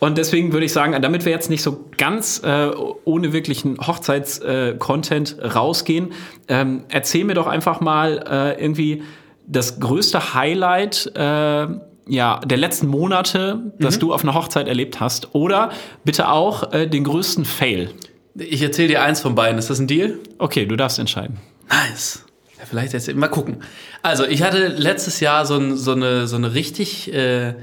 und 0.04 0.18
deswegen 0.18 0.52
würde 0.52 0.66
ich 0.66 0.74
sagen, 0.74 1.00
damit 1.00 1.26
wir 1.26 1.32
jetzt 1.32 1.52
nicht 1.52 1.62
so 1.62 1.86
ganz 1.96 2.42
äh, 2.44 2.72
ohne 3.06 3.34
wirklichen 3.34 3.78
Hochzeits-Content 3.78 5.38
äh, 5.38 5.46
rausgehen, 5.46 6.14
ähm, 6.48 6.86
erzähl 6.90 7.24
mir 7.24 7.36
doch 7.36 7.46
einfach 7.46 7.82
mal 7.82 8.26
äh, 8.28 8.60
irgendwie 8.60 9.04
das 9.46 9.80
größte 9.80 10.34
Highlight 10.34 11.12
äh, 11.16 11.68
ja, 12.08 12.40
der 12.40 12.58
letzten 12.58 12.88
Monate, 12.88 13.74
das 13.78 13.98
mhm. 13.98 14.00
du 14.00 14.14
auf 14.16 14.24
einer 14.24 14.34
Hochzeit 14.34 14.68
erlebt 14.68 15.00
hast. 15.00 15.36
Oder 15.36 15.72
bitte 16.04 16.30
auch 16.30 16.74
äh, 16.74 16.88
den 16.88 17.04
größten 17.04 17.46
Fail. 17.46 17.92
Ich 18.34 18.64
erzähle 18.64 18.88
dir 18.88 19.04
eins 19.04 19.22
von 19.22 19.36
beiden. 19.36 19.60
Ist 19.60 19.70
das 19.70 19.78
ein 19.78 19.86
Deal? 19.86 20.18
Okay, 20.40 20.66
du 20.66 20.78
darfst 20.78 20.98
entscheiden. 20.98 21.38
Nice. 21.70 22.26
Ja, 22.58 22.66
vielleicht 22.68 22.94
jetzt 22.94 23.14
mal 23.14 23.28
gucken. 23.28 23.58
Also, 24.02 24.26
ich 24.26 24.42
hatte 24.42 24.68
letztes 24.68 25.20
Jahr 25.20 25.46
so, 25.46 25.58
ein, 25.58 25.78
so, 25.78 25.92
eine, 25.92 26.26
so 26.26 26.38
eine 26.38 26.56
richtig 26.56 27.14
äh, 27.14 27.54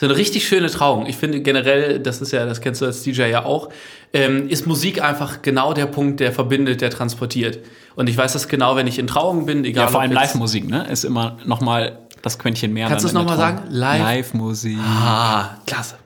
so 0.00 0.06
eine 0.06 0.16
richtig 0.16 0.46
schöne 0.46 0.70
Trauung. 0.70 1.06
Ich 1.06 1.16
finde 1.16 1.40
generell, 1.40 1.98
das 1.98 2.20
ist 2.20 2.30
ja, 2.30 2.46
das 2.46 2.60
kennst 2.60 2.80
du 2.80 2.86
als 2.86 3.02
DJ 3.02 3.22
ja 3.22 3.44
auch, 3.44 3.68
ähm, 4.12 4.48
ist 4.48 4.64
Musik 4.64 5.02
einfach 5.02 5.42
genau 5.42 5.72
der 5.72 5.86
Punkt, 5.86 6.20
der 6.20 6.30
verbindet, 6.30 6.80
der 6.80 6.90
transportiert. 6.90 7.58
Und 7.96 8.08
ich 8.08 8.16
weiß 8.16 8.32
das 8.32 8.46
genau, 8.46 8.76
wenn 8.76 8.86
ich 8.86 9.00
in 9.00 9.08
Trauungen 9.08 9.44
bin, 9.44 9.64
egal. 9.64 9.86
Ja, 9.86 9.90
vor 9.90 10.00
allem 10.00 10.12
Live-Musik, 10.12 10.68
ne? 10.68 10.86
Ist 10.88 11.04
immer 11.04 11.38
nochmal 11.44 11.98
das 12.22 12.38
Quäntchen 12.38 12.72
mehr. 12.72 12.86
Kannst 12.86 13.04
du 13.04 13.08
es 13.08 13.12
nochmal 13.12 13.36
sagen? 13.36 13.62
Live-Musik. 13.70 14.76
Live 14.76 14.86
ah, 14.86 15.58
klasse. 15.66 15.96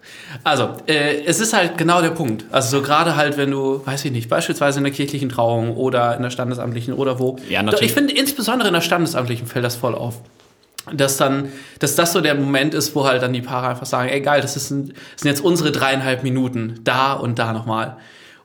Also, 0.43 0.71
äh, 0.87 1.25
es 1.27 1.41
ist 1.41 1.53
halt 1.53 1.77
genau 1.77 2.01
der 2.01 2.11
Punkt. 2.11 2.47
Also 2.51 2.79
so 2.79 2.83
gerade 2.83 3.17
halt, 3.17 3.37
wenn 3.37 3.51
du, 3.51 3.83
weiß 3.85 4.07
ich 4.07 4.13
nicht, 4.13 4.31
beispielsweise 4.31 4.79
in 4.79 4.85
der 4.85 4.93
kirchlichen 4.95 5.29
Trauung 5.29 5.77
oder 5.77 6.17
in 6.17 6.23
der 6.23 6.31
standesamtlichen 6.31 6.95
oder 6.95 7.19
wo. 7.19 7.37
Ja, 7.51 7.63
natürlich. 7.63 7.91
Ich 7.91 7.93
finde 7.93 8.15
insbesondere 8.15 8.69
in 8.69 8.75
der 8.75 8.81
standesamtlichen 8.81 9.47
fällt 9.47 9.67
das 9.67 9.77
voll 9.77 9.95
auf 9.95 10.23
dass 10.93 11.17
dann, 11.17 11.53
dass 11.79 11.95
das 11.95 12.13
so 12.13 12.21
der 12.21 12.35
Moment 12.35 12.75
ist, 12.75 12.95
wo 12.95 13.05
halt 13.05 13.23
dann 13.23 13.33
die 13.33 13.43
Paare 13.43 13.69
einfach 13.69 13.87
sagen, 13.87 14.09
ey 14.09 14.21
geil, 14.21 14.41
das, 14.41 14.57
ist 14.57 14.71
ein, 14.71 14.89
das 14.89 15.23
sind 15.23 15.31
jetzt 15.31 15.41
unsere 15.41 15.71
dreieinhalb 15.71 16.23
Minuten, 16.23 16.81
da 16.83 17.13
und 17.13 17.39
da 17.39 17.53
nochmal. 17.53 17.99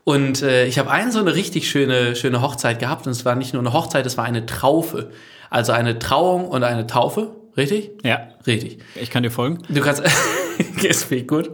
Und 0.03 0.41
äh, 0.41 0.65
ich 0.65 0.79
habe 0.79 0.89
eine 0.89 1.11
so 1.11 1.19
eine 1.19 1.35
richtig 1.35 1.69
schöne, 1.69 2.15
schöne 2.15 2.41
Hochzeit 2.41 2.79
gehabt 2.79 3.07
und 3.07 3.11
es 3.11 3.25
war 3.25 3.35
nicht 3.35 3.53
nur 3.53 3.61
eine 3.61 3.73
Hochzeit, 3.73 4.05
es 4.05 4.17
war 4.17 4.25
eine 4.25 4.45
Traufe. 4.45 5.11
Also 5.49 5.71
eine 5.71 5.97
Trauung 5.99 6.47
und 6.47 6.63
eine 6.63 6.87
Taufe, 6.87 7.35
richtig? 7.55 7.91
Ja. 8.03 8.27
Richtig. 8.45 8.79
Ich 8.95 9.09
kann 9.09 9.23
dir 9.23 9.31
folgen. 9.31 9.59
Du 9.67 9.81
kannst, 9.81 10.01
ist 10.83 11.09
gut. 11.27 11.49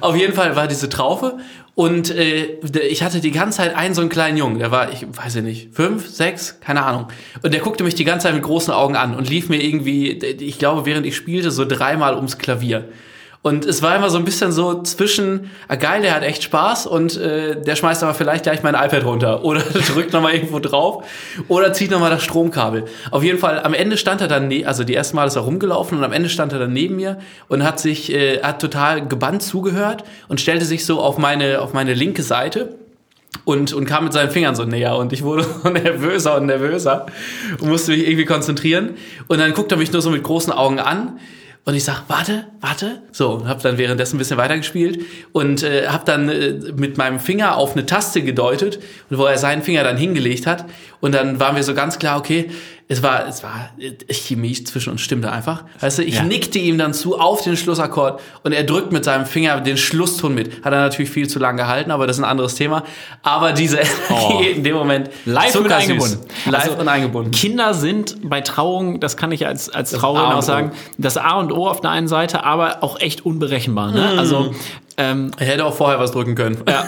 Auf 0.00 0.16
jeden 0.16 0.34
Fall 0.34 0.56
war 0.56 0.66
diese 0.66 0.88
Traufe 0.88 1.38
und 1.74 2.10
äh, 2.10 2.58
ich 2.88 3.02
hatte 3.02 3.20
die 3.20 3.32
ganze 3.32 3.58
Zeit 3.58 3.74
einen 3.74 3.94
so 3.94 4.00
einen 4.00 4.10
kleinen 4.10 4.36
Jungen, 4.36 4.58
der 4.58 4.70
war, 4.70 4.92
ich 4.92 5.06
weiß 5.10 5.36
nicht, 5.36 5.74
fünf, 5.74 6.08
sechs, 6.08 6.60
keine 6.60 6.84
Ahnung. 6.84 7.08
Und 7.42 7.52
der 7.52 7.60
guckte 7.60 7.82
mich 7.82 7.94
die 7.94 8.04
ganze 8.04 8.24
Zeit 8.24 8.34
mit 8.34 8.44
großen 8.44 8.72
Augen 8.72 8.96
an 8.96 9.16
und 9.16 9.28
lief 9.28 9.48
mir 9.48 9.62
irgendwie, 9.62 10.12
ich 10.12 10.58
glaube, 10.58 10.86
während 10.86 11.04
ich 11.06 11.16
spielte, 11.16 11.50
so 11.50 11.64
dreimal 11.64 12.14
ums 12.14 12.38
Klavier. 12.38 12.88
Und 13.46 13.66
es 13.66 13.82
war 13.82 13.94
immer 13.94 14.08
so 14.08 14.16
ein 14.16 14.24
bisschen 14.24 14.52
so 14.52 14.80
zwischen, 14.84 15.50
ah 15.68 15.74
geil, 15.74 16.00
der 16.00 16.14
hat 16.14 16.22
echt 16.22 16.42
Spaß 16.44 16.86
und 16.86 17.18
äh, 17.18 17.60
der 17.60 17.76
schmeißt 17.76 18.02
aber 18.02 18.14
vielleicht 18.14 18.44
gleich 18.44 18.62
mein 18.62 18.74
iPad 18.74 19.04
runter 19.04 19.44
oder 19.44 19.60
drückt 19.60 20.14
nochmal 20.14 20.32
irgendwo 20.32 20.60
drauf 20.60 21.04
oder 21.48 21.74
zieht 21.74 21.90
nochmal 21.90 22.08
das 22.08 22.24
Stromkabel. 22.24 22.86
Auf 23.10 23.22
jeden 23.22 23.38
Fall, 23.38 23.62
am 23.62 23.74
Ende 23.74 23.98
stand 23.98 24.22
er 24.22 24.28
dann, 24.28 24.48
ne 24.48 24.64
also 24.64 24.82
die 24.82 24.94
erste 24.94 25.14
Mal 25.16 25.26
ist 25.26 25.36
er 25.36 25.42
rumgelaufen 25.42 25.98
und 25.98 26.04
am 26.04 26.12
Ende 26.14 26.30
stand 26.30 26.54
er 26.54 26.58
dann 26.58 26.72
neben 26.72 26.96
mir 26.96 27.18
und 27.48 27.64
hat 27.64 27.78
sich, 27.78 28.10
äh, 28.14 28.40
hat 28.40 28.62
total 28.62 29.06
gebannt 29.06 29.42
zugehört 29.42 30.04
und 30.28 30.40
stellte 30.40 30.64
sich 30.64 30.86
so 30.86 31.02
auf 31.02 31.18
meine, 31.18 31.60
auf 31.60 31.74
meine 31.74 31.92
linke 31.92 32.22
Seite 32.22 32.76
und, 33.44 33.74
und 33.74 33.84
kam 33.84 34.04
mit 34.04 34.14
seinen 34.14 34.30
Fingern 34.30 34.54
so 34.54 34.64
näher 34.64 34.96
und 34.96 35.12
ich 35.12 35.22
wurde 35.22 35.44
so 35.44 35.68
nervöser 35.68 36.38
und 36.38 36.46
nervöser 36.46 37.04
und 37.60 37.68
musste 37.68 37.92
mich 37.92 38.08
irgendwie 38.08 38.24
konzentrieren. 38.24 38.94
Und 39.28 39.38
dann 39.38 39.52
guckt 39.52 39.70
er 39.70 39.76
mich 39.76 39.92
nur 39.92 40.00
so 40.00 40.08
mit 40.08 40.22
großen 40.22 40.50
Augen 40.50 40.78
an 40.78 41.18
und 41.66 41.74
ich 41.74 41.84
sag, 41.84 42.02
warte, 42.08 42.46
warte. 42.60 43.02
So, 43.10 43.30
und 43.32 43.48
hab 43.48 43.62
dann 43.62 43.78
währenddessen 43.78 44.16
ein 44.16 44.18
bisschen 44.18 44.36
weitergespielt 44.36 45.00
und 45.32 45.62
äh, 45.62 45.86
hab 45.88 46.04
dann 46.04 46.28
äh, 46.28 46.52
mit 46.76 46.98
meinem 46.98 47.18
Finger 47.18 47.56
auf 47.56 47.72
eine 47.72 47.86
Taste 47.86 48.22
gedeutet, 48.22 48.80
wo 49.08 49.24
er 49.24 49.38
seinen 49.38 49.62
Finger 49.62 49.82
dann 49.82 49.96
hingelegt 49.96 50.46
hat. 50.46 50.66
Und 51.04 51.12
dann 51.14 51.38
waren 51.38 51.54
wir 51.54 51.62
so 51.62 51.74
ganz 51.74 51.98
klar, 51.98 52.18
okay, 52.18 52.48
es 52.88 53.02
war, 53.02 53.26
es 53.28 53.42
war 53.42 53.70
Chemie 54.10 54.52
zwischen 54.64 54.90
uns 54.90 55.02
stimmte 55.02 55.30
einfach. 55.30 55.64
Weißt 55.80 55.98
du, 55.98 56.02
ich 56.02 56.14
Ja. 56.16 56.22
nickte 56.22 56.58
ihm 56.58 56.78
dann 56.78 56.94
zu 56.94 57.18
auf 57.18 57.42
den 57.42 57.56
Schlussakkord 57.58 58.20
und 58.42 58.52
er 58.52 58.64
drückt 58.64 58.90
mit 58.92 59.04
seinem 59.04 59.26
Finger 59.26 59.60
den 59.60 59.76
Schlusston 59.76 60.34
mit. 60.34 60.64
Hat 60.64 60.72
er 60.72 60.80
natürlich 60.80 61.10
viel 61.10 61.28
zu 61.28 61.38
lang 61.38 61.56
gehalten, 61.58 61.90
aber 61.90 62.06
das 62.06 62.16
ist 62.16 62.22
ein 62.22 62.28
anderes 62.30 62.54
Thema. 62.54 62.84
Aber 63.22 63.52
diese 63.52 63.80
Oh. 64.10 64.40
in 64.40 64.64
dem 64.64 64.76
Moment 64.76 65.10
Live 65.26 65.52
zuckersüß. 65.52 65.72
eingebunden. 65.90 66.18
Live 66.46 66.64
Also, 66.64 66.76
und 66.78 66.88
eingebunden. 66.88 67.30
Kinder 67.32 67.74
sind 67.74 68.16
bei 68.22 68.40
Trauungen, 68.40 68.98
das 69.00 69.16
kann 69.18 69.30
ich 69.32 69.46
als, 69.46 69.68
als 69.68 69.90
Trauerin 69.92 70.28
und 70.28 70.32
auch 70.36 70.42
sagen, 70.42 70.72
das 70.96 71.18
A 71.18 71.38
und 71.38 71.52
O 71.52 71.68
auf 71.68 71.80
der 71.82 71.90
einen 71.90 72.08
Seite, 72.08 72.44
aber 72.44 72.82
auch 72.82 72.98
echt 73.00 73.26
unberechenbar. 73.26 73.92
Ne? 73.92 74.10
Mhm. 74.12 74.18
Also 74.18 74.54
ähm, 74.96 75.30
Er 75.38 75.46
hätte 75.46 75.64
auch 75.64 75.74
vorher 75.74 75.98
was 75.98 76.12
drücken 76.12 76.34
können. 76.34 76.58
ja, 76.68 76.86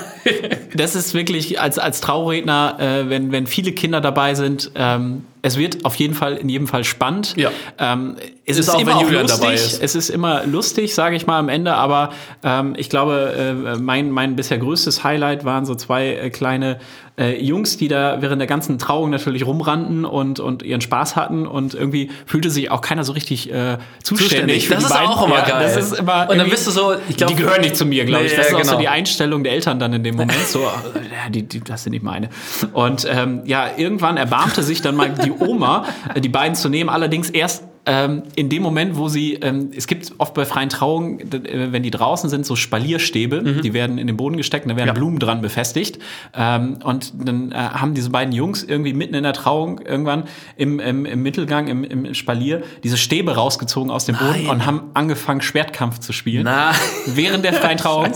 das 0.75 0.95
ist 0.95 1.14
wirklich 1.14 1.61
als, 1.61 1.79
als 1.79 2.01
Trauredner, 2.01 2.77
äh, 2.79 3.09
wenn, 3.11 3.33
wenn 3.33 3.47
viele 3.47 3.73
Kinder 3.73 4.01
dabei 4.01 4.35
sind, 4.35 4.71
ähm, 4.75 5.25
es 5.42 5.57
wird 5.57 5.85
auf 5.85 5.95
jeden 5.95 6.14
Fall 6.14 6.37
in 6.37 6.49
jedem 6.49 6.66
Fall 6.66 6.83
spannend. 6.83 7.35
Ja. 7.37 7.51
Ähm, 7.79 8.16
es 8.45 8.59
Ist 8.59 8.69
ist, 8.69 8.75
auch, 8.75 8.81
immer 8.81 8.97
wenn 8.99 9.07
Julian 9.07 9.23
lustig. 9.23 9.40
dabei 9.40 9.55
ist. 9.55 9.81
Es 9.83 9.95
ist 9.95 10.09
immer 10.11 10.45
lustig, 10.45 10.95
sage 10.95 11.14
ich 11.14 11.27
mal 11.27 11.38
am 11.38 11.49
Ende, 11.49 11.75
aber 11.75 12.11
ähm, 12.42 12.75
ich 12.77 12.90
glaube, 12.90 13.33
äh, 13.75 13.79
mein, 13.79 14.11
mein 14.11 14.35
bisher 14.35 14.59
größtes 14.59 15.05
Highlight 15.05 15.45
waren 15.45 15.64
so 15.64 15.75
zwei 15.77 16.14
äh, 16.14 16.31
kleine 16.31 16.79
äh, 17.19 17.43
Jungs, 17.43 17.77
die 17.77 17.89
da 17.89 18.21
während 18.21 18.41
der 18.41 18.47
ganzen 18.47 18.79
Trauung 18.79 19.11
natürlich 19.11 19.47
rumrannten 19.47 20.05
und, 20.05 20.39
und 20.39 20.63
ihren 20.63 20.81
Spaß 20.81 21.17
hatten 21.17 21.47
und 21.47 21.75
irgendwie 21.75 22.11
fühlte 22.27 22.51
sich 22.51 22.71
auch 22.71 22.81
keiner 22.81 23.05
so 23.05 23.13
richtig 23.13 23.51
äh, 23.53 23.79
zuständig. 24.03 24.69
für 24.69 24.75
Das 24.75 24.85
ist 24.85 24.91
beiden. 24.91 25.09
auch 25.09 25.27
immer 25.27 25.39
ja, 25.39 25.49
geil. 25.49 25.63
Das 25.63 25.77
ist 25.77 25.99
immer 25.99 26.29
Und 26.29 26.39
dann 26.39 26.51
bist 26.51 26.67
du 26.67 26.71
so, 26.71 26.95
ich 27.09 27.17
glaube, 27.17 27.35
die 27.35 27.43
gehören 27.43 27.63
nicht 27.63 27.77
zu 27.77 27.87
mir, 27.87 28.05
glaube 28.05 28.27
ich. 28.27 28.35
Das 28.35 28.47
ist 28.47 28.53
ja, 28.53 28.59
auch 28.59 28.65
so 28.65 28.71
genau. 28.71 28.81
die 28.81 28.89
Einstellung 28.89 29.45
der 29.45 29.53
Eltern 29.53 29.79
dann 29.79 29.93
in 29.95 30.03
dem 30.03 30.17
Moment. 30.17 30.47
So, 30.47 30.61
ja, 30.95 31.31
die, 31.31 31.43
die, 31.43 31.61
das 31.61 31.85
sind 31.85 31.93
nicht 31.93 32.05
meine. 32.05 32.29
Und 32.73 33.07
ähm, 33.11 33.43
ja, 33.47 33.71
irgendwann 33.77 34.17
erbarmte 34.17 34.63
sich 34.63 34.83
dann 34.83 34.95
mal 34.95 35.11
die 35.11 35.33
Oma, 35.33 35.87
äh, 36.15 36.21
die 36.21 36.29
beiden 36.29 36.55
zu 36.55 36.69
nehmen. 36.69 36.91
Allerdings 36.91 37.31
erst 37.31 37.65
ähm, 37.87 38.25
in 38.35 38.49
dem 38.49 38.62
Moment, 38.62 38.96
wo 38.96 39.09
sie, 39.09 39.35
ähm, 39.35 39.70
es 39.75 39.87
gibt 39.87 40.12
oft 40.18 40.35
bei 40.35 40.44
freien 40.44 40.68
Trauungen, 40.68 41.20
äh, 41.33 41.72
wenn 41.72 41.83
die 41.83 41.90
draußen 41.90 42.29
sind, 42.29 42.44
so 42.44 42.57
Spalierstäbe, 42.57 43.42
die 43.62 43.72
werden 43.72 43.99
in 43.99 44.07
den 44.09 44.16
Boden 44.16 44.37
gesteckt 44.37 44.66
und 44.66 44.70
da 44.70 44.77
werden 44.77 44.87
Mhm. 44.87 44.94
Ja. 44.94 44.99
Blumen 45.01 45.18
dran 45.18 45.40
befestigt. 45.40 45.99
Ähm, 46.37 46.79
und 46.85 47.12
dann 47.27 47.53
äh, 47.53 47.55
haben 47.57 47.94
diese 47.94 48.11
beiden 48.11 48.33
Jungs 48.33 48.62
irgendwie 48.62 48.92
mitten 48.92 49.14
in 49.14 49.22
der 49.22 49.33
Trauung 49.33 49.81
irgendwann 49.81 50.25
im, 50.57 50.81
im, 50.81 51.07
im 51.07 51.22
Mittelgang, 51.22 51.66
im, 51.68 51.85
im 51.85 52.14
Spalier, 52.14 52.62
diese 52.85 52.96
Stäbe 52.96 53.35
rausgezogen 53.37 53.90
aus 53.90 54.05
dem 54.05 54.16
Boden 54.16 54.42
Nein. 54.44 54.49
und 54.49 54.66
haben 54.66 54.83
angefangen, 54.94 55.40
Schwertkampf 55.40 55.99
zu 56.01 56.12
spielen 56.12 56.42
Na, 56.44 56.72
während 57.07 57.44
der 57.44 57.53
freien 57.53 57.79
Trauung. 57.79 58.09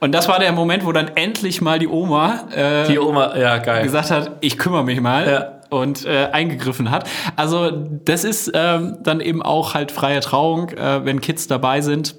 Und 0.00 0.12
das 0.12 0.28
war 0.28 0.38
der 0.38 0.52
Moment, 0.52 0.84
wo 0.86 0.92
dann 0.92 1.08
endlich 1.14 1.60
mal 1.60 1.78
die 1.78 1.88
Oma 1.88 2.48
äh, 2.54 2.86
die 2.88 2.98
Oma, 2.98 3.36
ja, 3.36 3.58
geil. 3.58 3.82
gesagt 3.84 4.10
hat, 4.10 4.32
ich 4.40 4.56
kümmere 4.58 4.84
mich 4.84 5.00
mal. 5.00 5.26
Ja. 5.26 5.57
Und 5.70 6.04
äh, 6.06 6.28
eingegriffen 6.32 6.90
hat. 6.90 7.08
Also 7.36 7.70
das 7.70 8.24
ist 8.24 8.50
ähm, 8.54 8.98
dann 9.02 9.20
eben 9.20 9.42
auch 9.42 9.74
halt 9.74 9.92
freie 9.92 10.20
Trauung, 10.20 10.70
äh, 10.70 11.04
wenn 11.04 11.20
Kids 11.20 11.46
dabei 11.46 11.80
sind. 11.82 12.16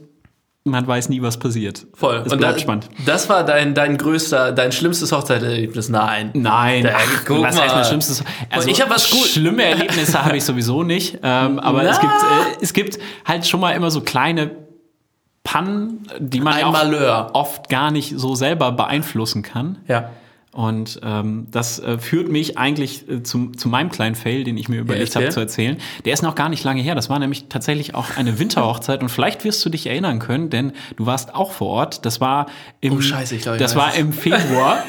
Man 0.66 0.86
weiß 0.86 1.10
nie, 1.10 1.22
was 1.22 1.40
passiert. 1.40 1.88
Voll. 1.96 2.22
Es 2.26 2.32
Und 2.32 2.38
bleibt 2.40 2.58
da, 2.58 2.60
spannend. 2.60 2.90
das 3.06 3.28
war 3.30 3.44
dein, 3.46 3.74
dein 3.74 3.98
größter, 3.98 4.52
dein 4.52 4.72
schlimmstes 4.72 5.12
Hochzeitserlebnis? 5.12 5.90
Nein. 5.90 6.32
Nein, 6.34 6.84
Da- 6.84 6.92
ach, 6.98 7.26
guck 7.26 7.42
was 7.42 7.60
heißt 7.60 7.70
mal. 7.74 7.76
mein 7.82 7.86
schlimmstes? 7.86 8.24
Also, 8.52 8.68
ich 8.70 8.80
hab 8.82 8.90
was 8.90 9.10
gut- 9.10 9.26
Schlimme 9.26 9.64
Erlebnisse 9.64 10.24
habe 10.26 10.36
ich 10.38 10.44
sowieso 10.44 10.84
nicht. 10.84 11.18
Ähm, 11.24 11.60
aber 11.60 11.82
Na. 11.84 11.90
es 11.90 12.00
gibt, 12.00 12.12
äh, 12.14 12.58
es 12.62 12.74
gibt 12.74 13.00
halt 13.26 13.48
schon 13.48 13.62
mal 13.62 13.72
immer 13.72 13.90
so 13.90 14.02
kleine 14.02 14.52
Pannen, 15.44 16.06
die 16.20 16.42
man 16.42 16.72
Malheur. 16.72 17.30
oft 17.34 17.70
gar 17.70 17.90
nicht 17.90 18.14
so 18.18 18.36
selber 18.36 18.72
beeinflussen 18.74 19.42
kann. 19.42 19.80
Ja. 19.88 20.10
Und 20.60 21.00
ähm, 21.06 21.48
das 21.50 21.80
äh, 21.80 22.00
führt 22.00 22.28
mich 22.28 22.58
eigentlich 22.58 23.10
äh, 23.10 23.24
zum, 23.24 23.58
zu 23.58 23.70
meinem 23.70 23.90
kleinen 23.90 24.16
Fail, 24.16 24.44
den 24.44 24.58
ich 24.58 24.68
mir 24.68 24.82
überlegt 24.82 25.16
habe 25.16 25.30
zu 25.30 25.40
erzählen. 25.40 25.78
Der 26.04 26.12
ist 26.12 26.22
noch 26.22 26.36
gar 26.36 26.50
nicht 26.50 26.66
lange 26.66 26.82
her. 26.82 26.96
Das 26.96 27.10
war 27.10 27.18
nämlich 27.18 27.46
tatsächlich 27.48 27.96
auch 27.96 28.18
eine 28.18 28.40
Winterhochzeit 28.40 29.02
und 29.02 29.08
vielleicht 29.08 29.46
wirst 29.46 29.64
du 29.64 29.70
dich 29.70 29.88
erinnern 29.88 30.20
können, 30.20 30.50
denn 30.50 30.74
du 30.98 31.06
warst 31.06 31.34
auch 31.34 31.54
vor 31.54 31.70
Ort. 31.70 32.06
Das 32.06 32.20
war 32.20 32.48
im, 32.82 32.98
Oh, 32.98 33.00
scheiße, 33.00 33.38
ich 33.38 33.44
glaub, 33.44 33.56
ich 33.56 33.62
das 33.62 33.78
war 33.78 33.96
im 33.96 34.12
Februar. 34.12 34.84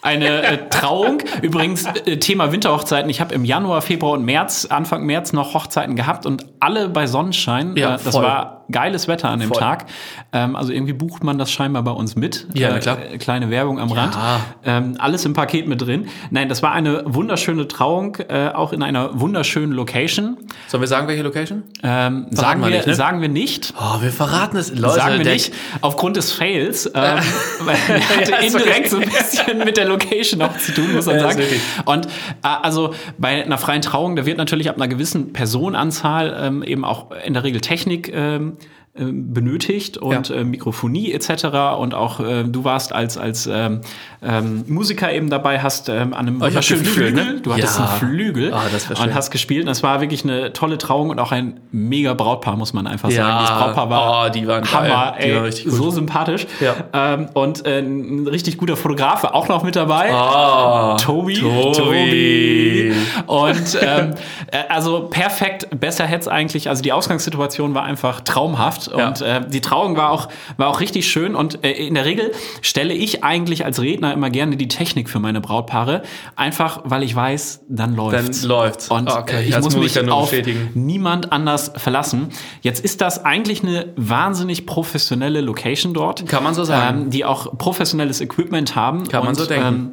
Eine 0.00 0.42
äh, 0.42 0.68
Trauung. 0.70 1.22
Übrigens, 1.42 1.84
äh, 1.84 2.16
Thema 2.16 2.50
Winterhochzeiten. 2.50 3.10
Ich 3.10 3.20
habe 3.20 3.34
im 3.34 3.44
Januar, 3.44 3.82
Februar 3.82 4.12
und 4.12 4.24
März, 4.24 4.68
Anfang 4.70 5.04
März 5.04 5.34
noch 5.34 5.52
Hochzeiten 5.52 5.96
gehabt 5.96 6.24
und 6.24 6.46
alle 6.60 6.88
bei 6.88 7.06
Sonnenschein. 7.06 7.76
Ja, 7.76 7.96
äh, 7.96 7.98
das 8.02 8.14
voll. 8.14 8.22
war 8.22 8.59
geiles 8.72 9.08
Wetter 9.08 9.28
an 9.28 9.40
dem 9.40 9.48
Voll. 9.48 9.58
Tag. 9.58 9.86
Ähm, 10.32 10.56
also 10.56 10.72
irgendwie 10.72 10.92
bucht 10.92 11.24
man 11.24 11.38
das 11.38 11.50
scheinbar 11.50 11.82
bei 11.82 11.90
uns 11.90 12.16
mit. 12.16 12.46
Ja, 12.54 12.70
na 12.70 12.78
klar. 12.78 12.98
Äh, 13.00 13.18
kleine 13.18 13.50
Werbung 13.50 13.78
am 13.78 13.90
Rand. 13.92 14.16
Ähm, 14.64 14.94
alles 14.98 15.24
im 15.24 15.32
Paket 15.34 15.66
mit 15.68 15.80
drin. 15.82 16.08
Nein, 16.30 16.48
das 16.48 16.62
war 16.62 16.72
eine 16.72 17.02
wunderschöne 17.06 17.68
Trauung, 17.68 18.16
äh, 18.28 18.48
auch 18.48 18.72
in 18.72 18.82
einer 18.82 19.18
wunderschönen 19.20 19.72
Location. 19.72 20.36
Sollen 20.68 20.82
wir 20.82 20.88
sagen, 20.88 21.08
welche 21.08 21.22
Location? 21.22 21.62
Ähm, 21.82 22.26
sagen, 22.30 22.60
wir 22.60 22.68
wir, 22.68 22.76
nicht, 22.76 22.86
ne? 22.86 22.94
sagen 22.94 23.20
wir 23.20 23.28
nicht. 23.28 23.74
Oh, 23.78 24.00
wir 24.00 24.10
verraten 24.12 24.56
es. 24.56 24.70
Leute, 24.74 24.94
sagen 24.94 25.18
wir 25.24 25.32
nicht, 25.32 25.52
aufgrund 25.80 26.16
des 26.16 26.32
Fails, 26.32 26.86
ähm, 26.86 26.92
weil 27.60 27.76
er 27.88 28.16
hatte 28.16 28.30
Ja, 28.30 28.38
indirekt 28.38 28.78
okay. 28.78 28.88
so 28.88 28.96
ein 28.98 29.08
bisschen 29.08 29.58
mit 29.58 29.76
der 29.76 29.86
Location 29.86 30.42
auch 30.42 30.56
zu 30.58 30.72
tun, 30.72 30.92
muss 30.94 31.06
man 31.06 31.16
Ja, 31.16 31.22
sagen. 31.22 31.38
wirklich. 31.38 31.60
Und 31.84 32.06
äh, 32.06 32.08
also 32.42 32.94
bei 33.18 33.44
einer 33.44 33.58
freien 33.58 33.82
Trauung, 33.82 34.16
da 34.16 34.26
wird 34.26 34.38
natürlich 34.38 34.68
ab 34.68 34.76
einer 34.76 34.88
gewissen 34.88 35.32
Personenanzahl 35.32 36.36
ähm, 36.40 36.62
eben 36.62 36.84
auch 36.84 37.10
in 37.24 37.34
der 37.34 37.44
Regel 37.44 37.60
Technik 37.60 38.12
ähm, 38.14 38.56
äh, 38.59 38.59
benötigt 38.94 39.98
und 39.98 40.28
Ja. 40.30 40.34
äh, 40.36 40.44
Mikrofonie 40.44 41.12
etc. 41.12 41.44
Und 41.78 41.94
auch 41.94 42.18
äh, 42.20 42.42
du 42.44 42.64
warst 42.64 42.92
als, 42.92 43.16
als 43.16 43.46
ähm, 43.46 43.80
ähm, 44.22 44.64
Musiker 44.66 45.12
eben 45.12 45.30
dabei, 45.30 45.60
hast 45.60 45.88
ähm, 45.88 46.12
an 46.12 46.26
einem 46.26 46.42
Oh, 46.42 46.46
wunderschönen 46.46 46.82
geflügelt, 46.82 47.14
Flügel, 47.16 47.34
ne? 47.36 47.40
du 47.40 47.52
hattest 47.54 47.78
Ja. 47.78 47.86
einen 47.88 47.98
Flügel 47.98 48.50
das 48.50 48.86
schön. 48.86 48.96
und 48.96 49.14
hast 49.14 49.30
gespielt. 49.30 49.66
Und 49.66 49.70
es 49.72 49.82
war 49.84 50.00
wirklich 50.00 50.24
eine 50.24 50.52
tolle 50.52 50.76
Trauung 50.76 51.10
und 51.10 51.20
auch 51.20 51.30
ein 51.32 51.60
mega 51.70 52.14
Brautpaar, 52.14 52.56
muss 52.56 52.72
man 52.72 52.86
einfach 52.88 53.10
sagen. 53.10 53.28
Ja. 53.28 53.40
Das 53.42 53.50
Brautpaar 53.50 53.90
war 53.90 54.26
Oh, 54.26 54.28
die 54.32 54.46
waren 54.48 54.64
geil. 54.64 54.72
Hammer, 54.72 55.14
Die 55.18 55.24
ey, 55.28 55.40
gut. 55.40 55.54
so 55.54 55.90
sympathisch. 55.90 56.46
Ja. 56.60 56.74
Ähm, 56.92 57.28
und 57.34 57.64
äh, 57.66 57.78
ein 57.78 58.26
richtig 58.26 58.58
guter 58.58 58.76
Fotograf 58.76 59.22
war 59.22 59.34
auch 59.36 59.48
noch 59.48 59.62
mit 59.62 59.76
dabei. 59.76 60.10
Oh, 60.12 60.96
Tobi. 60.96 61.34
Tobi. 61.38 62.92
Und 63.26 63.78
ähm, 63.80 64.14
äh, 64.50 64.58
also 64.68 65.08
perfekt, 65.08 65.68
besser 65.78 66.06
hätte 66.06 66.22
es 66.22 66.28
eigentlich, 66.28 66.68
also 66.68 66.82
die 66.82 66.92
Ausgangssituation 66.92 67.74
war 67.74 67.84
einfach 67.84 68.20
traumhaft 68.22 68.79
und 68.88 69.20
Ja. 69.20 69.38
äh, 69.38 69.48
die 69.48 69.60
Trauung 69.60 69.96
war 69.96 70.10
auch, 70.10 70.28
war 70.56 70.68
auch 70.68 70.80
richtig 70.80 71.08
schön 71.08 71.34
und 71.34 71.64
äh, 71.64 71.70
in 71.72 71.94
der 71.94 72.04
Regel 72.04 72.32
stelle 72.62 72.94
ich 72.94 73.24
eigentlich 73.24 73.64
als 73.64 73.80
Redner 73.80 74.12
immer 74.12 74.30
gerne 74.30 74.56
die 74.56 74.68
Technik 74.68 75.08
für 75.08 75.18
meine 75.20 75.40
Brautpaare, 75.40 76.02
einfach 76.36 76.80
weil 76.84 77.02
ich 77.02 77.14
weiß, 77.14 77.64
dann 77.68 77.94
läuft's. 77.96 78.40
Dann 78.42 78.48
läuft's. 78.48 78.88
Und 78.90 79.08
Okay, 79.10 79.36
äh, 79.36 79.42
ich 79.42 79.48
ich 79.50 79.54
als 79.56 79.64
muss 79.64 79.74
mich 79.74 79.82
Musiker 79.84 80.02
nur 80.06 80.14
auf 80.14 80.30
bestätigen. 80.30 80.70
niemand 80.74 81.32
anders 81.32 81.72
verlassen. 81.76 82.28
Jetzt 82.62 82.84
ist 82.84 83.00
das 83.00 83.24
eigentlich 83.24 83.62
eine 83.62 83.92
wahnsinnig 83.96 84.66
professionelle 84.66 85.40
Location 85.40 85.94
dort. 85.94 86.26
Kann 86.28 86.42
man 86.44 86.54
so 86.54 86.64
sagen. 86.64 87.02
Ähm, 87.04 87.10
die 87.10 87.24
auch 87.24 87.56
professionelles 87.58 88.20
Equipment 88.20 88.76
haben. 88.76 89.08
Kann 89.08 89.24
man 89.24 89.34
so 89.34 89.46
denken. 89.46 89.66
Ähm, 89.66 89.90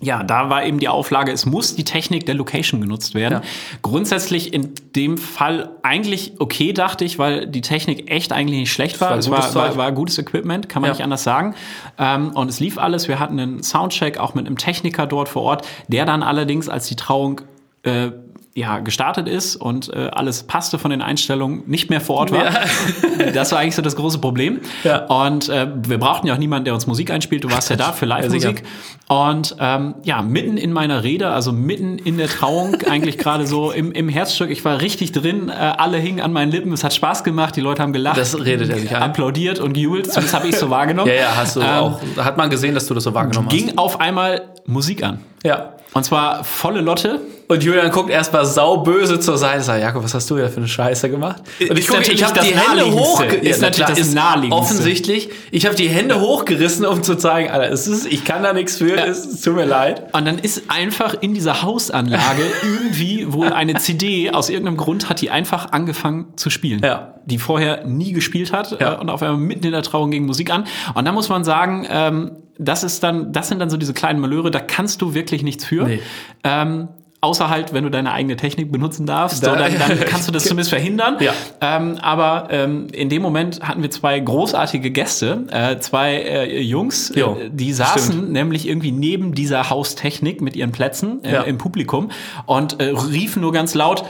ja, 0.00 0.22
da 0.22 0.48
war 0.50 0.64
eben 0.64 0.78
die 0.78 0.88
Auflage, 0.88 1.32
es 1.32 1.44
muss 1.46 1.74
die 1.74 1.84
Technik 1.84 2.26
der 2.26 2.34
Location 2.34 2.80
genutzt 2.80 3.14
werden. 3.14 3.42
Ja. 3.42 3.42
Grundsätzlich 3.82 4.52
in 4.54 4.72
dem 4.94 5.18
Fall 5.18 5.70
eigentlich 5.82 6.34
okay, 6.38 6.72
dachte 6.72 7.04
ich, 7.04 7.18
weil 7.18 7.46
die 7.46 7.60
Technik 7.60 8.10
echt 8.10 8.32
eigentlich 8.32 8.60
nicht 8.60 8.72
schlecht 8.72 9.00
war. 9.00 9.10
war 9.10 9.18
es 9.18 9.28
gutes 9.28 9.54
war, 9.54 9.70
war, 9.70 9.76
war 9.76 9.92
gutes 9.92 10.18
Equipment, 10.18 10.68
kann 10.68 10.82
man 10.82 10.88
Ja. 10.90 10.94
nicht 10.94 11.02
anders 11.04 11.24
sagen. 11.24 11.54
Ähm, 11.98 12.30
und 12.30 12.48
es 12.48 12.60
lief 12.60 12.78
alles. 12.78 13.08
Wir 13.08 13.18
hatten 13.18 13.38
einen 13.40 13.62
Soundcheck 13.62 14.18
auch 14.18 14.34
mit 14.34 14.46
einem 14.46 14.56
Techniker 14.56 15.06
dort 15.06 15.28
vor 15.28 15.42
Ort, 15.42 15.66
der 15.88 16.04
dann 16.04 16.22
allerdings, 16.22 16.68
als 16.68 16.86
die 16.86 16.96
Trauung 16.96 17.40
äh, 17.82 18.10
ja, 18.58 18.78
gestartet 18.80 19.28
ist 19.28 19.56
und 19.56 19.92
äh, 19.94 20.08
alles 20.12 20.42
passte 20.42 20.78
von 20.78 20.90
den 20.90 21.00
Einstellungen, 21.02 21.62
nicht 21.66 21.90
mehr 21.90 22.00
vor 22.00 22.16
Ort 22.16 22.32
war. 22.32 22.44
Das 23.34 23.50
war 23.52 23.58
eigentlich 23.58 23.74
so 23.74 23.82
das 23.82 23.96
große 23.96 24.18
Problem. 24.18 24.60
Ja. 24.84 25.04
Und 25.06 25.48
äh, 25.48 25.66
wir 25.86 25.98
brauchten 25.98 26.26
ja 26.28 26.34
auch 26.34 26.38
niemanden, 26.38 26.64
der 26.66 26.74
uns 26.74 26.86
Musik 26.86 27.10
einspielt. 27.10 27.42
Du 27.44 27.50
warst 27.50 27.68
ja 27.68 27.76
da 27.76 27.92
für 27.92 28.06
Live-Musik. 28.06 28.62
und 29.08 29.56
ähm, 29.58 29.94
ja, 30.04 30.22
mitten 30.22 30.56
in 30.56 30.72
meiner 30.72 31.02
Rede, 31.02 31.28
also 31.30 31.52
mitten 31.52 31.98
in 31.98 32.16
der 32.16 32.28
Trauung, 32.28 32.76
eigentlich 32.90 33.18
gerade 33.18 33.46
so 33.46 33.70
im, 33.72 33.90
im 33.92 34.08
Herzstück, 34.08 34.50
ich 34.50 34.64
war 34.64 34.80
richtig 34.80 35.12
drin, 35.12 35.48
äh, 35.48 35.52
alle 35.52 35.98
hingen 35.98 36.20
an 36.20 36.32
meinen 36.32 36.52
Lippen, 36.52 36.72
es 36.72 36.84
hat 36.84 36.94
Spaß 36.94 37.24
gemacht, 37.24 37.56
die 37.56 37.60
Leute 37.60 37.82
haben 37.82 37.92
gelacht, 37.92 38.18
Das 38.18 38.38
redet 38.38 38.70
er 38.70 38.78
sich 38.78 38.94
ein. 38.94 39.02
applaudiert 39.02 39.58
und 39.58 39.72
gejubelt, 39.72 40.06
zumindest 40.12 40.34
habe 40.34 40.48
ich 40.48 40.56
so 40.56 40.70
wahrgenommen. 40.70 41.08
Ja, 41.10 41.14
ja, 41.16 41.36
hast 41.36 41.56
du 41.56 41.60
Ähm, 41.60 41.66
auch. 41.68 42.00
Hat 42.18 42.36
man 42.36 42.50
gesehen, 42.50 42.74
dass 42.74 42.86
du 42.86 42.94
das 42.94 43.04
so 43.04 43.14
wahrgenommen 43.14 43.48
Ging 43.48 43.76
auf 43.76 44.00
einmal 44.00 44.42
Musik 44.66 45.02
an. 45.02 45.18
hast. 45.38 45.44
Ja. 45.44 45.72
Und 45.94 46.04
zwar 46.04 46.44
volle 46.44 46.80
Lotte. 46.80 47.20
Und 47.48 47.64
Julian 47.64 47.90
guckt 47.90 48.10
erstmal 48.10 48.44
sauböse 48.44 49.20
zur 49.20 49.38
Seite 49.38 49.56
und 49.58 49.64
sagt, 49.64 49.80
Jakob, 49.80 50.04
was 50.04 50.12
hast 50.12 50.28
du 50.28 50.36
da 50.36 50.48
für 50.48 50.58
eine 50.58 50.68
Scheiße 50.68 51.08
gemacht? 51.08 51.42
Und 51.60 51.72
ich 51.72 51.78
Ist 51.78 51.86
gucke, 51.86 52.00
natürlich 52.00 52.20
ich 52.20 52.26
habe 52.26 52.40
die 52.40 52.54
Hände 52.54 52.92
hoch, 52.92 53.22
Ist 53.22 53.62
natürlich 53.62 53.96
das 53.96 54.12
Naheliegendste. 54.12 54.60
Offensichtlich, 54.62 55.30
ich 55.50 55.64
habe 55.64 55.74
die 55.74 55.88
Hände 55.88 56.20
hochgerissen, 56.20 56.84
um 56.84 57.02
zu 57.02 57.16
zeigen, 57.16 57.48
Alter, 57.50 57.72
es 57.72 57.86
ist, 57.88 58.04
ich 58.06 58.26
kann 58.26 58.42
da 58.42 58.52
nichts 58.52 58.76
für, 58.76 58.98
es 59.02 59.40
tut 59.40 59.54
mir 59.54 59.64
leid. 59.64 60.14
Und 60.14 60.26
dann 60.26 60.38
ist 60.38 60.64
einfach 60.68 61.14
in 61.22 61.32
dieser 61.32 61.62
Hausanlage 61.62 62.42
irgendwie 62.62 63.32
wohl 63.32 63.48
eine 63.50 63.76
CD, 63.76 64.30
aus 64.30 64.50
irgendeinem 64.50 64.76
Grund 64.76 65.08
hat 65.08 65.22
die 65.22 65.30
einfach 65.30 65.72
angefangen 65.72 66.26
zu 66.36 66.50
spielen. 66.50 66.82
Ja. 66.84 67.14
Die 67.24 67.38
vorher 67.38 67.86
nie 67.86 68.12
gespielt 68.12 68.52
hat 68.52 68.78
Ja. 68.78 68.94
äh, 68.94 68.96
und 68.98 69.08
auf 69.08 69.22
einmal 69.22 69.38
mitten 69.38 69.64
in 69.64 69.72
der 69.72 69.82
Trauung 69.82 70.10
ging 70.10 70.26
Musik 70.26 70.50
an. 70.52 70.64
Und 70.94 71.06
da 71.06 71.12
muss 71.12 71.30
man 71.30 71.44
sagen, 71.44 71.86
ähm, 71.90 72.32
das 72.58 72.82
ist 72.84 73.02
dann, 73.02 73.32
das 73.32 73.48
sind 73.48 73.58
dann 73.60 73.70
so 73.70 73.76
diese 73.76 73.94
kleinen 73.94 74.20
Malöre, 74.20 74.50
da 74.50 74.60
kannst 74.60 75.00
du 75.02 75.14
wirklich 75.14 75.42
nichts 75.42 75.64
für. 75.64 75.84
Nee. 75.84 76.00
Ähm, 76.44 76.88
Außer 77.20 77.50
halt, 77.50 77.72
wenn 77.72 77.82
du 77.82 77.90
deine 77.90 78.12
eigene 78.12 78.36
Technik 78.36 78.70
benutzen 78.70 79.04
darfst, 79.04 79.44
Da- 79.44 79.50
so, 79.50 79.56
dann, 79.56 79.76
dann 79.76 79.98
kannst 80.06 80.28
du 80.28 80.32
das 80.32 80.44
zumindest 80.44 80.70
verhindern. 80.70 81.16
Ja. 81.18 81.32
Ähm, 81.60 81.98
aber 82.00 82.46
ähm, 82.52 82.86
in 82.92 83.08
dem 83.08 83.22
Moment 83.22 83.60
hatten 83.60 83.82
wir 83.82 83.90
zwei 83.90 84.20
großartige 84.20 84.92
Gäste, 84.92 85.44
äh, 85.50 85.78
zwei 85.80 86.14
äh, 86.14 86.60
Jungs, 86.60 87.10
Jo, 87.16 87.36
äh, 87.36 87.50
die 87.52 87.72
saßen 87.72 88.12
stimmt. 88.12 88.30
nämlich 88.30 88.68
irgendwie 88.68 88.92
neben 88.92 89.34
dieser 89.34 89.68
Haustechnik 89.68 90.40
mit 90.40 90.54
ihren 90.54 90.70
Plätzen 90.70 91.24
äh, 91.24 91.32
Ja. 91.32 91.42
im 91.42 91.58
Publikum 91.58 92.12
und 92.46 92.80
äh, 92.80 92.84
riefen 92.90 93.42
nur 93.42 93.50
ganz 93.52 93.74
laut, 93.74 94.04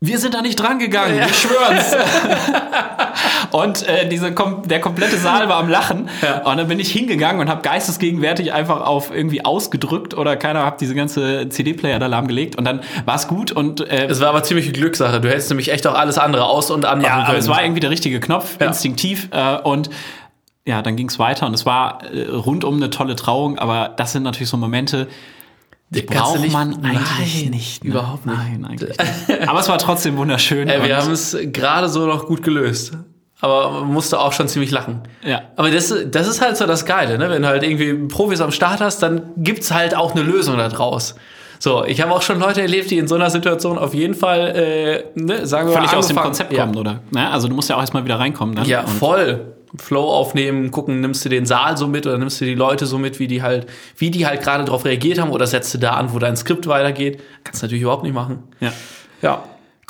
wir 0.00 0.18
sind 0.18 0.34
da 0.34 0.42
nicht 0.42 0.56
dran 0.56 0.80
gegangen, 0.80 1.14
wir 1.20 1.28
schwören's. 1.28 1.94
und 3.62 3.86
äh, 3.88 4.08
diese 4.08 4.32
kom 4.32 4.62
der 4.68 4.80
komplette 4.80 5.16
Saal 5.16 5.48
war 5.48 5.56
am 5.56 5.68
Lachen. 5.68 6.08
Ja. 6.22 6.42
Und 6.50 6.56
dann 6.58 6.68
bin 6.68 6.78
ich 6.80 6.90
hingegangen 6.90 7.40
und 7.40 7.48
habe 7.48 7.62
geistesgegenwärtig 7.62 8.52
einfach 8.52 8.80
auf 8.82 9.10
irgendwie 9.14 9.44
ausgedrückt 9.44 10.14
oder 10.14 10.36
keiner 10.36 10.64
hat 10.66 10.80
diese 10.80 10.94
ganze 10.94 11.48
CD-Player 11.48 11.98
da 11.98 12.06
lahmgelegt. 12.06 12.56
Und 12.56 12.64
dann 12.64 12.80
war 13.04 13.16
es 13.16 13.28
gut 13.28 13.52
und 13.52 13.80
äh, 13.80 14.06
Es 14.06 14.20
war 14.20 14.28
aber 14.28 14.42
ziemlich 14.42 14.72
Glückssache. 14.72 15.20
Du 15.20 15.28
hättest 15.28 15.48
nämlich 15.50 15.70
echt 15.72 15.86
auch 15.86 15.94
alles 15.94 16.18
andere 16.18 16.44
aus- 16.44 16.70
und 16.70 16.84
anmachen 16.84 17.06
ja, 17.08 17.14
können. 17.16 17.26
aber 17.28 17.38
es 17.38 17.48
war 17.48 17.62
irgendwie 17.62 17.80
der 17.80 17.90
richtige 17.90 18.20
Knopf, 18.20 18.56
Ja. 18.60 18.66
instinktiv. 18.66 19.28
Äh, 19.32 19.56
und 19.62 19.90
ja, 20.66 20.82
dann 20.82 20.96
ging 20.96 21.08
es 21.08 21.18
weiter 21.18 21.46
und 21.46 21.54
es 21.54 21.64
war 21.64 22.00
äh, 22.12 22.28
rundum 22.28 22.76
eine 22.76 22.90
tolle 22.90 23.14
Trauung, 23.16 23.58
aber 23.58 23.94
das 23.96 24.12
sind 24.12 24.24
natürlich 24.24 24.48
so 24.48 24.56
Momente, 24.56 25.06
die 25.90 26.02
braucht 26.02 26.50
man 26.50 26.84
eigentlich 26.84 27.42
Nein, 27.44 27.50
nicht. 27.52 27.84
ne? 27.84 27.90
überhaupt 27.90 28.26
nicht. 28.26 28.36
Nein, 28.36 28.64
eigentlich 28.64 28.98
nicht. 29.28 29.48
Aber 29.48 29.60
es 29.60 29.68
war 29.68 29.78
trotzdem 29.78 30.16
wunderschön. 30.16 30.68
Ey, 30.68 30.82
wir 30.82 30.96
haben 30.96 31.12
es 31.12 31.36
gerade 31.52 31.88
so 31.88 32.06
noch 32.06 32.26
gut 32.26 32.42
gelöst. 32.42 32.94
Aber 33.40 33.70
man 33.70 33.92
musste 33.92 34.18
auch 34.18 34.32
schon 34.32 34.48
ziemlich 34.48 34.70
lachen. 34.70 35.02
Ja. 35.22 35.42
Aber 35.56 35.70
das, 35.70 35.94
das 36.06 36.26
ist 36.26 36.40
halt 36.40 36.56
so 36.56 36.66
das 36.66 36.86
Geile, 36.86 37.18
ne? 37.18 37.28
Wenn 37.28 37.42
du 37.42 37.48
halt 37.48 37.62
irgendwie 37.62 37.92
Profis 38.08 38.40
am 38.40 38.50
Start 38.50 38.80
hast, 38.80 39.02
dann 39.02 39.30
gibt's 39.36 39.72
halt 39.72 39.94
auch 39.94 40.14
eine 40.14 40.22
Lösung 40.22 40.56
da 40.56 40.68
draus. 40.68 41.14
So, 41.58 41.84
ich 41.84 42.00
habe 42.00 42.12
auch 42.12 42.22
schon 42.22 42.38
Leute 42.38 42.62
erlebt, 42.62 42.90
die 42.90 42.98
in 42.98 43.08
so 43.08 43.14
einer 43.14 43.30
Situation 43.30 43.78
auf 43.78 43.94
jeden 43.94 44.14
Fall, 44.14 44.48
äh, 44.56 45.04
ne, 45.20 45.46
sagen 45.46 45.68
wir 45.68 45.74
völlig 45.74 45.92
mal, 45.92 45.98
aus 45.98 46.08
dem 46.08 46.16
Konzept 46.16 46.52
ja. 46.52 46.64
kommen, 46.64 46.76
oder? 46.76 47.00
Ne? 47.10 47.30
Also 47.30 47.48
du 47.48 47.54
musst 47.54 47.70
ja 47.70 47.76
auch 47.76 47.80
erstmal 47.80 48.04
wieder 48.04 48.18
reinkommen 48.18 48.54
dann. 48.54 48.66
Ja, 48.66 48.86
voll. 48.86 49.52
Flow 49.78 50.08
aufnehmen, 50.08 50.70
gucken, 50.70 51.00
nimmst 51.00 51.24
du 51.24 51.28
den 51.28 51.44
Saal 51.44 51.76
so 51.76 51.86
mit 51.86 52.06
oder 52.06 52.18
nimmst 52.18 52.40
du 52.40 52.44
die 52.44 52.54
Leute 52.54 52.86
so 52.86 52.98
mit, 52.98 53.18
wie 53.18 53.26
die 53.26 53.42
halt, 53.42 53.66
wie 53.98 54.10
die 54.10 54.26
halt 54.26 54.42
gerade 54.42 54.64
darauf 54.64 54.84
reagiert 54.84 55.18
haben 55.18 55.30
oder 55.30 55.46
setzt 55.46 55.74
du 55.74 55.78
da 55.78 55.92
an, 55.92 56.14
wo 56.14 56.18
dein 56.18 56.36
Skript 56.36 56.66
weitergeht. 56.66 57.22
Kannst 57.44 57.62
du 57.62 57.66
natürlich 57.66 57.82
überhaupt 57.82 58.04
nicht 58.04 58.14
machen. 58.14 58.44
Ja. 58.60 58.72
Ja. 59.22 59.44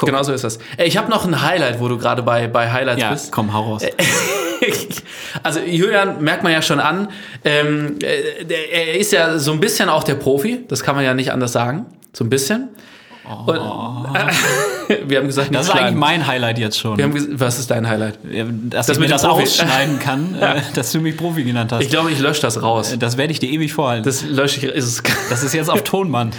Genau 0.05 0.23
so 0.23 0.35
ist 0.35 0.45
das. 0.45 0.59
Ich 0.77 0.99
habe 0.99 1.11
noch 1.11 1.25
ein 1.25 1.41
Highlight, 1.41 1.81
wo 1.81 1.89
du 1.89 1.97
gerade 1.97 2.23
bei, 2.23 2.49
bei 2.49 2.71
Highlights 2.71 3.01
Ja, 3.01 3.13
bist. 3.13 3.33
komm, 3.33 3.55
hau 3.55 3.63
raus. 3.63 3.83
also 5.43 5.61
Julian 5.61 6.23
merkt 6.23 6.43
man 6.43 6.53
ja 6.53 6.61
schon 6.61 6.81
an, 6.81 7.09
ähm, 7.45 7.99
äh, 8.03 8.45
er 8.71 8.99
ist 8.99 9.13
ja 9.13 9.39
so 9.39 9.53
ein 9.53 9.61
bisschen 9.61 9.89
auch 9.89 10.05
der 10.05 10.17
Profi, 10.17 10.67
das 10.69 10.83
kann 10.83 10.97
man 10.97 11.05
ja 11.05 11.15
nicht 11.15 11.33
anders 11.33 11.53
sagen. 11.53 11.87
So 12.13 12.25
ein 12.25 12.29
bisschen. 12.31 12.69
Und, 13.47 13.57
wir 15.07 15.19
haben 15.19 15.27
gesagt, 15.27 15.55
das 15.55 15.67
ist 15.69 15.75
eigentlich 15.75 15.95
mein 15.95 16.27
Highlight 16.27 16.59
jetzt 16.59 16.79
schon. 16.79 16.99
Was 17.39 17.59
ist 17.59 17.71
dein 17.71 17.89
Highlight? 17.89 18.19
Ja, 18.31 18.45
dass 18.71 18.87
Das 18.87 18.97
ich 18.97 19.03
mir 19.03 19.09
das 19.09 19.23
Profi. 19.23 19.43
ausschneiden 19.43 19.99
kann, 19.99 20.35
äh, 20.41 20.61
dass 20.75 20.93
du 20.93 21.01
mich 21.01 21.17
Profi 21.17 21.45
genannt 21.45 21.73
hast. 21.73 21.83
Ich 21.83 21.91
glaube, 21.91 22.11
ich 22.11 22.19
lösche 22.19 22.43
das 22.43 22.63
raus. 22.63 22.95
das 22.99 23.17
werde 23.17 23.33
ich 23.33 23.39
dir 23.39 23.51
ewig 23.51 23.73
vorhalten. 23.73 24.05
Das, 24.05 24.23
Das 24.23 24.31
lösche 24.31 24.59
ich. 24.59 24.65
Ist 24.75 25.03
es, 25.31 25.43
ist 25.45 25.55
jetzt 25.55 25.71
auf 25.71 25.83
Tonband. 25.83 26.35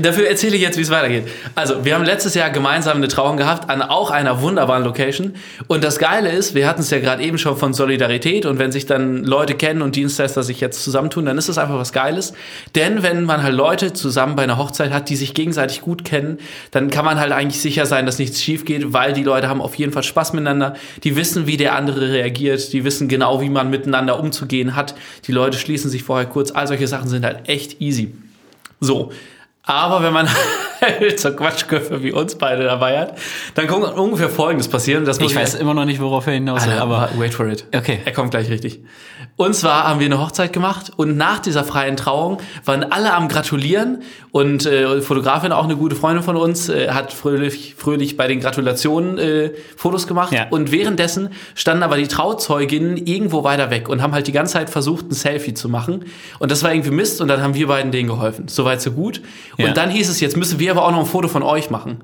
Dafür 0.00 0.28
erzähle 0.28 0.56
ich 0.56 0.62
jetzt, 0.62 0.76
wie 0.78 0.82
es 0.82 0.90
weitergeht. 0.90 1.26
Also, 1.54 1.84
wir 1.84 1.94
haben 1.94 2.04
letztes 2.04 2.34
Jahr 2.34 2.50
gemeinsam 2.50 2.96
eine 2.98 3.08
Trauung 3.08 3.36
gehabt 3.36 3.68
an 3.70 3.82
auch 3.82 4.10
einer 4.10 4.42
wunderbaren 4.42 4.84
Location. 4.84 5.34
Und 5.68 5.84
das 5.84 5.98
Geile 5.98 6.30
ist, 6.30 6.54
wir 6.54 6.68
hatten 6.68 6.80
es 6.82 6.90
ja 6.90 6.98
gerade 7.00 7.22
eben 7.22 7.38
schon 7.38 7.56
von 7.56 7.74
Solidarität 7.74 8.46
und 8.46 8.58
wenn 8.58 8.72
sich 8.72 8.86
dann 8.86 9.24
Leute 9.24 9.54
kennen 9.54 9.82
und 9.82 9.96
Dienstleister 9.96 10.42
sich 10.42 10.60
jetzt 10.60 10.82
zusammentun, 10.84 11.26
dann 11.26 11.38
ist 11.38 11.48
das 11.48 11.58
einfach 11.58 11.76
was 11.78 11.92
Geiles. 11.92 12.32
Denn 12.74 13.02
wenn 13.02 13.24
man 13.24 13.42
halt 13.42 13.54
Leute 13.54 13.92
zusammen 13.92 14.36
bei 14.36 14.42
einer 14.42 14.58
Hochzeit 14.58 14.92
hat, 14.92 15.08
die 15.08 15.16
sich 15.16 15.34
gegenseitig 15.34 15.80
gut 15.80 16.04
kennen, 16.04 16.38
dann 16.70 16.90
kann 16.90 17.04
man 17.04 17.18
halt 17.20 17.32
eigentlich 17.32 17.60
sicher 17.60 17.81
sein, 17.86 18.06
dass 18.06 18.18
nichts 18.18 18.42
schief 18.42 18.64
geht, 18.64 18.92
weil 18.92 19.12
die 19.12 19.22
Leute 19.22 19.48
haben 19.48 19.60
auf 19.60 19.74
jeden 19.74 19.92
Fall 19.92 20.02
Spaß 20.02 20.32
miteinander. 20.32 20.74
Die 21.04 21.16
wissen, 21.16 21.46
wie 21.46 21.56
der 21.56 21.74
andere 21.74 22.12
reagiert. 22.12 22.72
Die 22.72 22.84
wissen 22.84 23.08
genau, 23.08 23.40
wie 23.40 23.48
man 23.48 23.70
miteinander 23.70 24.18
umzugehen 24.18 24.76
hat. 24.76 24.94
Die 25.26 25.32
Leute 25.32 25.58
schließen 25.58 25.90
sich 25.90 26.02
vorher 26.02 26.26
kurz. 26.26 26.50
All 26.50 26.66
solche 26.66 26.88
Sachen 26.88 27.08
sind 27.08 27.24
halt 27.24 27.48
echt 27.48 27.80
easy. 27.80 28.14
So. 28.80 29.12
Aber 29.64 30.02
wenn 30.02 30.12
man 30.12 30.28
so 31.16 31.32
Quatschköpfe 31.32 32.02
wie 32.02 32.12
uns 32.12 32.36
beide 32.36 32.64
dabei 32.64 32.98
hat, 32.98 33.18
dann 33.54 33.66
kann 33.66 33.82
ungefähr 33.82 34.28
Folgendes 34.28 34.68
passieren. 34.68 35.04
Das 35.04 35.20
muss 35.20 35.32
Ich 35.32 35.36
weiß 35.36 35.54
immer 35.56 35.74
noch 35.74 35.84
nicht, 35.84 36.00
worauf 36.00 36.26
er 36.26 36.34
hinaus 36.34 36.66
will, 36.66 36.74
aber 36.74 37.08
wait 37.16 37.34
for 37.34 37.46
it. 37.46 37.64
Okay. 37.74 38.00
Er 38.04 38.12
kommt 38.12 38.30
gleich 38.30 38.48
richtig. 38.50 38.80
Und 39.36 39.54
zwar 39.54 39.88
haben 39.88 39.98
wir 40.00 40.06
eine 40.06 40.20
Hochzeit 40.20 40.52
gemacht 40.52 40.92
und 40.96 41.16
nach 41.16 41.38
dieser 41.38 41.64
freien 41.64 41.96
Trauung 41.96 42.38
waren 42.64 42.84
alle 42.92 43.14
am 43.14 43.28
Gratulieren 43.28 44.02
und 44.30 44.66
äh, 44.66 45.00
Fotografin, 45.00 45.52
auch 45.52 45.64
eine 45.64 45.76
gute 45.76 45.96
Freundin 45.96 46.22
von 46.22 46.36
uns, 46.36 46.68
äh, 46.68 46.90
hat 46.90 47.12
fröhlich, 47.12 47.74
fröhlich 47.76 48.16
bei 48.16 48.26
den 48.28 48.40
Gratulationen 48.40 49.18
äh, 49.18 49.50
Fotos 49.76 50.06
gemacht 50.06 50.32
Ja. 50.32 50.46
und 50.50 50.70
währenddessen 50.70 51.30
standen 51.54 51.82
aber 51.82 51.96
die 51.96 52.08
Trauzeuginnen 52.08 52.96
irgendwo 53.06 53.42
weiter 53.44 53.70
weg 53.70 53.88
und 53.88 54.02
haben 54.02 54.12
halt 54.12 54.26
die 54.26 54.32
ganze 54.32 54.54
Zeit 54.54 54.68
versucht, 54.70 55.10
ein 55.10 55.14
Selfie 55.14 55.54
zu 55.54 55.68
machen 55.68 56.04
und 56.38 56.50
das 56.50 56.62
war 56.62 56.72
irgendwie 56.72 56.90
Mist 56.90 57.20
und 57.20 57.28
dann 57.28 57.40
haben 57.42 57.54
wir 57.54 57.66
beiden 57.68 57.90
denen 57.90 58.08
geholfen. 58.08 58.48
Soweit 58.48 58.82
so 58.82 58.92
gut. 58.92 59.22
Und 59.58 59.64
Ja. 59.66 59.72
dann 59.72 59.90
hieß 59.90 60.08
es, 60.10 60.20
jetzt 60.20 60.36
müssen 60.36 60.58
wir 60.58 60.71
aber 60.72 60.86
auch 60.86 60.90
noch 60.90 61.00
ein 61.00 61.06
Foto 61.06 61.28
von 61.28 61.42
euch 61.42 61.70
machen. 61.70 62.02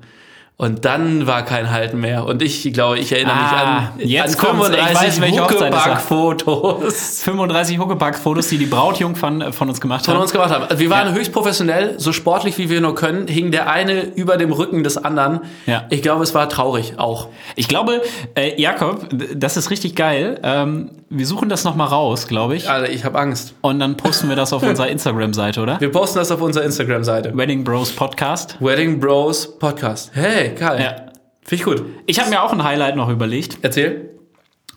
Und 0.61 0.83
dann 0.83 1.25
war 1.25 1.43
kein 1.45 1.71
Halten 1.71 2.01
mehr. 2.01 2.25
Und 2.25 2.41
ich 2.41 2.73
glaube, 2.73 2.99
ich 2.99 3.13
erinnere 3.13 3.33
mich 3.35 3.43
Ah, 3.45 3.77
an, 3.77 3.89
jetzt 3.99 4.37
an 4.43 4.57
kommt's. 4.57 4.69
Ich 4.75 4.93
weiß, 5.01 5.21
welche 5.21 5.41
Hochzeit 5.41 5.73
es 5.73 5.85
war. 5.85 5.85
Huckepack-Fotos 5.85 7.21
35 7.23 7.79
Huckepack-Fotos, 7.79 8.49
die 8.49 8.57
die 8.57 8.65
Brautjungfern 8.65 9.39
äh, 9.41 9.51
von 9.53 9.69
uns 9.69 9.79
gemacht 9.79 10.03
von 10.03 10.15
haben. 10.15 10.21
uns 10.21 10.33
gemacht 10.33 10.51
haben. 10.51 10.65
Also 10.65 10.79
wir 10.79 10.89
waren 10.89 11.07
Ja. 11.07 11.13
höchst 11.13 11.31
professionell, 11.31 11.93
so 11.97 12.11
sportlich 12.11 12.57
wie 12.57 12.69
wir 12.69 12.81
nur 12.81 12.93
können, 12.93 13.29
hing 13.29 13.51
der 13.51 13.69
eine 13.71 14.01
über 14.01 14.35
dem 14.35 14.51
Rücken 14.51 14.83
des 14.83 14.97
anderen. 14.97 15.39
Ja. 15.65 15.85
Ich 15.91 16.01
glaube, 16.01 16.23
es 16.23 16.33
war 16.35 16.49
traurig 16.49 16.95
auch. 16.97 17.29
Ich 17.55 17.69
glaube, 17.69 18.01
äh, 18.35 18.59
Jakob, 18.61 19.07
das 19.33 19.55
ist 19.55 19.69
richtig 19.69 19.95
geil. 19.95 20.41
Ähm, 20.43 20.91
wir 21.09 21.25
suchen 21.25 21.47
das 21.47 21.63
nochmal 21.63 21.87
raus, 21.87 22.27
glaube 22.27 22.57
ich. 22.57 22.69
Alter, 22.69 22.91
ich 22.91 23.05
habe 23.05 23.17
Angst. 23.17 23.53
Und 23.61 23.79
dann 23.79 23.95
posten 23.95 24.27
wir 24.27 24.35
das 24.35 24.51
auf 24.51 24.61
unserer 24.61 24.87
Instagram-Seite, 24.89 25.61
oder? 25.61 25.79
Wir 25.79 25.89
posten 25.91 26.19
das 26.19 26.31
auf 26.31 26.41
unserer 26.41 26.65
Instagram-Seite. 26.65 27.31
Wedding 27.35 27.63
Bros 27.63 27.91
Podcast. 27.91 28.57
Wedding 28.59 28.99
Bros 28.99 29.57
Podcast. 29.57 30.11
Hey, 30.13 30.48
geil. 30.49 30.81
Ja. 30.81 30.95
Finde 31.41 31.55
ich 31.55 31.63
gut. 31.63 31.83
Ich 32.05 32.19
habe 32.19 32.29
mir 32.29 32.41
auch 32.43 32.53
ein 32.53 32.63
Highlight 32.63 32.95
noch 32.95 33.09
überlegt. 33.09 33.59
Erzähl. 33.61 34.11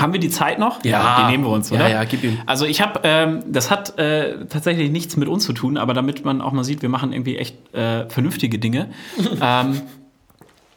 Haben 0.01 0.12
wir 0.14 0.20
die 0.20 0.31
Zeit 0.31 0.59
noch? 0.59 0.83
Ja. 0.85 1.20
die 1.27 1.31
nehmen 1.31 1.45
wir 1.45 1.51
uns, 1.51 1.70
Ja, 1.70 1.77
oder? 1.77 1.89
ja, 1.89 2.05
gib 2.05 2.25
ihm. 2.25 2.39
Also 2.47 2.64
ich 2.64 2.81
habe, 2.81 3.01
ähm, 3.05 3.45
das 3.47 3.70
hat 3.70 3.99
äh, 3.99 4.47
tatsächlich 4.47 4.91
nichts 4.91 5.16
mit 5.16 5.29
uns 5.29 5.45
zu 5.45 5.53
tun, 5.53 5.77
aber 5.77 5.95
damit 5.95 6.25
man 6.25 6.41
auch 6.41 6.51
mal 6.53 6.64
sieht, 6.64 6.83
wir 6.83 6.89
machen 6.89 7.12
irgendwie 7.12 7.37
echt 7.37 7.73
äh, 7.75 8.09
vernünftige 8.09 8.59
Dinge. 8.59 8.89
ähm, 9.41 9.81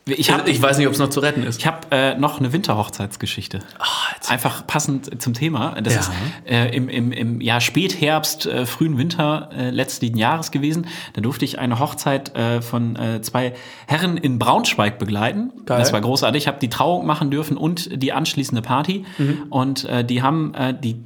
ich 0.07 0.31
habe 0.31 0.49
Ich 0.51 0.61
weiß 0.61 0.77
nicht, 0.77 0.85
ob 0.85 0.93
es 0.93 0.99
noch 0.99 1.09
zu 1.09 1.19
retten 1.19 1.41
ist. 1.43 1.59
ich 1.59 1.65
hab, 1.65 1.91
äh, 1.91 2.15
noch 2.15 2.39
eine 2.39 2.53
Winterhochzeitsgeschichte. 2.53 3.59
Einfach 4.27 4.65
passend 4.67 5.21
zum 5.21 5.33
Thema. 5.33 5.75
Das 5.81 5.93
Ja. 5.95 5.99
ist 6.01 6.11
äh, 6.45 6.75
im, 6.75 6.89
im, 6.89 7.11
im 7.11 7.41
ja, 7.41 7.59
Spätherbst, 7.59 8.45
äh, 8.45 8.65
frühen 8.67 8.97
Winter 8.99 9.49
äh, 9.55 9.71
letzten 9.71 10.15
Jahres 10.15 10.51
gewesen. 10.51 10.87
Da 11.13 11.21
durfte 11.21 11.43
ich 11.45 11.57
eine 11.57 11.79
Hochzeit 11.79 12.35
äh, 12.35 12.61
von 12.61 12.95
äh, 12.95 13.21
zwei 13.23 13.53
Herren 13.87 14.17
in 14.17 14.37
Braunschweig 14.37 14.99
begleiten. 14.99 15.51
Geil. 15.65 15.79
Das 15.79 15.91
war 15.91 16.01
großartig. 16.01 16.43
Ich 16.43 16.47
habe 16.47 16.59
die 16.59 16.69
Trauung 16.69 17.05
machen 17.07 17.31
dürfen 17.31 17.57
und 17.57 18.01
die 18.01 18.13
anschließende 18.13 18.61
Party. 18.61 19.05
Mhm. 19.17 19.45
Und 19.49 19.85
äh, 19.85 20.05
die 20.05 20.21
haben 20.21 20.53
äh, 20.53 20.73
die 20.79 20.97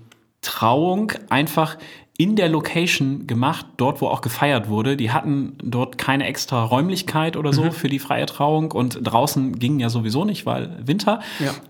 Trauung 0.41 1.12
einfach 1.30 1.78
in 2.20 2.36
der 2.36 2.49
Location 2.49 3.28
gemacht, 3.28 3.65
dort 3.78 4.01
wo 4.01 4.07
auch 4.07 4.20
gefeiert 4.20 4.67
wurde. 4.67 4.97
Die 4.97 5.09
hatten 5.09 5.53
dort 5.63 5.97
keine 5.97 6.26
extra 6.28 6.65
Räumlichkeit 6.65 7.38
oder 7.38 7.51
Mhm. 7.51 7.53
so 7.55 7.72
für 7.72 7.88
die 7.88 7.97
freie 7.97 8.26
Trauung 8.26 8.74
und 8.74 8.99
draußen 9.01 9.57
ging 9.57 9.80
ja 9.80 9.88
sowieso 9.88 10.26
nicht, 10.26 10.45
weil 10.45 10.78
Winter. 10.86 11.22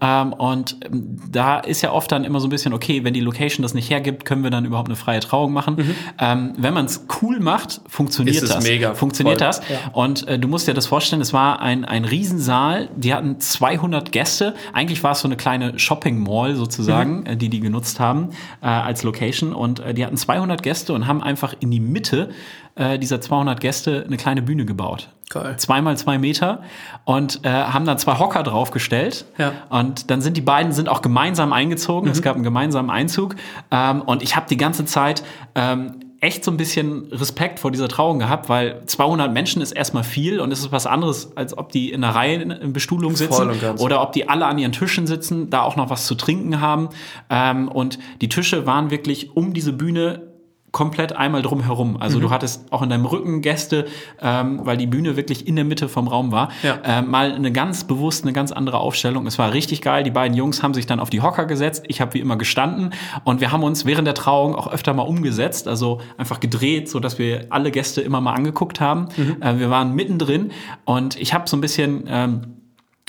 Ähm, 0.01 0.33
und 0.33 0.77
ähm, 0.83 1.17
da 1.31 1.59
ist 1.59 1.83
ja 1.83 1.91
oft 1.91 2.11
dann 2.11 2.23
immer 2.23 2.39
so 2.39 2.47
ein 2.47 2.49
bisschen, 2.49 2.73
okay, 2.73 3.03
wenn 3.03 3.13
die 3.13 3.19
Location 3.19 3.61
das 3.61 3.75
nicht 3.75 3.91
hergibt, 3.91 4.25
können 4.25 4.41
wir 4.41 4.49
dann 4.49 4.65
überhaupt 4.65 4.87
eine 4.89 4.95
freie 4.95 5.19
Trauung 5.19 5.53
machen. 5.53 5.95
Ähm, 6.19 6.53
wenn 6.57 6.73
man 6.73 6.85
es 6.85 7.05
cool 7.21 7.39
macht, 7.39 7.81
funktioniert 7.87 8.41
Mhm. 8.41 8.47
Das. 8.47 8.63
mega. 8.67 8.95
Funktioniert 8.95 9.41
Voll. 9.41 9.47
das. 9.47 9.61
Und 9.93 10.27
äh, 10.27 10.39
du 10.39 10.47
musst 10.47 10.67
dir 10.67 10.73
das 10.73 10.87
vorstellen, 10.87 11.21
es 11.21 11.31
war 11.31 11.61
ein, 11.61 11.85
ein 11.85 12.05
Riesensaal, 12.05 12.89
die 12.95 13.13
hatten 13.13 13.39
200 13.39 14.11
Gäste. 14.11 14.55
Eigentlich 14.73 15.03
war 15.03 15.11
es 15.11 15.19
so 15.19 15.27
eine 15.27 15.37
kleine 15.37 15.77
Shopping 15.77 16.23
Mall 16.23 16.55
sozusagen, 16.55 17.27
äh, 17.27 17.37
die 17.37 17.49
die 17.49 17.59
genutzt 17.59 17.99
haben 17.99 18.29
äh, 18.63 18.65
als 18.65 19.03
Location. 19.03 19.53
Und 19.53 19.79
äh, 19.81 19.93
die 19.93 20.03
hatten 20.03 20.17
200 20.17 20.38
Gäste 20.47 20.93
und 20.93 21.07
haben 21.07 21.21
einfach 21.21 21.55
in 21.59 21.71
die 21.71 21.79
Mitte 21.79 22.29
äh, 22.75 22.97
dieser 22.97 23.21
200 23.21 23.59
Gäste 23.59 24.03
eine 24.05 24.17
kleine 24.17 24.41
Bühne 24.41 24.65
gebaut. 24.65 25.09
Geil. 25.29 25.57
Zweimal 25.57 25.95
zwei 25.95 26.17
Meter 26.17 26.63
und 27.05 27.45
äh, 27.45 27.49
haben 27.49 27.85
dann 27.85 27.99
zwei 27.99 28.17
Hocker 28.17 28.41
draufgestellt. 28.41 29.25
Ja. 29.37 29.53
Und 29.69 30.09
dann 30.09 30.21
sind 30.21 30.37
die 30.37 30.41
beiden 30.41 30.71
sind 30.71 30.89
auch 30.89 31.03
gemeinsam 31.03 31.53
eingezogen. 31.53 32.09
Es 32.09 32.23
gab 32.23 32.35
einen 32.35 32.43
gemeinsamen 32.43 32.89
Einzug. 32.89 33.35
Ähm, 33.69 34.01
und 34.01 34.23
ich 34.23 34.35
habe 34.35 34.47
die 34.49 34.57
ganze 34.57 34.85
Zeit 34.85 35.23
ähm, 35.53 35.99
echt 36.21 36.43
so 36.43 36.51
ein 36.51 36.57
bisschen 36.57 37.07
Respekt 37.11 37.59
vor 37.59 37.71
dieser 37.71 37.87
Trauung 37.87 38.19
gehabt, 38.19 38.49
weil 38.49 38.81
200 38.85 39.31
Menschen 39.31 39.61
ist 39.61 39.71
erstmal 39.71 40.03
viel 40.03 40.39
und 40.39 40.51
es 40.51 40.59
ist 40.59 40.71
was 40.71 40.85
anderes, 40.85 41.35
als 41.37 41.57
ob 41.57 41.71
die 41.71 41.91
in 41.91 42.03
einer 42.03 42.13
Reihe 42.13 42.41
in, 42.41 42.73
Bestuhlung 42.73 43.15
sitzen 43.15 43.51
oder 43.77 44.01
ob 44.01 44.11
die 44.11 44.27
alle 44.27 44.45
an 44.45 44.57
ihren 44.57 44.71
Tischen 44.71 45.07
sitzen, 45.07 45.49
da 45.49 45.61
auch 45.61 45.75
noch 45.75 45.89
was 45.89 46.05
zu 46.05 46.15
trinken 46.15 46.59
haben. 46.59 46.89
Ähm, 47.29 47.69
und 47.69 47.99
die 48.21 48.29
Tische 48.29 48.65
waren 48.65 48.91
wirklich 48.91 49.35
um 49.35 49.53
diese 49.53 49.73
Bühne 49.73 50.28
komplett 50.71 51.13
einmal 51.15 51.41
drumherum. 51.41 51.97
Also 51.99 52.17
Mhm. 52.17 52.21
du 52.23 52.29
hattest 52.29 52.71
auch 52.71 52.81
in 52.81 52.89
deinem 52.89 53.05
Rücken 53.05 53.41
Gäste, 53.41 53.85
ähm, 54.21 54.59
weil 54.63 54.77
die 54.77 54.85
Bühne 54.87 55.15
wirklich 55.15 55.47
in 55.47 55.55
der 55.55 55.65
Mitte 55.65 55.89
vom 55.89 56.07
Raum 56.07 56.31
war. 56.31 56.49
Ja. 56.63 56.77
Ähm, 56.83 57.09
mal 57.09 57.31
eine 57.33 57.51
ganz 57.51 57.85
bewusst, 57.85 58.23
eine 58.23 58.33
ganz 58.33 58.51
andere 58.51 58.77
Aufstellung. 58.79 59.25
Es 59.25 59.39
war 59.39 59.53
richtig 59.53 59.81
geil. 59.81 60.03
Die 60.03 60.11
beiden 60.11 60.37
Jungs 60.37 60.61
haben 60.61 60.73
sich 60.73 60.85
dann 60.85 60.99
auf 60.99 61.09
die 61.09 61.21
Hocker 61.21 61.45
gesetzt. 61.45 61.85
Ich 61.87 62.01
habe 62.01 62.13
wie 62.13 62.19
immer 62.19 62.37
gestanden 62.37 62.91
und 63.23 63.41
wir 63.41 63.51
haben 63.51 63.63
uns 63.63 63.85
während 63.85 64.05
der 64.07 64.13
Trauung 64.15 64.55
auch 64.55 64.67
öfter 64.71 64.93
mal 64.93 65.03
umgesetzt, 65.03 65.67
also 65.67 66.01
einfach 66.17 66.39
gedreht, 66.39 66.89
so 66.89 66.99
dass 66.99 67.17
wir 67.17 67.47
alle 67.49 67.71
Gäste 67.71 68.01
immer 68.01 68.21
mal 68.21 68.33
angeguckt 68.33 68.79
haben. 68.79 69.07
Mhm. 69.17 69.37
Äh, 69.41 69.59
wir 69.59 69.69
waren 69.69 69.95
mittendrin 69.95 70.51
und 70.85 71.19
ich 71.19 71.33
habe 71.33 71.49
so 71.49 71.57
ein 71.57 71.61
bisschen 71.61 72.03
ähm, 72.07 72.41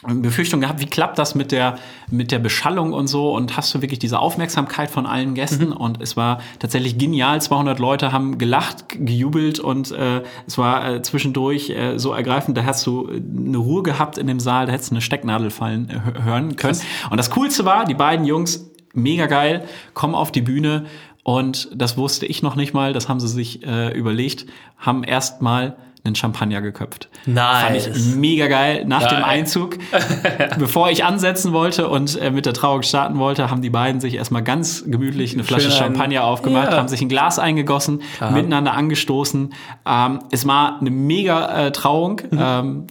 Befürchtung 0.07 0.61
gehabt, 0.63 0.81
wie 0.81 0.87
klappt 0.87 1.19
das 1.19 1.35
mit 1.35 1.53
der, 1.53 1.77
mit 2.11 2.33
der 2.33 2.39
Beschallung 2.39 2.93
und 2.95 3.07
so? 3.07 3.35
Und 3.35 3.57
hast 3.59 3.75
du 3.75 3.83
wirklich 3.83 3.99
diese 3.99 4.19
Aufmerksamkeit 4.19 4.91
von 4.91 5.05
allen 5.07 5.35
Gästen? 5.35 5.67
Mhm. 5.71 5.73
und 5.77 6.01
es 6.01 6.17
war 6.17 6.41
tatsächlich 6.59 6.97
genial, 6.97 7.41
200 7.43 7.79
Leute 7.79 8.11
haben 8.13 8.39
gelacht, 8.39 8.85
gejubelt 8.89 9.59
und 9.61 9.91
äh, 9.91 10.23
es 10.47 10.57
war 10.57 10.89
äh, 10.89 11.03
zwischendurch 11.03 11.71
äh, 11.71 11.99
so 11.99 12.13
ergreifend, 12.13 12.57
da 12.57 12.65
hast 12.65 12.87
du 12.87 13.09
äh, 13.09 13.17
eine 13.47 13.59
Ruhe 13.59 13.83
gehabt 13.83 14.17
in 14.17 14.27
dem 14.27 14.41
Saal, 14.41 14.67
da 14.67 14.73
hättest 14.73 14.91
du 14.91 14.95
eine 14.95 15.03
Stecknadel 15.03 15.51
fallen 15.51 15.91
äh, 15.91 15.95
hö- 15.95 16.25
hören 16.25 16.57
können. 16.57 16.81
Und 17.11 17.17
das 17.19 17.31
Coolste 17.31 17.65
war, 17.67 17.85
die 17.85 17.95
beiden 17.95 18.25
Jungs, 18.25 18.71
mega 18.95 19.27
geil, 19.27 19.65
kommen 19.93 20.15
auf 20.15 20.33
die 20.33 20.43
Bühne. 20.43 20.87
Und 21.23 21.69
das 21.75 21.99
wusste 21.99 22.25
ich 22.25 22.43
noch 22.43 22.57
nicht 22.57 22.73
mal, 22.73 22.95
das 22.95 23.09
haben 23.11 23.21
sie 23.21 23.29
sich 23.29 23.67
äh, 23.67 23.93
überlegt, 23.93 24.47
haben 24.79 25.05
erst 25.05 25.43
mal 25.43 25.77
einen 26.05 26.15
Champagner 26.15 26.63
geköpft. 26.63 27.09
Nice. 27.27 27.87
Fand 27.87 27.97
ich 27.97 28.05
mega 28.17 28.47
geil. 28.47 28.85
Nach 28.87 29.01
dem 29.07 29.19
Geil. 29.21 29.25
Einzug, 29.25 29.77
bevor 30.59 30.91
ich 30.91 31.05
ansetzen 31.05 31.53
wollte 31.53 31.89
und 31.89 32.19
äh, 32.21 32.31
mit 32.31 32.47
der 32.47 32.55
Trauung 32.55 32.83
starten 32.83 33.19
wollte, 33.19 33.51
haben 33.51 33.61
die 33.63 33.71
beiden 33.71 34.01
sich 34.01 34.15
erstmal 34.15 34.43
ganz 34.43 34.85
gemütlich 34.87 35.35
eine 35.35 35.45
Flasche 35.45 35.71
Schön 35.71 35.73
ein- 35.73 35.79
Champagner 35.95 36.25
aufgemacht, 36.25 36.71
Ja. 36.73 36.79
haben 36.79 36.89
sich 36.89 37.03
ein 37.03 37.09
Glas 37.09 37.39
eingegossen, 37.39 38.03
miteinander 38.33 38.73
angestoßen. 38.75 39.53
Ähm, 39.87 40.19
es 40.31 40.47
war 40.47 40.81
eine 40.81 40.91
mega 40.91 41.67
äh, 41.67 41.73
Trauung 41.73 42.23
Mhm. 42.31 42.39
ähm, 42.41 42.87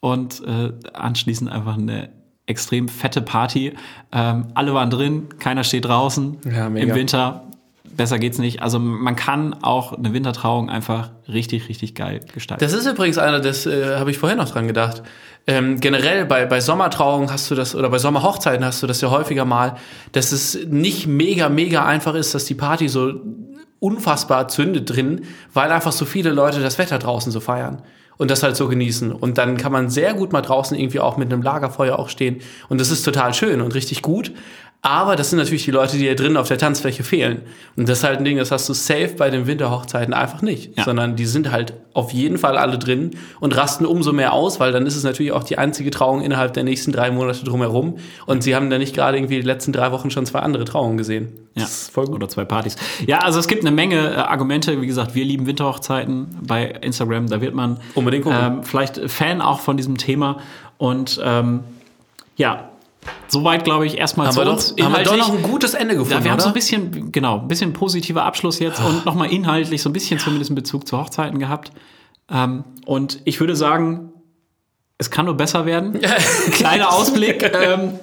und 0.00 0.42
äh, 0.46 0.72
anschließend 0.92 1.50
einfach 1.50 1.76
eine 1.78 2.10
extrem 2.46 2.88
fette 2.88 3.22
Party. 3.22 3.72
Ähm, 4.12 4.48
alle 4.54 4.74
waren 4.74 4.90
drin, 4.90 5.28
keiner 5.38 5.64
steht 5.64 5.86
draußen 5.86 6.36
Ja, 6.54 6.66
im 6.66 6.94
Winter. 6.94 7.44
Besser 7.96 8.18
geht's 8.18 8.38
nicht. 8.38 8.62
Also 8.62 8.78
man 8.78 9.16
kann 9.16 9.54
auch 9.62 9.92
eine 9.92 10.12
Wintertrauung 10.12 10.70
einfach 10.70 11.10
richtig, 11.28 11.68
richtig 11.68 11.94
geil 11.94 12.20
gestalten. 12.32 12.64
Das 12.64 12.72
ist 12.72 12.86
übrigens 12.86 13.18
einer, 13.18 13.40
das 13.40 13.66
äh, 13.66 13.96
habe 13.96 14.10
ich 14.10 14.18
vorher 14.18 14.36
noch 14.36 14.48
dran 14.48 14.66
gedacht. 14.66 15.02
Ähm, 15.46 15.80
generell 15.80 16.24
bei, 16.24 16.46
bei 16.46 16.60
Sommertrauungen 16.60 17.30
hast 17.30 17.50
du 17.50 17.54
das, 17.54 17.74
oder 17.74 17.90
bei 17.90 17.98
Sommerhochzeiten 17.98 18.64
hast 18.64 18.82
du 18.82 18.86
das 18.86 19.00
ja 19.00 19.10
häufiger 19.10 19.44
mal, 19.44 19.76
dass 20.12 20.32
es 20.32 20.58
nicht 20.66 21.06
mega, 21.06 21.48
mega 21.48 21.84
einfach 21.84 22.14
ist, 22.14 22.34
dass 22.34 22.46
die 22.46 22.54
Party 22.54 22.88
so 22.88 23.20
unfassbar 23.78 24.48
zündet 24.48 24.94
drin, 24.94 25.22
weil 25.52 25.70
einfach 25.70 25.92
so 25.92 26.06
viele 26.06 26.30
Leute 26.30 26.60
das 26.60 26.78
Wetter 26.78 26.98
draußen 26.98 27.30
so 27.30 27.40
feiern 27.40 27.82
und 28.16 28.30
das 28.30 28.42
halt 28.42 28.56
so 28.56 28.68
genießen. 28.68 29.12
Und 29.12 29.38
dann 29.38 29.56
kann 29.56 29.72
man 29.72 29.90
sehr 29.90 30.14
gut 30.14 30.32
mal 30.32 30.40
draußen 30.40 30.78
irgendwie 30.78 31.00
auch 31.00 31.16
mit 31.16 31.32
einem 31.32 31.42
Lagerfeuer 31.42 31.98
auch 31.98 32.08
stehen. 32.08 32.40
Und 32.68 32.80
das 32.80 32.90
ist 32.90 33.02
total 33.02 33.34
schön 33.34 33.60
und 33.60 33.74
richtig 33.74 34.02
gut. 34.02 34.32
Aber 34.86 35.16
das 35.16 35.30
sind 35.30 35.38
natürlich 35.38 35.64
die 35.64 35.70
Leute, 35.70 35.96
die 35.96 36.02
hier 36.02 36.14
drin 36.14 36.36
auf 36.36 36.46
der 36.48 36.58
Tanzfläche 36.58 37.04
fehlen. 37.04 37.40
Und 37.74 37.88
das 37.88 37.98
ist 37.98 38.04
halt 38.04 38.18
ein 38.18 38.24
Ding, 38.26 38.36
das 38.36 38.50
hast 38.50 38.68
du 38.68 38.74
safe 38.74 39.14
bei 39.16 39.30
den 39.30 39.46
Winterhochzeiten 39.46 40.12
einfach 40.12 40.42
nicht. 40.42 40.76
Ja. 40.76 40.84
Sondern 40.84 41.16
die 41.16 41.24
sind 41.24 41.50
halt 41.50 41.72
auf 41.94 42.12
jeden 42.12 42.36
Fall 42.36 42.58
alle 42.58 42.78
drin 42.78 43.12
und 43.40 43.56
rasten 43.56 43.86
umso 43.86 44.12
mehr 44.12 44.34
aus, 44.34 44.60
weil 44.60 44.72
dann 44.72 44.84
ist 44.84 44.94
es 44.94 45.02
natürlich 45.02 45.32
auch 45.32 45.42
die 45.44 45.56
einzige 45.56 45.90
Trauung 45.90 46.20
innerhalb 46.20 46.52
der 46.52 46.64
nächsten 46.64 46.92
drei 46.92 47.10
Monate 47.10 47.44
drumherum. 47.44 47.96
Und 48.26 48.42
sie 48.42 48.54
haben 48.54 48.68
da 48.68 48.76
nicht 48.76 48.94
gerade 48.94 49.16
irgendwie 49.16 49.36
die 49.36 49.46
letzten 49.46 49.72
drei 49.72 49.90
Wochen 49.90 50.10
schon 50.10 50.26
zwei 50.26 50.40
andere 50.40 50.66
Trauungen 50.66 50.98
gesehen. 50.98 51.28
Ja, 51.54 51.62
Das 51.62 51.70
ist 51.84 51.90
voll 51.90 52.04
gut. 52.04 52.16
oder 52.16 52.28
zwei 52.28 52.44
Partys. 52.44 52.76
Ja, 53.06 53.20
also 53.20 53.38
es 53.38 53.48
gibt 53.48 53.62
eine 53.62 53.70
Menge 53.74 54.10
äh, 54.10 54.16
Argumente. 54.16 54.82
Wie 54.82 54.86
gesagt, 54.86 55.14
wir 55.14 55.24
lieben 55.24 55.46
Winterhochzeiten 55.46 56.26
bei 56.46 56.66
Instagram. 56.66 57.28
Da 57.30 57.40
wird 57.40 57.54
man 57.54 57.78
Unbedingt 57.94 58.24
gucken. 58.24 58.38
ähm, 58.58 58.62
vielleicht 58.64 59.00
Fan 59.10 59.40
auch 59.40 59.60
von 59.60 59.78
diesem 59.78 59.96
Thema. 59.96 60.40
Und 60.76 61.18
ähm, 61.24 61.60
ja, 62.36 62.68
soweit 63.28 63.64
glaube 63.64 63.86
ich 63.86 63.98
erstmal 63.98 64.26
Haben 64.26 64.34
zu 64.34 64.40
wir, 64.40 64.44
doch, 64.44 64.52
uns. 64.52 64.74
haben 64.80 64.96
wir 64.96 65.02
doch 65.02 65.16
noch 65.16 65.32
ein 65.34 65.42
gutes 65.42 65.74
Ende 65.74 65.94
gefunden, 65.94 66.18
ja, 66.18 66.24
wir 66.24 66.30
haben 66.30 66.40
so 66.40 66.48
ein 66.48 66.54
bisschen, 66.54 67.12
genau, 67.12 67.40
ein 67.40 67.48
bisschen 67.48 67.72
positiver 67.72 68.24
Abschluss 68.24 68.58
jetzt 68.58 68.80
und 68.80 69.04
nochmal 69.04 69.30
inhaltlich 69.30 69.82
so 69.82 69.90
ein 69.90 69.92
bisschen 69.92 70.18
zumindest 70.18 70.50
in 70.50 70.54
Bezug 70.54 70.86
zu 70.86 70.98
Hochzeiten 70.98 71.38
gehabt. 71.38 71.72
Ähm, 72.30 72.64
und 72.86 73.20
ich 73.24 73.40
würde 73.40 73.56
sagen, 73.56 74.12
es 74.98 75.10
kann 75.10 75.26
nur 75.26 75.36
besser 75.36 75.66
werden. 75.66 76.00
Kleiner 76.52 76.92
Ausblick. 76.92 77.42
ähm, 77.54 77.98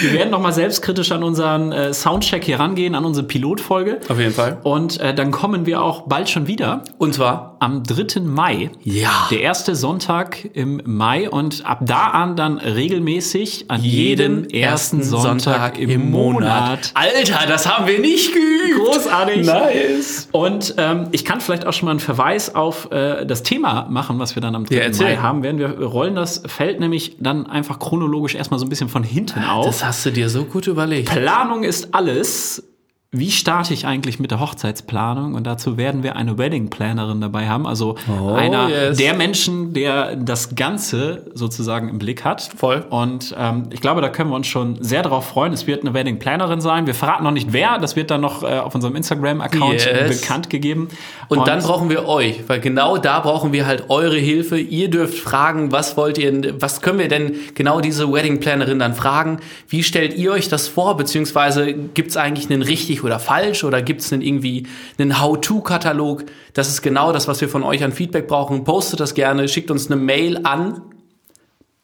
wir 0.00 0.12
werden 0.12 0.30
nochmal 0.30 0.52
selbstkritisch 0.52 1.10
an 1.10 1.24
unseren 1.24 1.72
äh, 1.72 1.92
Soundcheck 1.92 2.44
hier 2.44 2.60
rangehen, 2.60 2.94
an 2.94 3.04
unsere 3.04 3.26
Pilotfolge. 3.26 4.00
Auf 4.08 4.18
jeden 4.18 4.32
Fall. 4.32 4.58
Und 4.62 5.00
äh, 5.00 5.14
dann 5.14 5.30
kommen 5.32 5.66
wir 5.66 5.82
auch 5.82 6.02
bald 6.02 6.28
schon 6.28 6.46
wieder 6.46 6.84
Und 6.98 7.14
zwar? 7.14 7.56
Am 7.60 7.82
3. 7.82 8.20
Mai. 8.20 8.70
Ja. 8.82 9.28
Der 9.30 9.40
erste 9.40 9.74
Sonntag 9.74 10.48
im 10.54 10.80
Mai 10.84 11.28
und 11.30 11.64
ab 11.64 11.80
da 11.82 12.08
an 12.08 12.36
dann 12.36 12.58
regelmäßig 12.58 13.66
an 13.68 13.82
jedem 13.82 14.44
ersten 14.44 15.02
Sonntag, 15.02 15.78
im 15.78 16.10
Monat. 16.10 16.92
Alter, 16.94 17.46
das 17.46 17.68
haben 17.68 17.86
wir 17.86 17.98
nicht 17.98 18.32
geübt. 18.32 18.86
Großartig. 18.86 19.46
Nice. 19.46 20.28
Und 20.32 20.74
ähm, 20.78 21.08
ich 21.12 21.24
kann 21.24 21.40
vielleicht 21.40 21.66
auch 21.66 21.72
schon 21.72 21.86
mal 21.86 21.92
einen 21.92 22.00
Verweis 22.00 22.54
auf 22.54 22.90
äh, 22.90 23.24
das 23.26 23.42
Thema 23.42 23.86
machen, 23.90 24.18
was 24.18 24.34
wir 24.34 24.42
dann 24.42 24.54
am 24.54 24.66
3. 24.66 24.74
Ja. 24.74 24.90
Mai 24.90 25.16
haben 25.16 25.42
werden. 25.42 25.58
Wir 25.58 25.70
rollen 25.82 26.14
das 26.14 26.42
Feld 26.46 26.80
nämlich 26.80 27.16
dann 27.20 27.46
einfach 27.46 27.78
chronologisch 27.78 28.34
erstmal 28.34 28.60
so 28.60 28.66
ein 28.66 28.68
bisschen 28.68 28.88
von 28.88 29.02
hinten 29.02 29.44
auf. 29.44 29.66
Das 29.66 29.84
hast 29.84 30.06
du 30.06 30.10
dir 30.10 30.28
so 30.28 30.44
gut 30.44 30.66
überlegt. 30.66 31.10
Planung 31.10 31.64
ist 31.64 31.94
alles. 31.94 32.62
Wie 33.10 33.30
starte 33.30 33.72
ich 33.72 33.86
eigentlich 33.86 34.18
mit 34.20 34.32
der 34.32 34.38
Hochzeitsplanung? 34.38 35.32
Und 35.32 35.46
dazu 35.46 35.78
werden 35.78 36.02
wir 36.02 36.14
eine 36.16 36.36
Wedding 36.36 36.68
Plannerin 36.68 37.22
dabei 37.22 37.48
haben. 37.48 37.66
Also 37.66 37.96
einer 38.36 38.66
Oh, 38.66 38.68
yes. 38.68 38.98
der 38.98 39.14
Menschen, 39.14 39.72
der 39.72 40.14
das 40.14 40.54
Ganze 40.54 41.30
sozusagen 41.32 41.88
im 41.88 41.98
Blick 41.98 42.26
hat. 42.26 42.42
Voll. 42.54 42.84
Und 42.90 43.34
ähm, 43.38 43.70
ich 43.72 43.80
glaube, 43.80 44.02
da 44.02 44.10
können 44.10 44.28
wir 44.28 44.36
uns 44.36 44.46
schon 44.46 44.76
sehr 44.82 45.02
darauf 45.02 45.26
freuen. 45.26 45.54
Es 45.54 45.66
wird 45.66 45.80
eine 45.86 45.94
Wedding 45.94 46.18
Plannerin 46.18 46.60
sein. 46.60 46.86
Wir 46.86 46.94
verraten 46.94 47.24
noch 47.24 47.30
nicht 47.30 47.50
wer. 47.54 47.78
Das 47.78 47.96
wird 47.96 48.10
dann 48.10 48.20
noch 48.20 48.42
äh, 48.42 48.58
auf 48.58 48.74
unserem 48.74 48.94
Instagram-Account 48.94 49.86
Yes. 49.86 50.20
bekannt 50.20 50.50
gegeben. 50.50 50.88
Und, 51.28 51.48
dann 51.48 51.62
brauchen 51.62 51.88
wir 51.88 52.06
euch, 52.06 52.46
weil 52.46 52.60
genau 52.60 52.98
da 52.98 53.20
brauchen 53.20 53.54
wir 53.54 53.64
halt 53.64 53.84
eure 53.88 54.18
Hilfe. 54.18 54.58
Ihr 54.58 54.90
dürft 54.90 55.16
fragen, 55.16 55.72
was 55.72 55.96
wollt 55.96 56.18
ihr, 56.18 56.60
was 56.60 56.82
können 56.82 56.98
wir 56.98 57.08
denn 57.08 57.36
genau 57.54 57.80
diese 57.80 58.12
Wedding 58.12 58.38
Plannerin 58.40 58.78
dann 58.78 58.92
fragen? 58.92 59.38
Wie 59.66 59.82
stellt 59.82 60.14
ihr 60.14 60.30
euch 60.32 60.50
das 60.50 60.68
vor? 60.68 60.98
Beziehungsweise 60.98 61.72
gibt 61.72 62.10
es 62.10 62.18
eigentlich 62.18 62.50
einen 62.50 62.60
richtig 62.60 62.97
oder 63.04 63.18
falsch 63.18 63.64
oder 63.64 63.82
gibt 63.82 64.00
es 64.00 64.12
irgendwie 64.12 64.66
einen 64.98 65.20
How-To-Katalog? 65.20 66.24
Das 66.54 66.68
ist 66.68 66.82
genau 66.82 67.12
das, 67.12 67.28
was 67.28 67.40
wir 67.40 67.48
von 67.48 67.62
euch 67.62 67.84
an 67.84 67.92
Feedback 67.92 68.28
brauchen. 68.28 68.64
Postet 68.64 69.00
das 69.00 69.14
gerne, 69.14 69.48
schickt 69.48 69.70
uns 69.70 69.90
eine 69.90 70.00
Mail 70.00 70.40
an 70.44 70.82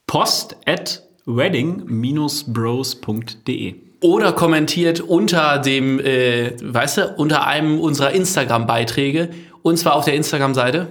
post 0.07 0.57
at 0.67 1.03
wedding-bros.de. 1.27 3.75
oder 4.01 4.33
kommentiert 4.33 5.01
unter 5.01 5.59
dem, 5.59 6.01
äh, 6.01 6.53
weißt 6.63 6.99
du, 6.99 7.15
unter 7.17 7.47
einem 7.47 7.81
unserer 7.81 8.13
Instagram-Beiträge. 8.13 9.31
Und 9.63 9.79
zwar 9.79 9.95
auf 9.95 10.05
der 10.05 10.15
Instagram-Seite. 10.15 10.89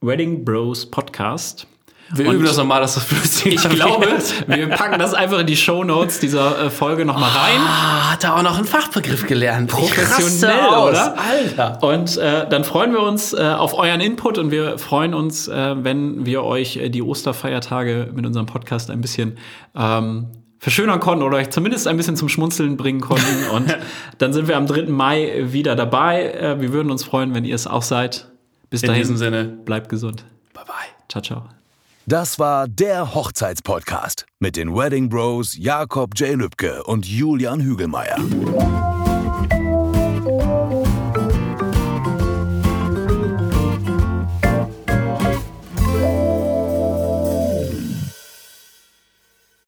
Wedding 0.00 0.44
Bros 0.44 0.90
Podcast. 0.90 1.66
Wir 2.14 2.28
Und 2.28 2.34
üben 2.36 2.44
das 2.44 2.56
nochmal, 2.58 2.80
dass 2.80 2.94
das 2.94 3.04
flüssig 3.04 3.54
Ich 3.54 3.68
glaube, 3.70 4.06
wir 4.46 4.68
packen 4.68 4.98
das 4.98 5.14
einfach 5.14 5.38
in 5.38 5.46
die 5.46 5.56
Show 5.56 5.82
Notes 5.82 6.18
dieser 6.20 6.66
äh, 6.66 6.70
Folge 6.70 7.04
nochmal 7.04 7.30
rein. 7.30 7.60
Ah, 7.60 8.12
hat 8.12 8.24
er 8.24 8.36
auch 8.36 8.42
noch 8.42 8.56
einen 8.56 8.66
Fachbegriff 8.66 9.26
gelernt. 9.26 9.70
Professionell, 9.70 10.66
oder? 10.68 11.14
Alter. 11.18 11.82
Und 11.82 12.16
äh, 12.18 12.46
dann 12.48 12.64
freuen 12.64 12.92
wir 12.92 13.00
uns 13.00 13.32
äh, 13.32 13.42
auf 13.42 13.72
euren 13.78 14.00
Input 14.00 14.36
und 14.38 14.50
wir 14.50 14.78
freuen 14.78 15.14
uns, 15.14 15.48
äh, 15.48 15.74
wenn 15.84 16.26
wir 16.26 16.44
euch 16.44 16.76
äh, 16.76 16.88
die 16.90 17.02
Osterfeiertage 17.02 18.10
mit 18.14 18.26
unserem 18.26 18.46
Podcast 18.46 18.90
ein 18.90 19.00
bisschen 19.00 19.38
ähm, 19.74 20.26
verschönern 20.58 21.00
konnten 21.00 21.24
oder 21.24 21.38
euch 21.38 21.50
zumindest 21.50 21.88
ein 21.88 21.96
bisschen 21.96 22.16
zum 22.16 22.28
Schmunzeln 22.28 22.76
bringen 22.76 23.00
konnten. 23.00 23.46
Und 23.52 23.76
dann 24.18 24.32
sind 24.32 24.46
wir 24.46 24.56
am 24.56 24.66
3. 24.66 24.84
Mai 24.84 25.44
wieder 25.46 25.74
dabei. 25.74 26.32
Äh, 26.32 26.60
wir 26.60 26.72
würden 26.72 26.90
uns 26.92 27.02
freuen, 27.04 27.34
wenn 27.34 27.44
ihr 27.44 27.54
es 27.54 27.66
auch 27.66 27.82
seid. 27.82 28.28
Bis 28.70 28.82
In 28.82 28.88
dahin, 28.88 29.02
diesem 29.02 29.16
Sinne. 29.16 29.44
bleibt 29.44 29.88
gesund. 29.88 30.24
Bye 30.54 30.64
bye. 30.64 30.74
Ciao, 31.08 31.20
ciao. 31.22 31.61
Das 32.06 32.40
war 32.40 32.66
der 32.66 33.14
Hochzeitspodcast 33.14 34.26
mit 34.40 34.56
den 34.56 34.74
Wedding 34.74 35.08
Bros 35.08 35.56
Jakob 35.56 36.18
J. 36.18 36.34
Lübke 36.36 36.82
und 36.82 37.06
Julian 37.06 37.60
Hügelmeier. 37.60 38.16